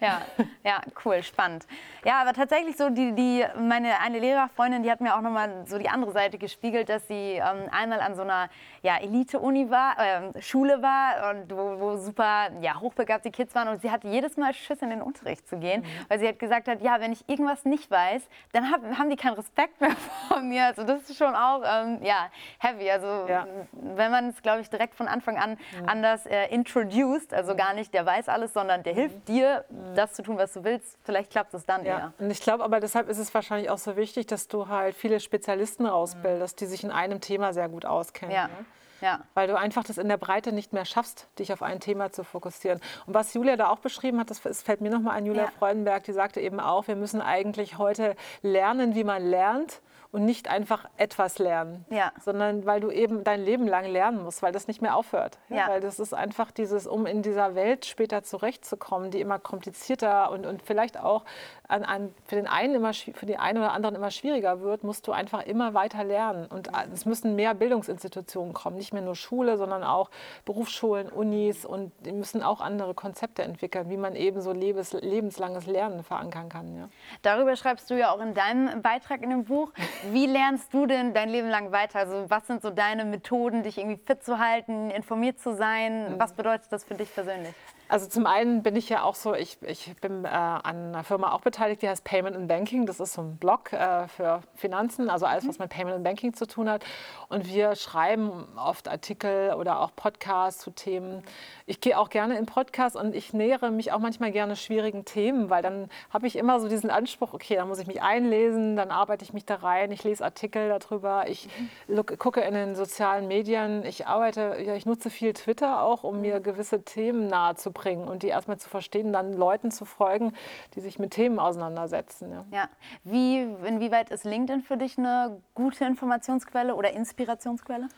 Ja. 0.00 0.22
ja, 0.64 0.80
cool, 1.04 1.22
spannend. 1.22 1.66
Ja, 2.04 2.20
aber 2.20 2.32
tatsächlich 2.32 2.76
so, 2.76 2.90
die, 2.90 3.12
die, 3.12 3.44
meine 3.58 3.98
eine 4.00 4.18
Lehrerfreundin, 4.18 4.82
die 4.82 4.90
hat 4.90 5.00
mir 5.00 5.16
auch 5.16 5.20
nochmal 5.20 5.64
so 5.66 5.78
die 5.78 5.88
andere 5.88 6.12
Seite 6.12 6.38
gespiegelt, 6.38 6.88
dass 6.88 7.08
sie 7.08 7.34
ähm, 7.34 7.68
einmal 7.72 8.00
an 8.00 8.14
so 8.14 8.22
einer 8.22 8.48
ja, 8.82 8.98
Elite-Uni 8.98 9.70
war, 9.70 9.96
äh, 9.98 10.42
Schule 10.42 10.82
war, 10.82 11.30
und 11.30 11.50
wo, 11.50 11.80
wo 11.80 11.96
super 11.96 12.50
ja, 12.60 12.78
hochbegabte 12.80 13.30
Kids 13.30 13.54
waren 13.54 13.68
und 13.68 13.82
sie 13.82 13.90
hatte 13.90 14.06
jedes 14.08 14.36
Mal 14.36 14.52
Schiss 14.54 14.82
in 14.82 14.90
den 14.90 15.02
Unterricht 15.02 15.48
zu 15.48 15.56
gehen, 15.56 15.80
mhm. 15.80 15.86
weil 16.08 16.18
sie 16.18 16.28
hat 16.28 16.38
gesagt 16.38 16.68
hat, 16.68 16.82
ja, 16.84 17.00
wenn 17.00 17.12
ich 17.12 17.26
irgendwas 17.28 17.64
nicht 17.64 17.90
weiß, 17.90 18.22
dann 18.52 18.70
hab, 18.70 18.82
haben 18.98 19.08
die 19.08 19.16
keinen 19.16 19.34
Respekt 19.34 19.80
mehr 19.80 19.96
vor 20.28 20.40
mir. 20.40 20.66
Also 20.66 20.84
das 20.84 21.08
ist 21.08 21.16
schon 21.16 21.34
auch 21.34 21.62
ähm, 21.64 22.00
ja, 22.02 22.30
heavy. 22.58 22.90
Also 22.90 23.06
ja. 23.26 23.46
wenn 23.72 24.10
man 24.10 24.28
es, 24.28 24.42
glaube 24.42 24.60
ich, 24.60 24.68
direkt 24.68 24.94
von 24.94 25.08
Anfang 25.08 25.38
an 25.38 25.52
mhm. 25.52 25.88
anders 25.88 26.26
äh, 26.26 26.46
introduced, 26.48 27.32
also 27.32 27.56
gar 27.56 27.72
nicht 27.72 27.94
der 27.94 28.04
weiß 28.04 28.28
alles, 28.28 28.52
sondern 28.52 28.82
der 28.82 28.92
hilft 28.92 29.26
dir, 29.28 29.64
mhm. 29.70 29.94
das 29.94 30.12
zu 30.12 30.22
tun, 30.22 30.36
was 30.36 30.52
du 30.52 30.62
willst, 30.62 30.98
vielleicht 31.04 31.30
klappt 31.30 31.54
es 31.54 31.64
dann 31.64 31.84
ja. 31.86 31.98
eher. 31.98 32.12
Und 32.18 32.30
ich 32.30 32.40
glaube 32.40 32.62
aber 32.62 32.80
deshalb 32.80 33.08
ist 33.08 33.18
es 33.18 33.32
wahrscheinlich 33.32 33.70
auch 33.70 33.78
so 33.78 33.96
wichtig, 33.96 34.26
dass 34.26 34.46
du 34.48 34.68
halt 34.68 34.94
viele 34.94 35.20
Spezialisten 35.20 35.86
rausbildest, 35.86 36.60
die 36.60 36.66
sich 36.66 36.84
in 36.84 36.90
einem 36.90 37.22
Thema 37.22 37.54
sehr 37.54 37.70
gut 37.70 37.86
auskennen. 37.86 38.34
Ja. 38.34 38.48
Ne? 38.48 38.66
Ja. 39.04 39.20
Weil 39.34 39.48
du 39.48 39.58
einfach 39.58 39.84
das 39.84 39.98
in 39.98 40.08
der 40.08 40.16
Breite 40.16 40.50
nicht 40.52 40.72
mehr 40.72 40.86
schaffst, 40.86 41.28
dich 41.38 41.52
auf 41.52 41.62
ein 41.62 41.78
Thema 41.78 42.10
zu 42.10 42.24
fokussieren. 42.24 42.80
Und 43.06 43.12
was 43.12 43.34
Julia 43.34 43.56
da 43.56 43.68
auch 43.68 43.80
beschrieben 43.80 44.18
hat, 44.18 44.30
das 44.30 44.38
fällt 44.38 44.80
mir 44.80 44.90
nochmal 44.90 45.18
an 45.18 45.26
Julia 45.26 45.44
ja. 45.44 45.50
Freudenberg, 45.58 46.04
die 46.04 46.12
sagte 46.12 46.40
eben 46.40 46.58
auch, 46.58 46.88
wir 46.88 46.96
müssen 46.96 47.20
eigentlich 47.20 47.76
heute 47.76 48.16
lernen, 48.40 48.94
wie 48.94 49.04
man 49.04 49.22
lernt 49.22 49.82
und 50.14 50.24
nicht 50.24 50.48
einfach 50.48 50.88
etwas 50.96 51.40
lernen, 51.40 51.84
ja. 51.90 52.12
sondern 52.24 52.64
weil 52.66 52.80
du 52.80 52.92
eben 52.92 53.24
dein 53.24 53.42
Leben 53.42 53.66
lang 53.66 53.84
lernen 53.84 54.22
musst, 54.22 54.42
weil 54.42 54.52
das 54.52 54.68
nicht 54.68 54.80
mehr 54.80 54.96
aufhört. 54.96 55.38
Ja? 55.48 55.66
Weil 55.66 55.80
das 55.80 55.98
ist 55.98 56.14
einfach 56.14 56.52
dieses, 56.52 56.86
um 56.86 57.04
in 57.04 57.22
dieser 57.22 57.56
Welt 57.56 57.84
später 57.84 58.22
zurechtzukommen, 58.22 59.10
die 59.10 59.20
immer 59.20 59.40
komplizierter 59.40 60.30
und, 60.30 60.46
und 60.46 60.62
vielleicht 60.62 61.00
auch 61.00 61.24
an, 61.68 61.82
an, 61.82 62.14
für, 62.26 62.36
den 62.36 62.46
einen 62.46 62.74
immer, 62.74 62.92
für 62.92 63.26
die 63.26 63.38
einen 63.38 63.58
oder 63.58 63.72
anderen 63.72 63.94
immer 63.94 64.10
schwieriger 64.10 64.60
wird, 64.60 64.84
musst 64.84 65.06
du 65.06 65.12
einfach 65.12 65.44
immer 65.44 65.72
weiter 65.72 66.04
lernen. 66.04 66.46
Und 66.46 66.70
es 66.92 67.06
müssen 67.06 67.34
mehr 67.36 67.54
Bildungsinstitutionen 67.54 68.52
kommen, 68.52 68.76
nicht 68.76 68.92
mehr 68.92 69.02
nur 69.02 69.16
Schule, 69.16 69.56
sondern 69.56 69.82
auch 69.82 70.10
Berufsschulen, 70.44 71.08
Unis 71.08 71.64
und 71.64 71.92
die 72.04 72.12
müssen 72.12 72.42
auch 72.42 72.60
andere 72.60 72.94
Konzepte 72.94 73.42
entwickeln, 73.42 73.88
wie 73.88 73.96
man 73.96 74.14
eben 74.14 74.42
so 74.42 74.52
lebens, 74.52 74.92
lebenslanges 74.92 75.66
Lernen 75.66 76.02
verankern 76.04 76.48
kann. 76.48 76.76
Ja. 76.76 76.88
Darüber 77.22 77.56
schreibst 77.56 77.90
du 77.90 77.98
ja 77.98 78.12
auch 78.12 78.20
in 78.20 78.34
deinem 78.34 78.82
Beitrag 78.82 79.22
in 79.22 79.30
dem 79.30 79.44
Buch. 79.44 79.72
Wie 80.10 80.26
lernst 80.26 80.72
du 80.74 80.86
denn 80.86 81.14
dein 81.14 81.30
Leben 81.30 81.48
lang 81.48 81.72
weiter? 81.72 82.00
Also 82.00 82.26
was 82.28 82.46
sind 82.46 82.60
so 82.60 82.70
deine 82.70 83.04
Methoden, 83.04 83.62
dich 83.62 83.78
irgendwie 83.78 84.00
fit 84.04 84.22
zu 84.22 84.38
halten, 84.38 84.90
informiert 84.90 85.38
zu 85.40 85.54
sein? 85.54 86.14
Mhm. 86.14 86.20
Was 86.20 86.34
bedeutet 86.34 86.70
das 86.70 86.84
für 86.84 86.94
dich 86.94 87.12
persönlich? 87.14 87.54
Also 87.94 88.08
zum 88.08 88.26
einen 88.26 88.64
bin 88.64 88.74
ich 88.74 88.88
ja 88.88 89.04
auch 89.04 89.14
so, 89.14 89.36
ich, 89.36 89.56
ich 89.62 89.94
bin 90.00 90.24
äh, 90.24 90.26
an 90.26 90.88
einer 90.88 91.04
Firma 91.04 91.30
auch 91.30 91.42
beteiligt, 91.42 91.80
die 91.80 91.88
heißt 91.88 92.02
Payment 92.02 92.34
and 92.34 92.48
Banking. 92.48 92.86
Das 92.86 92.98
ist 92.98 93.12
so 93.12 93.22
ein 93.22 93.36
Blog 93.36 93.72
äh, 93.72 94.08
für 94.08 94.40
Finanzen, 94.56 95.08
also 95.08 95.26
alles, 95.26 95.46
was 95.46 95.60
mit 95.60 95.70
Payment 95.70 95.94
and 95.94 96.02
Banking 96.02 96.34
zu 96.34 96.44
tun 96.44 96.68
hat. 96.68 96.84
Und 97.28 97.46
wir 97.46 97.76
schreiben 97.76 98.48
oft 98.56 98.88
Artikel 98.88 99.54
oder 99.54 99.78
auch 99.78 99.92
Podcasts 99.94 100.60
zu 100.60 100.72
Themen. 100.72 101.22
Ich 101.66 101.80
gehe 101.80 101.96
auch 101.96 102.10
gerne 102.10 102.36
in 102.36 102.46
Podcasts 102.46 102.98
und 102.98 103.14
ich 103.14 103.32
nähere 103.32 103.70
mich 103.70 103.92
auch 103.92 104.00
manchmal 104.00 104.32
gerne 104.32 104.56
schwierigen 104.56 105.04
Themen, 105.04 105.48
weil 105.48 105.62
dann 105.62 105.88
habe 106.12 106.26
ich 106.26 106.34
immer 106.34 106.58
so 106.58 106.68
diesen 106.68 106.90
Anspruch, 106.90 107.32
okay, 107.32 107.54
da 107.54 107.64
muss 107.64 107.78
ich 107.78 107.86
mich 107.86 108.02
einlesen, 108.02 108.74
dann 108.74 108.90
arbeite 108.90 109.24
ich 109.24 109.32
mich 109.32 109.44
da 109.44 109.54
rein, 109.54 109.92
ich 109.92 110.02
lese 110.02 110.24
Artikel 110.24 110.68
darüber, 110.68 111.28
ich 111.28 111.48
look, 111.86 112.18
gucke 112.18 112.40
in 112.40 112.54
den 112.54 112.74
sozialen 112.74 113.28
Medien, 113.28 113.84
ich 113.86 114.08
arbeite, 114.08 114.56
ja, 114.66 114.74
ich 114.74 114.84
nutze 114.84 115.10
viel 115.10 115.32
Twitter 115.32 115.80
auch, 115.84 116.02
um 116.02 116.22
mir 116.22 116.40
gewisse 116.40 116.82
Themen 116.82 117.28
nahe 117.28 117.54
zu 117.54 117.70
bringen 117.84 118.08
und 118.08 118.22
die 118.22 118.28
erstmal 118.28 118.58
zu 118.58 118.68
verstehen, 118.68 119.12
dann 119.12 119.34
Leuten 119.34 119.70
zu 119.70 119.84
folgen, 119.84 120.32
die 120.74 120.80
sich 120.80 120.98
mit 120.98 121.10
Themen 121.10 121.38
auseinandersetzen. 121.38 122.32
Ja. 122.32 122.44
ja. 122.50 122.68
Wie, 123.04 123.42
inwieweit 123.42 124.10
ist 124.10 124.24
LinkedIn 124.24 124.62
für 124.62 124.78
dich 124.78 124.96
eine 124.96 125.40
gute 125.54 125.84
Informationsquelle 125.84 126.74
oder 126.74 126.92
Inspirationsquelle? 126.92 127.88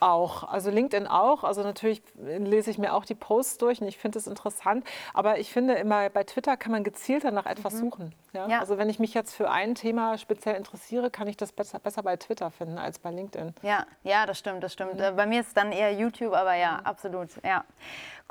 Auch, 0.00 0.44
also 0.44 0.70
LinkedIn 0.70 1.06
auch. 1.06 1.44
Also 1.44 1.62
natürlich 1.62 2.02
lese 2.16 2.70
ich 2.70 2.78
mir 2.78 2.92
auch 2.92 3.04
die 3.04 3.14
Posts 3.14 3.58
durch 3.58 3.80
und 3.80 3.88
ich 3.88 3.96
finde 3.96 4.18
es 4.18 4.26
interessant. 4.26 4.84
Aber 5.14 5.38
ich 5.38 5.50
finde 5.52 5.74
immer, 5.74 6.10
bei 6.10 6.24
Twitter 6.24 6.56
kann 6.56 6.72
man 6.72 6.84
gezielter 6.84 7.30
nach 7.30 7.46
etwas 7.46 7.74
mhm. 7.74 7.78
suchen. 7.78 8.14
Ja? 8.32 8.48
ja? 8.48 8.60
Also 8.60 8.76
wenn 8.76 8.90
ich 8.90 8.98
mich 8.98 9.14
jetzt 9.14 9.34
für 9.34 9.50
ein 9.50 9.74
Thema 9.74 10.18
speziell 10.18 10.56
interessiere, 10.56 11.10
kann 11.10 11.26
ich 11.26 11.36
das 11.36 11.52
besser, 11.52 11.78
besser 11.78 12.02
bei 12.02 12.16
Twitter 12.16 12.50
finden 12.50 12.76
als 12.76 12.98
bei 12.98 13.12
LinkedIn. 13.12 13.54
Ja, 13.62 13.86
ja, 14.02 14.26
das 14.26 14.38
stimmt, 14.38 14.62
das 14.62 14.72
stimmt. 14.72 14.96
Mhm. 14.96 15.16
Bei 15.16 15.26
mir 15.26 15.40
ist 15.40 15.48
es 15.48 15.54
dann 15.54 15.72
eher 15.72 15.94
YouTube, 15.94 16.34
aber 16.34 16.54
ja, 16.54 16.78
mhm. 16.80 16.86
absolut. 16.86 17.28
Ja. 17.42 17.64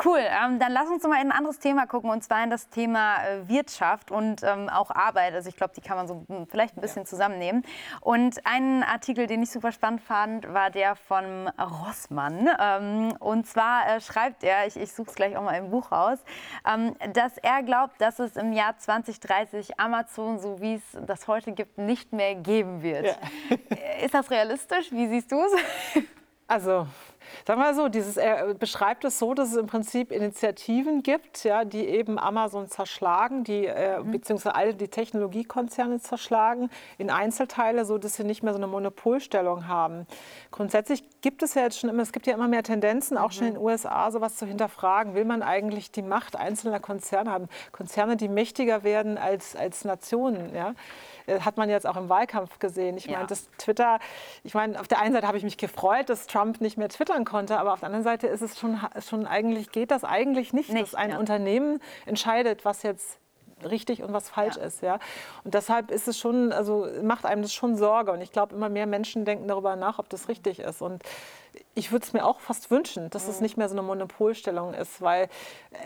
Cool, 0.03 0.19
ähm, 0.21 0.57
dann 0.57 0.71
lass 0.71 0.89
uns 0.89 1.03
mal 1.03 1.21
in 1.21 1.29
ein 1.29 1.31
anderes 1.31 1.59
Thema 1.59 1.85
gucken 1.85 2.09
und 2.09 2.23
zwar 2.23 2.43
in 2.43 2.49
das 2.49 2.67
Thema 2.69 3.23
äh, 3.23 3.47
Wirtschaft 3.47 4.09
und 4.09 4.41
ähm, 4.41 4.67
auch 4.67 4.89
Arbeit. 4.89 5.35
Also 5.35 5.49
ich 5.49 5.55
glaube, 5.55 5.73
die 5.75 5.81
kann 5.81 5.97
man 5.97 6.07
so 6.07 6.25
hm, 6.27 6.47
vielleicht 6.47 6.75
ein 6.75 6.81
bisschen 6.81 7.03
ja. 7.03 7.07
zusammennehmen. 7.07 7.63
Und 8.01 8.43
ein 8.43 8.81
Artikel, 8.81 9.27
den 9.27 9.43
ich 9.43 9.51
super 9.51 9.71
spannend 9.71 10.01
fand, 10.01 10.51
war 10.51 10.71
der 10.71 10.95
von 10.95 11.47
Rossmann. 11.59 12.49
Ähm, 12.59 13.15
und 13.19 13.45
zwar 13.45 13.87
äh, 13.87 14.01
schreibt 14.01 14.43
er, 14.43 14.65
ich, 14.65 14.77
ich 14.77 14.91
suche 14.91 15.11
es 15.11 15.15
gleich 15.15 15.37
auch 15.37 15.43
mal 15.43 15.57
im 15.57 15.69
Buch 15.69 15.91
raus, 15.91 16.17
ähm, 16.67 16.95
dass 17.13 17.37
er 17.37 17.61
glaubt, 17.61 18.01
dass 18.01 18.17
es 18.17 18.35
im 18.35 18.51
Jahr 18.51 18.75
2030 18.75 19.79
Amazon, 19.79 20.39
so 20.39 20.59
wie 20.59 20.73
es 20.73 20.97
das 21.05 21.27
heute 21.27 21.51
gibt, 21.51 21.77
nicht 21.77 22.11
mehr 22.13 22.33
geben 22.33 22.81
wird. 22.81 23.05
Ja. 23.05 23.57
Ist 24.03 24.15
das 24.15 24.31
realistisch? 24.31 24.91
Wie 24.91 25.07
siehst 25.07 25.31
du 25.31 25.39
es? 25.39 26.03
Also 26.47 26.87
Sagen 27.45 27.61
wir 27.61 27.73
so, 27.73 27.89
dieses, 27.89 28.17
er 28.17 28.53
beschreibt 28.53 29.03
es 29.05 29.19
so, 29.19 29.33
dass 29.33 29.51
es 29.51 29.57
im 29.57 29.67
Prinzip 29.67 30.11
Initiativen 30.11 31.03
gibt, 31.03 31.43
ja, 31.43 31.65
die 31.65 31.87
eben 31.87 32.19
Amazon 32.19 32.67
zerschlagen, 32.67 33.43
die, 33.43 33.65
äh, 33.65 33.99
mhm. 33.99 34.11
beziehungsweise 34.11 34.55
alle 34.55 34.73
die 34.73 34.87
Technologiekonzerne 34.87 35.99
zerschlagen 35.99 36.69
in 36.97 37.09
Einzelteile, 37.09 37.85
so 37.85 37.97
dass 37.97 38.15
sie 38.15 38.23
nicht 38.23 38.43
mehr 38.43 38.53
so 38.53 38.59
eine 38.59 38.67
Monopolstellung 38.67 39.67
haben. 39.67 40.07
Grundsätzlich 40.51 41.03
gibt 41.21 41.43
es 41.43 41.53
ja 41.53 41.63
jetzt 41.63 41.79
schon 41.79 41.89
immer, 41.89 42.03
es 42.03 42.11
gibt 42.11 42.27
ja 42.27 42.33
immer 42.33 42.47
mehr 42.47 42.63
Tendenzen, 42.63 43.17
auch 43.17 43.29
mhm. 43.29 43.31
schon 43.31 43.47
in 43.47 43.53
den 43.55 43.63
USA, 43.63 44.11
sowas 44.11 44.35
zu 44.35 44.45
hinterfragen. 44.45 45.15
Will 45.15 45.25
man 45.25 45.41
eigentlich 45.41 45.91
die 45.91 46.01
Macht 46.01 46.35
einzelner 46.35 46.79
Konzerne 46.79 47.31
haben? 47.31 47.49
Konzerne, 47.71 48.17
die 48.17 48.27
mächtiger 48.27 48.83
werden 48.83 49.17
als, 49.17 49.55
als 49.55 49.85
Nationen, 49.85 50.53
ja? 50.55 50.73
Äh, 51.25 51.39
hat 51.41 51.57
man 51.57 51.69
jetzt 51.69 51.87
auch 51.87 51.97
im 51.97 52.09
Wahlkampf 52.09 52.59
gesehen. 52.59 52.97
Ich 52.97 53.05
ja. 53.05 53.13
meine, 53.13 53.27
das 53.27 53.49
Twitter, 53.57 53.99
ich 54.43 54.53
meine, 54.53 54.79
auf 54.79 54.87
der 54.87 54.99
einen 54.99 55.13
Seite 55.13 55.27
habe 55.27 55.37
ich 55.37 55.43
mich 55.43 55.57
gefreut, 55.57 56.09
dass 56.09 56.27
Trump 56.27 56.61
nicht 56.61 56.77
mehr 56.77 56.89
twittern 56.89 57.25
konnte, 57.25 57.59
aber 57.59 57.73
auf 57.73 57.79
der 57.79 57.87
anderen 57.87 58.03
Seite 58.03 58.27
ist 58.27 58.41
es 58.41 58.59
schon, 58.59 58.79
schon 59.05 59.25
eigentlich, 59.25 59.71
geht 59.71 59.91
das 59.91 60.03
eigentlich 60.03 60.53
nicht, 60.53 60.69
nicht 60.69 60.81
dass 60.81 60.95
ein 60.95 61.11
ja. 61.11 61.17
Unternehmen 61.17 61.79
entscheidet, 62.05 62.65
was 62.65 62.83
jetzt 62.83 63.19
richtig 63.63 64.03
und 64.03 64.13
was 64.13 64.29
falsch 64.29 64.57
ja. 64.57 64.63
ist. 64.63 64.81
Ja? 64.81 64.99
Und 65.43 65.53
deshalb 65.53 65.91
ist 65.91 66.07
es 66.07 66.17
schon, 66.17 66.51
also 66.51 66.87
macht 67.01 67.25
einem 67.25 67.41
das 67.41 67.53
schon 67.53 67.75
Sorge. 67.77 68.11
Und 68.11 68.21
ich 68.21 68.31
glaube, 68.31 68.55
immer 68.55 68.69
mehr 68.69 68.87
Menschen 68.87 69.25
denken 69.25 69.47
darüber 69.47 69.75
nach, 69.75 69.99
ob 69.99 70.09
das 70.09 70.27
richtig 70.27 70.59
ist. 70.59 70.81
Und 70.81 71.03
ich 71.75 71.91
würde 71.91 72.05
es 72.05 72.13
mir 72.13 72.25
auch 72.25 72.39
fast 72.39 72.71
wünschen, 72.71 73.09
dass 73.09 73.25
mhm. 73.25 73.29
es 73.29 73.41
nicht 73.41 73.57
mehr 73.57 73.69
so 73.69 73.75
eine 73.75 73.83
Monopolstellung 73.83 74.73
ist, 74.73 75.01
weil 75.01 75.29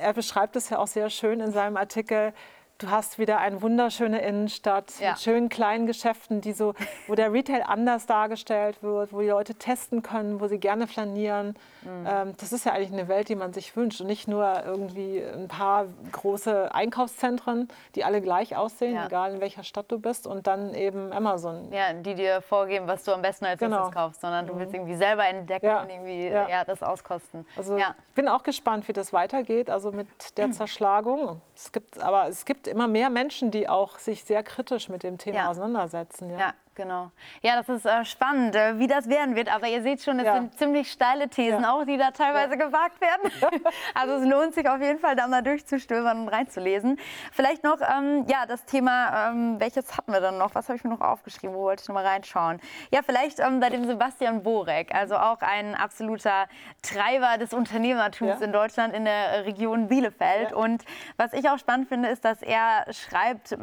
er 0.01 0.13
beschreibt 0.13 0.55
es 0.55 0.69
ja 0.69 0.79
auch 0.79 0.87
sehr 0.87 1.09
schön 1.09 1.39
in 1.39 1.51
seinem 1.51 1.77
Artikel, 1.77 2.33
Du 2.79 2.91
hast 2.91 3.17
wieder 3.17 3.39
eine 3.39 3.63
wunderschöne 3.63 4.21
Innenstadt 4.21 4.99
ja. 4.99 5.11
mit 5.11 5.19
schönen 5.19 5.49
kleinen 5.49 5.87
Geschäften, 5.87 6.41
die 6.41 6.53
so, 6.53 6.75
wo 7.07 7.15
der 7.15 7.33
Retail 7.33 7.63
anders 7.63 8.05
dargestellt 8.05 8.83
wird, 8.83 9.11
wo 9.11 9.21
die 9.21 9.29
Leute 9.29 9.55
testen 9.55 10.03
können, 10.03 10.39
wo 10.39 10.47
sie 10.47 10.59
gerne 10.59 10.85
flanieren. 10.85 11.55
Mhm. 11.81 12.07
Ähm, 12.07 12.33
das 12.37 12.53
ist 12.53 12.65
ja 12.65 12.73
eigentlich 12.73 12.93
eine 12.93 13.07
Welt, 13.07 13.29
die 13.29 13.35
man 13.35 13.51
sich 13.51 13.75
wünscht 13.75 13.99
und 13.99 14.05
nicht 14.05 14.27
nur 14.27 14.63
irgendwie 14.63 15.23
ein 15.23 15.47
paar 15.47 15.87
große 16.11 16.73
Einkaufszentren, 16.73 17.67
die 17.95 18.03
alle 18.03 18.21
gleich 18.21 18.55
aussehen, 18.55 18.93
ja. 18.93 19.07
egal 19.07 19.33
in 19.33 19.41
welcher 19.41 19.63
Stadt 19.63 19.91
du 19.91 19.99
bist, 19.99 20.27
und 20.27 20.45
dann 20.45 20.75
eben 20.75 21.11
Amazon. 21.11 21.71
Ja, 21.71 21.93
die 21.93 22.13
dir 22.13 22.41
vorgeben, 22.41 22.85
was 22.85 23.03
du 23.03 23.11
am 23.11 23.23
besten 23.23 23.45
als 23.45 23.59
genau. 23.59 23.77
erstes 23.77 23.95
kaufst, 23.95 24.21
sondern 24.21 24.45
du 24.45 24.55
willst 24.55 24.73
mhm. 24.73 24.81
irgendwie 24.81 24.97
selber 24.97 25.25
entdecken 25.25 25.65
ja. 25.65 25.81
und 25.81 25.89
irgendwie 25.89 26.27
ja. 26.27 26.63
das 26.63 26.83
auskosten. 26.83 27.47
Also 27.55 27.75
ich 27.75 27.85
bin 28.13 28.27
auch 28.27 28.43
gespannt, 28.43 28.87
wie 28.87 28.93
das 28.93 29.13
weitergeht, 29.13 29.71
also 29.71 29.91
mit 29.91 30.07
der 30.37 30.51
Zerschlagung. 30.51 31.41
Es 31.55 31.71
gibt, 31.71 31.99
aber 32.03 32.27
es 32.27 32.45
gibt 32.45 32.66
immer 32.67 32.87
mehr 32.87 33.09
Menschen, 33.09 33.51
die 33.51 33.67
auch 33.67 33.99
sich 33.99 34.23
sehr 34.23 34.43
kritisch 34.43 34.89
mit 34.89 35.03
dem 35.03 35.17
Thema 35.17 35.37
ja. 35.37 35.49
auseinandersetzen. 35.49 36.29
Ja. 36.29 36.39
ja. 36.39 36.53
Genau. 36.77 37.09
Ja, 37.41 37.55
das 37.55 37.69
ist 37.69 37.87
äh, 37.87 38.05
spannend, 38.05 38.55
äh, 38.55 38.77
wie 38.77 38.85
das 38.85 39.09
werden 39.09 39.35
wird. 39.35 39.51
Aber 39.51 39.67
ihr 39.67 39.81
seht 39.81 40.03
schon, 40.03 40.19
es 40.19 40.27
ja. 40.27 40.35
sind 40.35 40.59
ziemlich 40.59 40.91
steile 40.91 41.27
Thesen 41.27 41.63
ja. 41.63 41.73
auch, 41.73 41.85
die 41.85 41.97
da 41.97 42.11
teilweise 42.11 42.55
ja. 42.55 42.67
gewagt 42.67 43.01
werden. 43.01 43.31
also 43.95 44.13
es 44.17 44.29
lohnt 44.29 44.53
sich 44.53 44.69
auf 44.69 44.79
jeden 44.79 44.99
Fall, 44.99 45.15
da 45.15 45.25
mal 45.25 45.41
durchzustöbern 45.41 46.19
und 46.21 46.27
reinzulesen. 46.29 46.99
Vielleicht 47.31 47.63
noch, 47.63 47.79
ähm, 47.81 48.25
ja, 48.27 48.45
das 48.45 48.63
Thema, 48.65 49.31
ähm, 49.31 49.59
welches 49.59 49.97
hatten 49.97 50.11
wir 50.11 50.21
dann 50.21 50.37
noch? 50.37 50.53
Was 50.53 50.69
habe 50.69 50.77
ich 50.77 50.83
mir 50.83 50.91
noch 50.91 51.01
aufgeschrieben? 51.01 51.55
Wo 51.55 51.63
wollte 51.63 51.81
ich 51.81 51.87
noch 51.87 51.95
mal 51.95 52.05
reinschauen? 52.05 52.61
Ja, 52.91 52.99
vielleicht 53.03 53.39
ähm, 53.39 53.59
bei 53.59 53.71
dem 53.71 53.85
Sebastian 53.85 54.43
Borek, 54.43 54.93
also 54.93 55.15
auch 55.15 55.41
ein 55.41 55.73
absoluter 55.73 56.45
Treiber 56.83 57.39
des 57.39 57.55
Unternehmertums 57.55 58.39
in 58.39 58.51
Deutschland 58.51 58.93
in 58.93 59.05
der 59.05 59.45
Region 59.45 59.87
Bielefeld. 59.87 60.53
Und 60.53 60.85
was 61.17 61.33
ich 61.33 61.49
auch 61.49 61.57
spannend 61.57 61.89
finde, 61.89 62.09
ist, 62.09 62.23
dass 62.23 62.43
er 62.43 62.85
schreibt, 62.93 63.57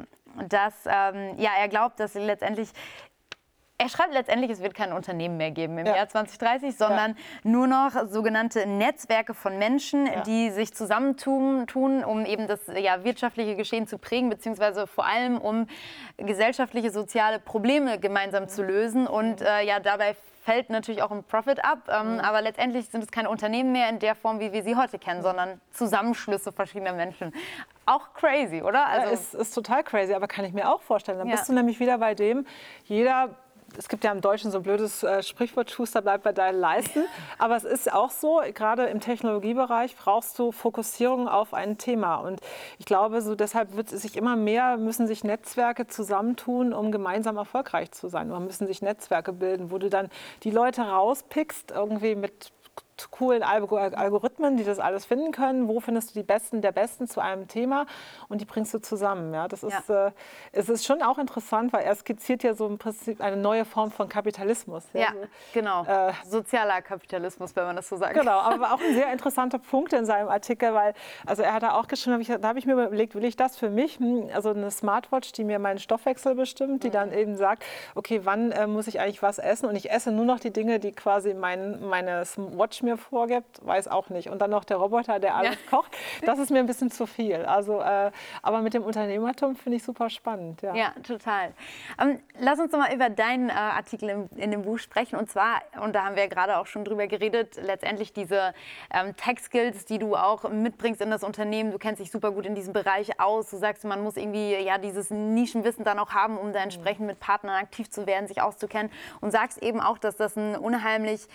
dass 0.49 0.75
ähm, 0.87 1.39
ja, 1.39 1.51
er 1.59 1.69
glaubt, 1.69 2.01
dass 2.01 2.15
letztendlich 2.15 2.71
er 3.77 3.89
schreibt 3.89 4.15
letztendlich, 4.15 4.53
es 4.53 4.63
wird 4.63 4.75
kein 4.75 4.93
Unternehmen 4.93 5.37
mehr 5.37 5.51
geben 5.51 5.79
im 5.79 5.87
ja. 5.87 5.97
Jahr 5.97 6.09
2030, 6.09 6.77
sondern 6.77 7.13
ja. 7.13 7.17
nur 7.43 7.67
noch 7.67 8.07
sogenannte 8.07 8.67
Netzwerke 8.67 9.35
von 9.35 9.59
Menschen, 9.59 10.07
ja. 10.07 10.21
die 10.23 10.51
sich 10.51 10.73
zusammentun, 10.75 11.67
tun, 11.67 12.05
um 12.05 12.25
eben 12.25 12.47
das 12.47 12.61
ja, 12.77 13.03
wirtschaftliche 13.03 13.57
Geschehen 13.57 13.89
zu 13.89 13.99
prägen, 13.99 14.31
beziehungsweise 14.31 14.87
vor 14.87 15.07
allem 15.07 15.39
um 15.39 15.67
gesellschaftliche, 16.17 16.91
soziale 16.91 17.41
Probleme 17.41 17.99
gemeinsam 17.99 18.49
zu 18.49 18.63
lösen 18.63 19.09
und 19.09 19.43
äh, 19.43 19.63
ja 19.63 19.81
dabei 19.81 20.15
fällt 20.45 20.69
natürlich 20.69 21.03
auch 21.03 21.11
im 21.11 21.25
Profit 21.25 21.65
ab. 21.65 21.89
Ähm, 21.89 22.15
mhm. 22.15 22.21
Aber 22.21 22.43
letztendlich 22.43 22.89
sind 22.89 23.03
es 23.03 23.11
keine 23.11 23.31
Unternehmen 23.31 23.73
mehr 23.73 23.89
in 23.89 23.99
der 23.99 24.15
Form, 24.15 24.41
wie 24.41 24.53
wir 24.53 24.63
sie 24.63 24.77
heute 24.77 24.99
kennen, 24.99 25.23
sondern 25.23 25.61
Zusammenschlüsse 25.71 26.53
verschiedener 26.53 26.93
Menschen. 26.93 27.33
Auch 27.87 28.13
crazy, 28.13 28.63
oder? 28.63 28.87
Also 28.87 29.07
ja, 29.07 29.13
ist, 29.13 29.35
ist 29.35 29.55
total 29.55 29.83
crazy, 29.83 30.13
aber 30.15 30.29
kann 30.29 30.45
ich 30.45 30.53
mir 30.53 30.71
auch 30.71 30.83
vorstellen. 30.83 31.19
Dann 31.19 31.29
ja. 31.29 31.37
bist 31.37 31.49
du 31.49 31.55
nämlich 31.55 31.81
wieder 31.81 31.99
bei 31.99 32.15
dem, 32.15 32.47
jeder 32.85 33.31
es 33.79 33.89
gibt 33.89 34.05
ja 34.05 34.13
im 34.13 34.21
Deutschen 34.21 34.51
so 34.51 34.59
ein 34.59 34.63
blödes 34.63 35.03
äh, 35.03 35.23
Sprichwort, 35.23 35.71
Schuster 35.71 36.03
bleibt 36.03 36.25
bei 36.25 36.33
deinen 36.33 36.61
Leisten. 36.61 37.05
Aber 37.39 37.57
es 37.57 37.65
ist 37.65 37.93
auch 37.93 38.11
so, 38.11 38.41
gerade 38.55 38.85
im 38.85 39.01
Technologiebereich 39.01 39.97
brauchst 39.97 40.39
du 40.39 40.53
Fokussierung 40.53 41.29
auf 41.29 41.55
ein 41.55 41.79
Thema. 41.79 42.17
Und 42.17 42.41
ich 42.79 42.87
glaube, 42.87 43.23
so 43.23 43.35
deshalb 43.35 43.77
wird 43.77 43.93
es 43.93 44.03
sich 44.03 44.17
immer 44.17 44.37
mehr, 44.37 44.77
müssen 44.77 45.07
sich 45.07 45.25
Netzwerke 45.25 45.87
zusammentun, 45.87 46.73
um 46.73 46.93
gemeinsam 46.93 47.37
erfolgreich 47.37 47.93
zu 47.93 48.09
sein. 48.09 48.31
Oder 48.31 48.41
müssen 48.41 48.67
sich 48.67 48.83
Netzwerke 48.83 49.33
bilden, 49.33 49.71
wo 49.71 49.79
du 49.79 49.91
dann 49.91 50.09
die 50.43 50.51
Leute 50.51 50.83
rauspickst, 50.83 51.71
irgendwie 51.71 52.15
mit 52.15 52.53
coolen 53.11 53.43
Algorithmen, 53.43 54.57
die 54.57 54.65
das 54.65 54.79
alles 54.79 55.05
finden 55.05 55.33
können. 55.33 55.69
Wo 55.69 55.81
findest 55.81 56.11
du 56.11 56.15
die 56.15 56.23
Besten 56.23 56.63
der 56.63 56.73
Besten 56.73 57.09
zu 57.09 57.21
einem 57.21 57.49
Thema 57.49 57.87
und 58.29 58.41
die 58.41 58.45
bringst 58.45 58.73
du 58.75 58.79
zusammen. 58.79 59.35
Ja, 59.35 59.49
das 59.49 59.63
ist, 59.63 59.89
ja. 59.89 60.09
Äh, 60.09 60.13
es 60.53 60.69
ist 60.69 60.85
schon 60.85 61.03
auch 61.03 61.19
interessant, 61.19 61.73
weil 61.73 61.85
er 61.85 61.95
skizziert 61.95 62.43
ja 62.43 62.55
so 62.55 62.67
im 62.67 62.79
Prinzip 62.79 63.21
eine 63.21 63.37
neue 63.37 63.65
Form 63.65 63.91
von 63.91 64.09
Kapitalismus. 64.09 64.85
Ja, 64.93 65.01
ja 65.01 65.13
genau. 65.53 65.85
Äh, 65.85 66.13
Sozialer 66.25 66.83
Kapitalismus, 66.83 67.55
wenn 67.57 67.65
man 67.65 67.77
das 67.77 67.89
so 67.89 67.97
sagt. 67.97 68.15
Genau, 68.15 68.39
aber 68.39 68.73
auch 68.75 68.81
ein 68.81 68.95
sehr 68.95 69.13
interessanter 69.13 69.59
Punkt 69.59 69.93
in 69.93 70.05
seinem 70.07 70.29
Artikel, 70.29 70.75
weil 70.75 70.95
also 71.27 71.43
er 71.43 71.55
hat 71.55 71.63
da 71.63 71.75
auch 71.75 71.89
geschrieben, 71.89 72.25
da 72.41 72.49
habe 72.49 72.59
ich 72.59 72.67
mir 72.67 72.73
überlegt, 72.73 73.15
will 73.15 73.25
ich 73.25 73.37
das 73.37 73.57
für 73.57 73.71
mich, 73.71 73.99
hm, 73.99 74.31
also 74.33 74.51
eine 74.51 74.71
Smartwatch, 74.71 75.33
die 75.33 75.45
mir 75.45 75.59
meinen 75.59 75.79
Stoffwechsel 75.79 76.35
bestimmt, 76.35 76.85
die 76.85 76.89
mhm. 76.89 76.93
dann 76.93 77.13
eben 77.13 77.37
sagt, 77.37 77.65
okay, 77.95 78.21
wann 78.25 78.53
äh, 78.53 78.67
muss 78.67 78.87
ich 78.87 79.01
eigentlich 79.01 79.23
was 79.23 79.39
essen 79.39 79.67
und 79.67 79.77
ich 79.77 79.91
esse 79.91 80.13
nur 80.13 80.25
noch 80.25 80.41
die 80.41 80.53
Dinge, 80.53 80.79
die 80.79 80.93
quasi 80.93 81.35
mein, 81.35 81.87
meine 81.89 82.25
Watch 82.37 82.84
mir 82.85 82.97
vorgibt, 82.97 83.65
weiß 83.65 83.89
auch 83.89 84.11
nicht. 84.11 84.29
Und 84.29 84.41
dann 84.41 84.51
noch 84.51 84.65
der 84.65 84.77
Roboter, 84.77 85.19
der 85.19 85.35
alles 85.35 85.55
ja. 85.55 85.71
kocht, 85.71 85.91
das 86.25 86.39
ist 86.39 86.51
mir 86.51 86.59
ein 86.59 86.67
bisschen 86.67 86.91
zu 86.91 87.07
viel. 87.07 87.45
Also, 87.45 87.81
äh, 87.81 88.11
aber 88.43 88.61
mit 88.61 88.75
dem 88.75 88.83
Unternehmertum 88.83 89.57
finde 89.57 89.77
ich 89.77 89.83
super 89.83 90.11
spannend. 90.11 90.63
Ja, 90.63 90.75
ja 90.75 90.93
total. 91.07 91.53
Ähm, 92.01 92.21
lass 92.39 92.59
uns 92.59 92.73
noch 92.73 92.79
mal 92.79 92.95
über 92.95 93.11
deinen 93.11 93.49
äh, 93.49 93.53
Artikel 93.53 94.09
im, 94.09 94.29
in 94.37 94.51
dem 94.51 94.63
Buch 94.63 94.79
sprechen. 94.79 95.17
Und 95.17 95.31
zwar, 95.31 95.63
und 95.83 95.95
da 95.95 96.05
haben 96.05 96.17
wir 96.17 96.29
gerade 96.29 96.59
auch 96.59 96.67
schon 96.67 96.85
drüber 96.85 97.07
geredet, 97.07 97.57
letztendlich 97.61 98.13
diese 98.13 98.55
ähm, 98.93 99.17
Tech-Skills, 99.17 99.85
die 99.87 99.99
du 99.99 100.17
auch 100.17 100.49
mitbringst 100.49 101.01
in 101.01 101.11
das 101.11 101.25
Unternehmen. 101.25 101.71
Du 101.71 101.79
kennst 101.79 102.01
dich 102.01 102.11
super 102.11 102.33
gut 102.33 102.47
in 102.47 102.55
diesem 102.55 102.73
Bereich 102.73 103.21
aus. 103.21 103.51
Du 103.51 103.57
sagst, 103.57 103.85
man 103.85 104.03
muss 104.03 104.17
irgendwie 104.17 104.55
ja 104.57 104.79
dieses 104.79 105.11
Nischenwissen 105.11 105.85
dann 105.85 105.99
auch 105.99 106.11
haben, 106.11 106.39
um 106.39 106.53
da 106.53 106.61
entsprechend 106.61 107.07
mit 107.07 107.21
Partnern 107.21 107.57
aktiv 107.57 107.91
zu 107.91 108.07
werden, 108.07 108.27
sich 108.27 108.43
auszukennen. 108.43 108.91
Und 109.21 109.31
sagst 109.31 109.63
eben 109.63 109.81
auch, 109.81 109.99
dass 109.99 110.17
das 110.17 110.37
ein 110.37 110.57
unheimlich 110.57 111.29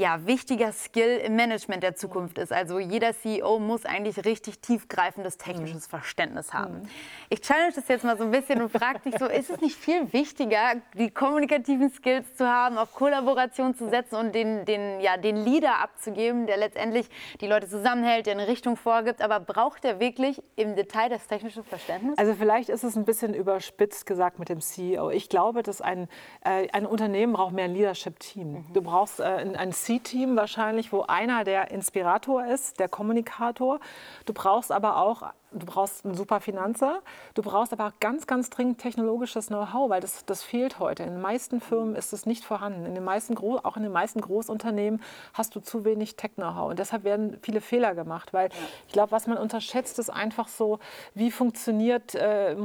ja, 0.00 0.26
wichtiger 0.26 0.72
Skill 0.72 1.18
im 1.18 1.36
Management 1.36 1.82
der 1.82 1.94
Zukunft 1.94 2.38
ist. 2.38 2.52
Also 2.52 2.78
jeder 2.78 3.12
CEO 3.14 3.58
muss 3.58 3.84
eigentlich 3.84 4.24
richtig 4.24 4.60
tiefgreifendes 4.60 5.36
technisches 5.36 5.86
mhm. 5.86 5.90
Verständnis 5.90 6.54
haben. 6.54 6.80
Mhm. 6.80 6.88
Ich 7.28 7.42
challenge 7.42 7.72
das 7.74 7.86
jetzt 7.88 8.02
mal 8.02 8.16
so 8.16 8.24
ein 8.24 8.30
bisschen 8.30 8.62
und 8.62 8.72
frage 8.72 9.00
dich 9.00 9.18
so, 9.18 9.26
ist 9.26 9.50
es 9.50 9.60
nicht 9.60 9.76
viel 9.76 10.10
wichtiger, 10.12 10.76
die 10.94 11.10
kommunikativen 11.10 11.90
Skills 11.90 12.34
zu 12.34 12.46
haben, 12.46 12.78
auf 12.78 12.94
Kollaboration 12.94 13.74
zu 13.74 13.90
setzen 13.90 14.16
und 14.16 14.34
den, 14.34 14.64
den, 14.64 15.00
ja, 15.00 15.18
den 15.18 15.36
Leader 15.36 15.80
abzugeben, 15.80 16.46
der 16.46 16.56
letztendlich 16.56 17.08
die 17.40 17.46
Leute 17.46 17.68
zusammenhält, 17.68 18.26
der 18.26 18.34
eine 18.34 18.48
Richtung 18.48 18.76
vorgibt, 18.76 19.20
aber 19.20 19.38
braucht 19.38 19.84
er 19.84 20.00
wirklich 20.00 20.42
im 20.56 20.76
Detail 20.76 21.10
das 21.10 21.26
technische 21.26 21.62
Verständnis? 21.62 22.16
Also 22.16 22.34
vielleicht 22.34 22.70
ist 22.70 22.84
es 22.84 22.96
ein 22.96 23.04
bisschen 23.04 23.34
überspitzt 23.34 24.06
gesagt 24.06 24.38
mit 24.38 24.48
dem 24.48 24.62
CEO. 24.62 25.10
Ich 25.10 25.28
glaube, 25.28 25.62
dass 25.62 25.82
ein, 25.82 26.08
äh, 26.42 26.68
ein 26.72 26.86
Unternehmen 26.86 27.34
braucht 27.34 27.52
mehr 27.52 27.66
ein 27.66 27.74
Leadership-Team. 27.74 28.52
Mhm. 28.52 28.64
Du 28.72 28.80
brauchst 28.80 29.20
äh, 29.20 29.24
ein 29.24 29.72
C-Team 29.90 30.36
wahrscheinlich, 30.36 30.92
wo 30.92 31.02
einer 31.02 31.42
der 31.42 31.72
Inspirator 31.72 32.46
ist, 32.46 32.78
der 32.78 32.88
Kommunikator. 32.88 33.80
Du 34.24 34.32
brauchst 34.32 34.70
aber 34.70 34.98
auch 34.98 35.32
du 35.52 35.66
brauchst 35.66 36.04
einen 36.04 36.14
super 36.14 36.38
Finanzer, 36.38 37.00
du 37.34 37.42
brauchst 37.42 37.72
aber 37.72 37.92
ganz, 37.98 38.28
ganz 38.28 38.50
dringend 38.50 38.78
technologisches 38.78 39.48
Know-how, 39.48 39.90
weil 39.90 40.00
das, 40.00 40.24
das 40.24 40.44
fehlt 40.44 40.78
heute. 40.78 41.02
In 41.02 41.14
den 41.14 41.20
meisten 41.20 41.60
Firmen 41.60 41.96
ist 41.96 42.12
es 42.12 42.24
nicht 42.24 42.44
vorhanden. 42.44 42.86
In 42.86 42.94
den 42.94 43.02
meisten, 43.02 43.36
auch 43.36 43.76
in 43.76 43.82
den 43.82 43.90
meisten 43.90 44.20
Großunternehmen 44.20 45.02
hast 45.34 45.56
du 45.56 45.60
zu 45.60 45.84
wenig 45.84 46.16
Tech-Know-how. 46.16 46.70
Und 46.70 46.78
deshalb 46.78 47.02
werden 47.02 47.36
viele 47.42 47.60
Fehler 47.60 47.96
gemacht, 47.96 48.32
weil 48.32 48.50
ich 48.86 48.92
glaube, 48.92 49.10
was 49.10 49.26
man 49.26 49.38
unterschätzt, 49.38 49.98
ist 49.98 50.10
einfach 50.10 50.46
so, 50.46 50.78
wie 51.14 51.30
funktioniert 51.30 52.14
äh, 52.14 52.56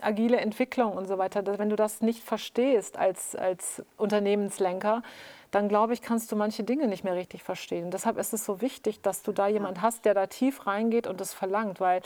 agile 0.00 0.36
Entwicklung 0.36 0.92
und 0.92 1.08
so 1.08 1.18
weiter. 1.18 1.44
Wenn 1.58 1.70
du 1.70 1.76
das 1.76 2.02
nicht 2.02 2.22
verstehst 2.22 2.96
als, 2.96 3.34
als 3.34 3.82
Unternehmenslenker, 3.96 5.02
dann 5.50 5.68
glaube 5.68 5.94
ich, 5.94 6.02
kannst 6.02 6.30
du 6.30 6.36
manche 6.36 6.64
Dinge 6.64 6.88
nicht 6.88 7.04
mehr 7.04 7.14
richtig 7.14 7.42
verstehen. 7.42 7.86
Und 7.86 7.94
deshalb 7.94 8.18
ist 8.18 8.32
es 8.32 8.44
so 8.44 8.60
wichtig, 8.60 9.00
dass 9.00 9.22
du 9.22 9.32
da 9.32 9.48
jemand 9.48 9.80
hast, 9.80 10.04
der 10.04 10.14
da 10.14 10.26
tief 10.26 10.66
reingeht 10.66 11.06
und 11.06 11.20
das 11.20 11.32
verlangt. 11.32 11.80
Weil 11.80 12.02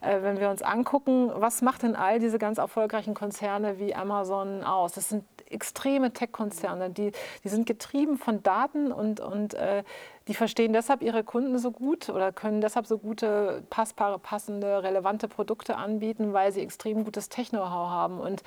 äh, 0.00 0.22
wenn 0.22 0.40
wir 0.40 0.50
uns 0.50 0.62
angucken, 0.62 1.30
was 1.34 1.62
macht 1.62 1.82
denn 1.82 1.94
all 1.94 2.18
diese 2.18 2.38
ganz 2.38 2.58
erfolgreichen 2.58 3.14
Konzerne 3.14 3.78
wie 3.78 3.94
Amazon 3.94 4.64
aus? 4.64 4.92
Das 4.92 5.08
sind 5.08 5.24
extreme 5.46 6.12
Tech-Konzerne, 6.12 6.90
die, 6.90 7.12
die 7.44 7.48
sind 7.48 7.66
getrieben 7.66 8.18
von 8.18 8.42
Daten 8.42 8.92
und, 8.92 9.20
und 9.20 9.54
äh, 9.54 9.82
die 10.30 10.34
verstehen 10.34 10.72
deshalb 10.72 11.02
ihre 11.02 11.24
Kunden 11.24 11.58
so 11.58 11.72
gut 11.72 12.08
oder 12.08 12.30
können 12.30 12.60
deshalb 12.60 12.86
so 12.86 12.98
gute, 12.98 13.64
passbare, 13.68 14.20
passende, 14.20 14.84
relevante 14.84 15.26
Produkte 15.26 15.74
anbieten, 15.74 16.32
weil 16.32 16.52
sie 16.52 16.60
extrem 16.60 17.02
gutes 17.02 17.28
Techno-How 17.30 17.90
haben 17.90 18.20
und 18.20 18.44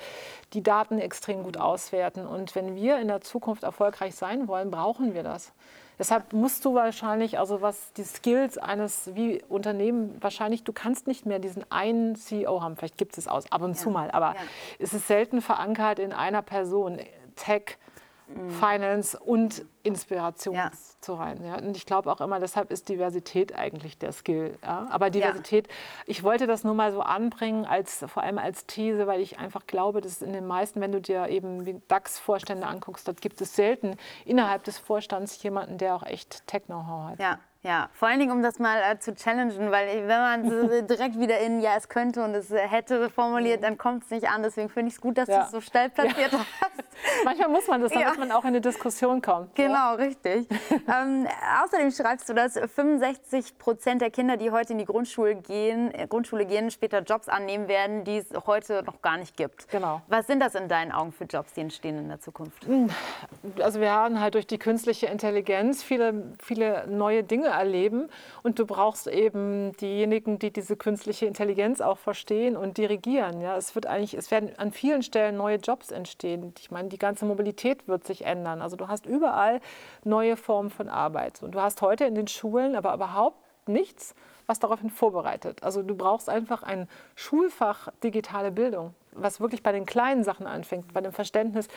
die 0.54 0.62
Daten 0.62 0.98
extrem 0.98 1.42
gut 1.42 1.58
auswerten. 1.58 2.26
Und 2.26 2.54
wenn 2.54 2.74
wir 2.74 2.98
in 3.00 3.08
der 3.08 3.20
Zukunft 3.20 3.64
erfolgreich 3.64 4.14
sein 4.14 4.48
wollen, 4.48 4.70
brauchen 4.70 5.12
wir 5.12 5.22
das. 5.22 5.52
Deshalb 5.98 6.32
musst 6.32 6.64
du 6.64 6.72
wahrscheinlich, 6.72 7.38
also 7.38 7.60
was 7.60 7.92
die 7.92 8.04
Skills 8.04 8.56
eines 8.56 9.14
wie 9.14 9.42
Unternehmen, 9.46 10.16
wahrscheinlich, 10.22 10.64
du 10.64 10.72
kannst 10.72 11.06
nicht 11.06 11.26
mehr 11.26 11.38
diesen 11.38 11.70
einen 11.70 12.16
CEO 12.16 12.62
haben. 12.62 12.76
Vielleicht 12.76 12.96
gibt 12.96 13.18
es 13.18 13.28
aus, 13.28 13.52
ab 13.52 13.60
und 13.60 13.72
ja. 13.72 13.76
zu 13.76 13.90
mal, 13.90 14.10
aber 14.10 14.36
ja. 14.36 14.40
es 14.78 14.94
ist 14.94 15.06
selten 15.06 15.42
verankert 15.42 15.98
in 15.98 16.14
einer 16.14 16.40
Person. 16.40 16.98
Tech, 17.36 17.78
mhm. 18.28 18.50
Finance 18.50 19.18
und 19.18 19.64
Inspiration 19.82 20.54
ja. 20.54 20.70
zu 21.00 21.14
rein. 21.14 21.44
Ja. 21.44 21.56
Und 21.56 21.76
ich 21.76 21.86
glaube 21.86 22.10
auch 22.10 22.20
immer, 22.20 22.40
deshalb 22.40 22.70
ist 22.70 22.88
Diversität 22.88 23.54
eigentlich 23.54 23.98
der 23.98 24.12
Skill. 24.12 24.56
Ja. 24.62 24.86
Aber 24.90 25.10
Diversität, 25.10 25.68
ich 26.06 26.22
wollte 26.22 26.46
das 26.46 26.64
nur 26.64 26.74
mal 26.74 26.92
so 26.92 27.00
anbringen, 27.00 27.64
als, 27.64 28.04
vor 28.08 28.22
allem 28.22 28.38
als 28.38 28.66
These, 28.66 29.06
weil 29.06 29.20
ich 29.20 29.38
einfach 29.38 29.66
glaube, 29.66 30.00
dass 30.00 30.22
in 30.22 30.32
den 30.32 30.46
meisten, 30.46 30.80
wenn 30.80 30.92
du 30.92 31.00
dir 31.00 31.28
eben 31.28 31.82
DAX-Vorstände 31.88 32.66
anguckst, 32.66 33.06
dort 33.06 33.20
gibt 33.20 33.40
es 33.40 33.54
selten 33.54 33.96
innerhalb 34.24 34.64
des 34.64 34.78
Vorstands 34.78 35.42
jemanden, 35.42 35.78
der 35.78 35.94
auch 35.94 36.04
echt 36.04 36.46
Tech-Know-how 36.46 37.10
hat. 37.10 37.20
Ja. 37.64 37.88
Vor 37.94 38.08
allen 38.08 38.20
Dingen, 38.20 38.30
um 38.30 38.42
das 38.42 38.58
mal 38.58 38.78
äh, 38.78 38.98
zu 38.98 39.14
challengen, 39.14 39.70
weil 39.70 40.06
wenn 40.06 40.08
man 40.08 40.86
direkt 40.86 41.18
wieder 41.18 41.38
in 41.38 41.60
Ja, 41.60 41.76
es 41.76 41.88
könnte 41.88 42.22
und 42.22 42.34
es 42.34 42.50
hätte 42.50 43.08
formuliert, 43.08 43.64
dann 43.64 43.78
kommt 43.78 44.04
es 44.04 44.10
nicht 44.10 44.28
an. 44.28 44.42
Deswegen 44.42 44.68
finde 44.68 44.88
ich 44.88 44.94
es 44.94 45.00
gut, 45.00 45.16
dass 45.16 45.28
ja. 45.28 45.38
du 45.38 45.44
es 45.44 45.50
so 45.50 45.60
steil 45.62 45.88
platziert 45.88 46.32
ja. 46.32 46.38
hast. 46.60 47.24
Manchmal 47.24 47.48
muss 47.48 47.66
man 47.66 47.80
das, 47.80 47.92
damit 47.92 48.06
ja. 48.06 48.14
man 48.18 48.32
auch 48.32 48.42
in 48.42 48.48
eine 48.48 48.60
Diskussion 48.60 49.22
kommt. 49.22 49.54
Genau, 49.54 49.94
richtig. 49.94 50.46
ähm, 50.70 51.26
außerdem 51.64 51.90
schreibst 51.90 52.28
du, 52.28 52.34
dass 52.34 52.58
65 52.58 53.58
Prozent 53.58 54.02
der 54.02 54.10
Kinder, 54.10 54.36
die 54.36 54.50
heute 54.50 54.72
in 54.72 54.78
die 54.78 54.84
Grundschule 54.84 55.34
gehen, 55.34 55.92
äh, 55.94 56.06
Grundschule 56.06 56.44
gehen, 56.44 56.70
später 56.70 57.00
Jobs 57.00 57.28
annehmen 57.30 57.66
werden, 57.68 58.04
die 58.04 58.18
es 58.18 58.26
heute 58.46 58.82
noch 58.82 59.00
gar 59.00 59.16
nicht 59.16 59.36
gibt. 59.38 59.68
Genau. 59.68 60.02
Was 60.08 60.26
sind 60.26 60.40
das 60.40 60.54
in 60.54 60.68
deinen 60.68 60.92
Augen 60.92 61.12
für 61.12 61.24
Jobs, 61.24 61.54
die 61.54 61.62
entstehen 61.62 61.96
in 61.96 62.08
der 62.08 62.20
Zukunft? 62.20 62.66
Also 63.60 63.80
wir 63.80 63.90
haben 63.90 64.20
halt 64.20 64.34
durch 64.34 64.46
die 64.46 64.58
künstliche 64.58 65.06
Intelligenz 65.06 65.82
viele, 65.82 66.34
viele 66.38 66.86
neue 66.86 67.24
Dinge 67.24 67.53
erleben. 67.58 68.08
Und 68.42 68.58
du 68.58 68.66
brauchst 68.66 69.06
eben 69.06 69.72
diejenigen, 69.76 70.38
die 70.38 70.52
diese 70.52 70.76
künstliche 70.76 71.26
Intelligenz 71.26 71.80
auch 71.80 71.98
verstehen 71.98 72.56
und 72.56 72.78
dirigieren. 72.78 73.40
Ja, 73.40 73.56
es 73.56 73.74
wird 73.74 73.86
eigentlich, 73.86 74.14
es 74.14 74.30
werden 74.30 74.50
an 74.58 74.72
vielen 74.72 75.02
Stellen 75.02 75.36
neue 75.36 75.56
Jobs 75.56 75.90
entstehen. 75.90 76.54
Ich 76.58 76.70
meine, 76.70 76.88
die 76.88 76.98
ganze 76.98 77.24
Mobilität 77.24 77.86
wird 77.88 78.06
sich 78.06 78.24
ändern. 78.24 78.62
Also 78.62 78.76
du 78.76 78.88
hast 78.88 79.06
überall 79.06 79.60
neue 80.04 80.36
Formen 80.36 80.70
von 80.70 80.88
Arbeit. 80.88 81.42
Und 81.42 81.54
du 81.54 81.60
hast 81.60 81.82
heute 81.82 82.04
in 82.04 82.14
den 82.14 82.28
Schulen 82.28 82.76
aber 82.76 82.94
überhaupt 82.94 83.38
nichts, 83.66 84.14
was 84.46 84.58
daraufhin 84.58 84.90
vorbereitet. 84.90 85.62
Also 85.62 85.82
du 85.82 85.94
brauchst 85.94 86.28
einfach 86.28 86.62
ein 86.62 86.88
Schulfach 87.14 87.88
digitale 88.02 88.50
Bildung 88.50 88.94
was 89.14 89.40
wirklich 89.40 89.62
bei 89.62 89.72
den 89.72 89.86
kleinen 89.86 90.24
Sachen 90.24 90.46
anfängt, 90.46 90.92
bei 90.92 91.00
dem 91.00 91.12
Verständnis, 91.12 91.68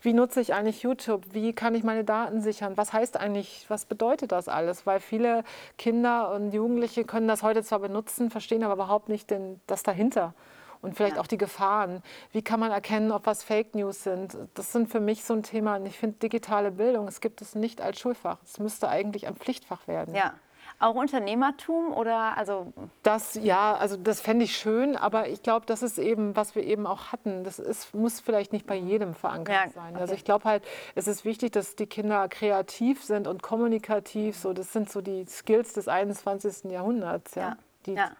wie 0.00 0.12
nutze 0.12 0.40
ich 0.40 0.54
eigentlich 0.54 0.82
YouTube, 0.82 1.22
wie 1.32 1.52
kann 1.52 1.74
ich 1.74 1.84
meine 1.84 2.04
Daten 2.04 2.40
sichern, 2.40 2.76
was 2.76 2.92
heißt 2.92 3.16
eigentlich, 3.16 3.66
was 3.68 3.84
bedeutet 3.84 4.32
das 4.32 4.48
alles? 4.48 4.86
Weil 4.86 5.00
viele 5.00 5.44
Kinder 5.78 6.32
und 6.32 6.52
Jugendliche 6.52 7.04
können 7.04 7.28
das 7.28 7.42
heute 7.42 7.62
zwar 7.62 7.80
benutzen, 7.80 8.30
verstehen 8.30 8.64
aber 8.64 8.74
überhaupt 8.74 9.08
nicht 9.08 9.30
den, 9.30 9.60
das 9.66 9.82
dahinter 9.82 10.34
und 10.82 10.96
vielleicht 10.96 11.16
ja. 11.16 11.22
auch 11.22 11.26
die 11.26 11.38
Gefahren. 11.38 12.02
Wie 12.32 12.42
kann 12.42 12.60
man 12.60 12.70
erkennen, 12.70 13.10
ob 13.10 13.26
was 13.26 13.42
Fake 13.42 13.74
News 13.74 14.04
sind? 14.04 14.36
Das 14.54 14.72
sind 14.72 14.88
für 14.88 15.00
mich 15.00 15.24
so 15.24 15.34
ein 15.34 15.42
Thema. 15.42 15.76
Und 15.76 15.86
ich 15.86 15.98
finde 15.98 16.18
digitale 16.18 16.70
Bildung, 16.70 17.08
es 17.08 17.20
gibt 17.20 17.42
es 17.42 17.54
nicht 17.54 17.80
als 17.80 17.98
Schulfach. 17.98 18.38
Es 18.44 18.58
müsste 18.58 18.88
eigentlich 18.88 19.26
ein 19.26 19.34
Pflichtfach 19.34 19.88
werden. 19.88 20.14
Ja. 20.14 20.34
Auch 20.78 20.94
Unternehmertum 20.94 21.92
oder 21.92 22.36
also? 22.36 22.72
Das 23.02 23.34
ja, 23.34 23.74
also 23.74 23.96
das 23.96 24.20
fände 24.20 24.44
ich 24.44 24.56
schön, 24.56 24.96
aber 24.96 25.28
ich 25.28 25.42
glaube, 25.42 25.64
das 25.64 25.82
ist 25.82 25.98
eben, 25.98 26.36
was 26.36 26.54
wir 26.54 26.64
eben 26.64 26.86
auch 26.86 27.12
hatten. 27.12 27.44
Das 27.44 27.58
ist, 27.58 27.94
muss 27.94 28.20
vielleicht 28.20 28.52
nicht 28.52 28.66
bei 28.66 28.76
jedem 28.76 29.14
verankert 29.14 29.66
ja, 29.66 29.70
sein. 29.70 29.92
Okay. 29.92 30.00
Also 30.00 30.14
ich 30.14 30.24
glaube 30.24 30.44
halt, 30.44 30.64
es 30.94 31.08
ist 31.08 31.24
wichtig, 31.24 31.52
dass 31.52 31.76
die 31.76 31.86
Kinder 31.86 32.28
kreativ 32.28 33.02
sind 33.02 33.26
und 33.26 33.42
kommunikativ. 33.42 34.36
So, 34.36 34.52
das 34.52 34.72
sind 34.72 34.90
so 34.90 35.00
die 35.00 35.24
Skills 35.24 35.72
des 35.72 35.88
21. 35.88 36.70
Jahrhunderts, 36.70 37.34
ja. 37.36 37.42
ja. 37.42 37.56
Die, 37.86 37.94
ja 37.94 38.10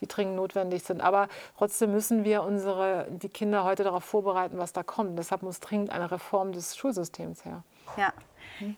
die 0.00 0.08
dringend 0.08 0.36
notwendig 0.36 0.82
sind. 0.84 1.00
Aber 1.00 1.28
trotzdem 1.56 1.92
müssen 1.92 2.24
wir 2.24 2.42
unsere, 2.42 3.06
die 3.10 3.28
Kinder 3.28 3.64
heute 3.64 3.84
darauf 3.84 4.04
vorbereiten, 4.04 4.58
was 4.58 4.72
da 4.72 4.82
kommt. 4.82 5.18
Deshalb 5.18 5.42
muss 5.42 5.60
dringend 5.60 5.90
eine 5.90 6.10
Reform 6.10 6.52
des 6.52 6.76
Schulsystems 6.76 7.44
her. 7.44 7.62
Ja. 7.96 8.12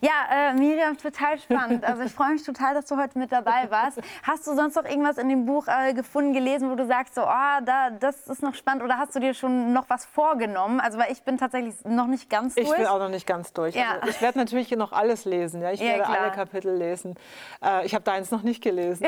Ja, 0.01 0.51
äh, 0.51 0.55
Miriam, 0.55 0.97
total 0.97 1.39
spannend. 1.39 1.85
Also 1.85 2.03
ich 2.03 2.13
freue 2.13 2.33
mich 2.33 2.45
total, 2.45 2.75
dass 2.75 2.87
du 2.87 2.97
heute 2.97 3.19
mit 3.19 3.33
dabei 3.33 3.71
warst. 3.71 4.01
Hast 4.23 4.47
du 4.47 4.55
sonst 4.55 4.77
noch 4.77 4.85
irgendwas 4.85 5.19
in 5.19 5.29
dem 5.29 5.47
Buch 5.47 5.67
äh, 5.69 5.95
gefunden, 5.95 6.33
gelesen, 6.33 6.71
wo 6.71 6.75
du 6.75 6.87
sagst, 6.87 7.15
so, 7.15 7.23
oh, 7.23 7.61
da, 7.65 7.91
das 7.91 8.27
ist 8.27 8.43
noch 8.43 8.55
spannend 8.55 8.83
oder 8.83 8.99
hast 8.99 9.15
du 9.15 9.21
dir 9.21 9.35
schon 9.35 9.73
noch 9.73 9.89
was 9.89 10.05
vorgenommen? 10.05 10.81
Also 10.81 10.99
weil 10.99 11.13
ich 11.13 11.23
bin 11.23 11.39
tatsächlich 11.39 11.75
noch 11.85 12.07
nicht 12.07 12.31
ganz 12.31 12.55
durch. 12.55 12.69
Ich 12.69 12.77
bin 12.77 12.87
auch 12.87 12.99
noch 12.99 13.09
nicht 13.09 13.27
ganz 13.27 13.53
durch. 13.53 13.75
Ja. 13.75 13.99
Also, 14.01 14.09
ich 14.09 14.21
werde 14.21 14.39
natürlich 14.39 14.71
noch 14.71 14.93
alles 14.93 15.25
lesen. 15.25 15.63
Ja? 15.63 15.73
Ich 15.73 15.81
ja, 15.81 15.87
werde 15.87 16.03
klar. 16.05 16.19
alle 16.21 16.31
Kapitel 16.33 16.77
lesen. 16.77 17.15
Äh, 17.63 17.87
ich 17.87 17.95
habe 17.95 18.05
deins 18.05 18.31
noch 18.31 18.43
nicht 18.43 18.63
gelesen. 18.63 19.07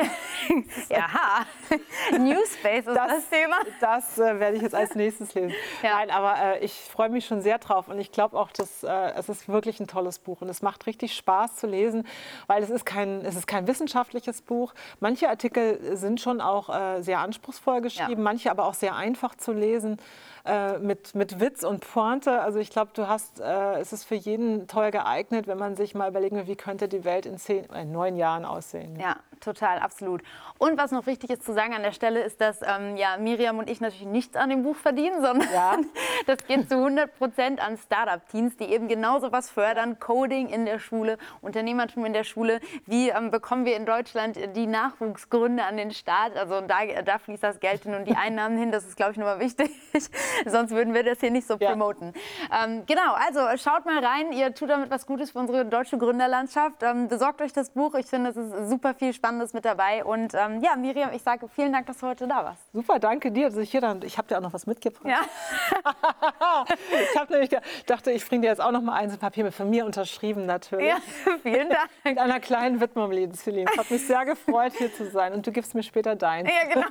Jaha, 0.89 1.45
Newspace 2.11 2.87
ist 2.87 2.95
das, 2.95 3.07
das 3.07 3.29
Thema. 3.29 3.57
Das 3.79 4.17
äh, 4.17 4.39
werde 4.39 4.57
ich 4.57 4.61
jetzt 4.61 4.75
als 4.75 4.95
nächstes 4.95 5.33
lesen. 5.33 5.53
Ja. 5.83 5.95
Nein, 5.95 6.11
aber 6.11 6.35
äh, 6.41 6.59
ich 6.59 6.73
freue 6.73 7.09
mich 7.09 7.25
schon 7.25 7.41
sehr 7.41 7.57
drauf 7.57 7.87
und 7.87 7.99
ich 7.99 8.11
glaube 8.11 8.37
auch, 8.37 8.51
dass 8.51 8.83
äh, 8.83 9.11
es 9.15 9.29
ist 9.29 9.47
wirklich 9.49 9.79
ein 9.79 9.87
tolles 9.87 10.19
Buch 10.19 10.41
und 10.41 10.49
es 10.49 10.58
macht 10.61 10.85
richtig 10.87 11.15
Spaß 11.15 11.55
zu 11.55 11.67
lesen, 11.67 12.05
weil 12.47 12.63
es 12.63 12.69
ist 12.69 12.85
kein, 12.85 13.25
es 13.25 13.35
ist 13.35 13.47
kein 13.47 13.67
wissenschaftliches 13.67 14.41
Buch. 14.41 14.73
Manche 14.99 15.29
Artikel 15.29 15.95
sind 15.97 16.21
schon 16.21 16.41
auch 16.41 16.69
äh, 16.69 17.01
sehr 17.01 17.19
anspruchsvoll 17.19 17.81
geschrieben, 17.81 18.21
ja. 18.21 18.23
manche 18.23 18.51
aber 18.51 18.65
auch 18.65 18.73
sehr 18.73 18.95
einfach 18.95 19.35
zu 19.35 19.53
lesen. 19.53 19.97
Äh, 20.49 20.79
mit, 20.79 21.13
mit 21.13 21.39
Witz 21.39 21.63
und 21.63 21.81
Pointe. 21.81 22.41
Also 22.41 22.57
ich 22.57 22.71
glaube, 22.71 22.89
du 22.95 23.07
hast, 23.07 23.39
äh, 23.39 23.79
es 23.79 23.93
ist 23.93 24.03
für 24.03 24.15
jeden 24.15 24.67
toll 24.67 24.89
geeignet, 24.89 25.45
wenn 25.45 25.59
man 25.59 25.75
sich 25.75 25.93
mal 25.93 26.09
überlegen 26.09 26.37
will, 26.37 26.47
wie 26.47 26.55
könnte 26.55 26.87
die 26.87 27.03
Welt 27.03 27.27
in 27.27 27.37
zehn, 27.37 27.65
in 27.65 27.75
äh, 27.75 27.85
neun 27.85 28.15
Jahren 28.15 28.45
aussehen. 28.45 28.99
Ja, 28.99 29.17
total, 29.41 29.77
absolut. 29.77 30.23
Und 30.57 30.75
was 30.79 30.89
noch 30.91 31.05
wichtig 31.05 31.29
ist 31.29 31.43
zu 31.43 31.53
sagen 31.53 31.75
an 31.75 31.83
der 31.83 31.91
Stelle, 31.91 32.23
ist, 32.23 32.41
dass 32.41 32.61
ähm, 32.63 32.97
ja, 32.97 33.17
Miriam 33.17 33.59
und 33.59 33.69
ich 33.69 33.79
natürlich 33.79 34.07
nichts 34.07 34.35
an 34.35 34.49
dem 34.49 34.63
Buch 34.63 34.75
verdienen, 34.75 35.21
sondern 35.21 35.47
ja. 35.53 35.77
das 36.25 36.37
geht 36.47 36.67
zu 36.67 36.77
100 36.77 37.15
Prozent 37.15 37.63
an 37.63 37.77
Startup-Teams, 37.77 38.57
die 38.57 38.65
eben 38.65 38.87
genauso 38.87 39.31
was 39.31 39.51
fördern, 39.51 39.99
Coding 39.99 40.49
in 40.49 40.65
der 40.65 40.79
Schule, 40.79 41.19
Unternehmertum 41.41 42.05
in 42.05 42.13
der 42.13 42.23
Schule. 42.23 42.59
Wie 42.87 43.09
ähm, 43.09 43.29
bekommen 43.29 43.65
wir 43.65 43.75
in 43.75 43.85
Deutschland 43.85 44.35
die 44.55 44.65
Nachwuchsgründe 44.65 45.63
an 45.63 45.77
den 45.77 45.91
Start? 45.91 46.35
Also 46.35 46.61
da, 46.61 46.77
da 47.05 47.19
fließt 47.19 47.43
das 47.43 47.59
Geld 47.59 47.83
hin 47.83 47.93
und 47.93 48.07
die 48.07 48.15
Einnahmen 48.15 48.57
hin. 48.57 48.71
Das 48.71 48.87
ist, 48.87 48.97
glaube 48.97 49.11
ich, 49.11 49.17
nochmal 49.19 49.39
wichtig. 49.39 49.69
Sonst 50.45 50.71
würden 50.71 50.93
wir 50.93 51.03
das 51.03 51.19
hier 51.19 51.31
nicht 51.31 51.47
so 51.47 51.55
ja. 51.59 51.69
promoten. 51.69 52.13
Ähm, 52.51 52.83
genau, 52.85 53.13
also 53.13 53.39
schaut 53.57 53.85
mal 53.85 54.03
rein. 54.03 54.31
Ihr 54.31 54.53
tut 54.53 54.69
damit 54.69 54.89
was 54.89 55.05
Gutes 55.05 55.31
für 55.31 55.39
unsere 55.39 55.65
deutsche 55.65 55.97
Gründerlandschaft. 55.97 56.83
Ähm, 56.83 57.07
besorgt 57.07 57.41
euch 57.41 57.53
das 57.53 57.71
Buch. 57.71 57.95
Ich 57.95 58.05
finde, 58.05 58.31
es 58.31 58.37
ist 58.37 58.69
super 58.69 58.93
viel 58.93 59.13
Spannendes 59.13 59.53
mit 59.53 59.65
dabei. 59.65 60.03
Und 60.03 60.33
ähm, 60.33 60.61
ja, 60.61 60.75
Miriam, 60.75 61.11
ich 61.13 61.23
sage 61.23 61.47
vielen 61.47 61.73
Dank, 61.73 61.87
dass 61.87 61.99
du 61.99 62.07
heute 62.07 62.27
da 62.27 62.43
warst. 62.43 62.61
Super, 62.73 62.99
danke 62.99 63.31
dir. 63.31 63.45
Also 63.45 63.61
ich 63.61 63.69
ich 63.69 64.17
habe 64.17 64.27
dir 64.27 64.37
auch 64.37 64.41
noch 64.41 64.53
was 64.53 64.65
mitgebracht. 64.65 65.05
Ja. 65.05 65.21
ich 67.13 67.19
habe 67.19 67.33
nämlich 67.33 67.51
dachte, 67.85 68.11
ich 68.11 68.27
bringe 68.27 68.41
dir 68.41 68.47
jetzt 68.47 68.61
auch 68.61 68.71
noch 68.71 68.81
mal 68.81 68.93
ein 68.93 69.17
Papier 69.17 69.43
mit 69.43 69.53
von 69.53 69.69
mir 69.69 69.85
unterschrieben 69.85 70.45
natürlich. 70.45 70.87
Ja, 70.87 70.97
vielen 71.43 71.69
Dank. 71.69 71.89
mit 72.03 72.17
einer 72.17 72.39
kleinen 72.39 72.81
Widmung, 72.81 73.11
Celine. 73.33 73.69
Es 73.71 73.77
hat 73.77 73.91
mich 73.91 74.05
sehr 74.05 74.25
gefreut, 74.25 74.73
hier 74.77 74.93
zu 74.93 75.09
sein. 75.09 75.33
Und 75.33 75.45
du 75.45 75.51
gibst 75.51 75.75
mir 75.75 75.83
später 75.83 76.15
dein. 76.15 76.45
Ja, 76.45 76.51
genau. 76.73 76.87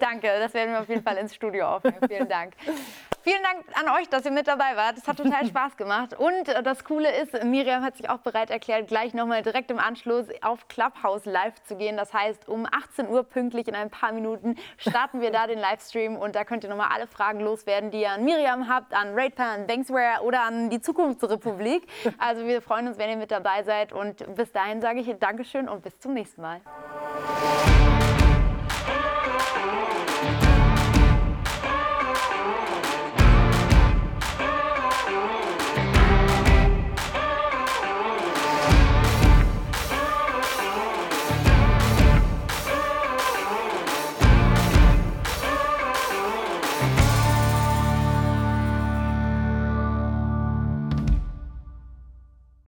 Danke, 0.00 0.28
das 0.40 0.52
werden 0.54 0.72
wir 0.72 0.80
auf 0.80 0.88
jeden 0.88 1.02
Fall 1.02 1.16
ins 1.18 1.34
Studio 1.34 1.66
aufnehmen. 1.66 1.98
Vielen 2.08 2.28
Dank. 2.28 2.41
Dank. 2.42 2.54
Vielen 3.22 3.42
Dank 3.44 3.64
an 3.78 4.00
euch, 4.00 4.08
dass 4.08 4.24
ihr 4.24 4.32
mit 4.32 4.48
dabei 4.48 4.74
wart. 4.74 4.98
Es 4.98 5.06
hat 5.06 5.16
total 5.16 5.46
Spaß 5.48 5.76
gemacht. 5.76 6.14
Und 6.18 6.48
äh, 6.48 6.60
das 6.64 6.82
Coole 6.82 7.08
ist, 7.22 7.44
Miriam 7.44 7.84
hat 7.84 7.96
sich 7.96 8.10
auch 8.10 8.18
bereit 8.18 8.50
erklärt, 8.50 8.88
gleich 8.88 9.14
nochmal 9.14 9.42
direkt 9.42 9.70
im 9.70 9.78
Anschluss 9.78 10.26
auf 10.40 10.66
Clubhouse 10.66 11.24
live 11.24 11.54
zu 11.62 11.76
gehen. 11.76 11.96
Das 11.96 12.12
heißt, 12.12 12.48
um 12.48 12.66
18 12.66 13.08
Uhr 13.08 13.22
pünktlich 13.22 13.68
in 13.68 13.76
ein 13.76 13.90
paar 13.90 14.10
Minuten 14.10 14.56
starten 14.76 15.20
wir 15.20 15.30
da 15.30 15.46
den 15.46 15.60
Livestream. 15.60 16.16
Und 16.16 16.34
da 16.34 16.42
könnt 16.44 16.64
ihr 16.64 16.70
nochmal 16.70 16.88
alle 16.92 17.06
Fragen 17.06 17.38
loswerden, 17.38 17.92
die 17.92 18.00
ihr 18.00 18.10
an 18.10 18.24
Miriam 18.24 18.68
habt, 18.68 18.92
an 18.92 19.14
RatePay, 19.14 19.42
an 19.42 19.66
Banksware 19.68 20.22
oder 20.24 20.42
an 20.42 20.68
die 20.68 20.80
Zukunftsrepublik. 20.80 21.86
Also 22.18 22.44
wir 22.44 22.60
freuen 22.60 22.88
uns, 22.88 22.98
wenn 22.98 23.08
ihr 23.08 23.16
mit 23.16 23.30
dabei 23.30 23.62
seid. 23.62 23.92
Und 23.92 24.34
bis 24.34 24.50
dahin 24.50 24.80
sage 24.80 24.98
ich 24.98 25.12
Dankeschön 25.20 25.68
und 25.68 25.82
bis 25.82 25.96
zum 26.00 26.14
nächsten 26.14 26.42
Mal. 26.42 26.60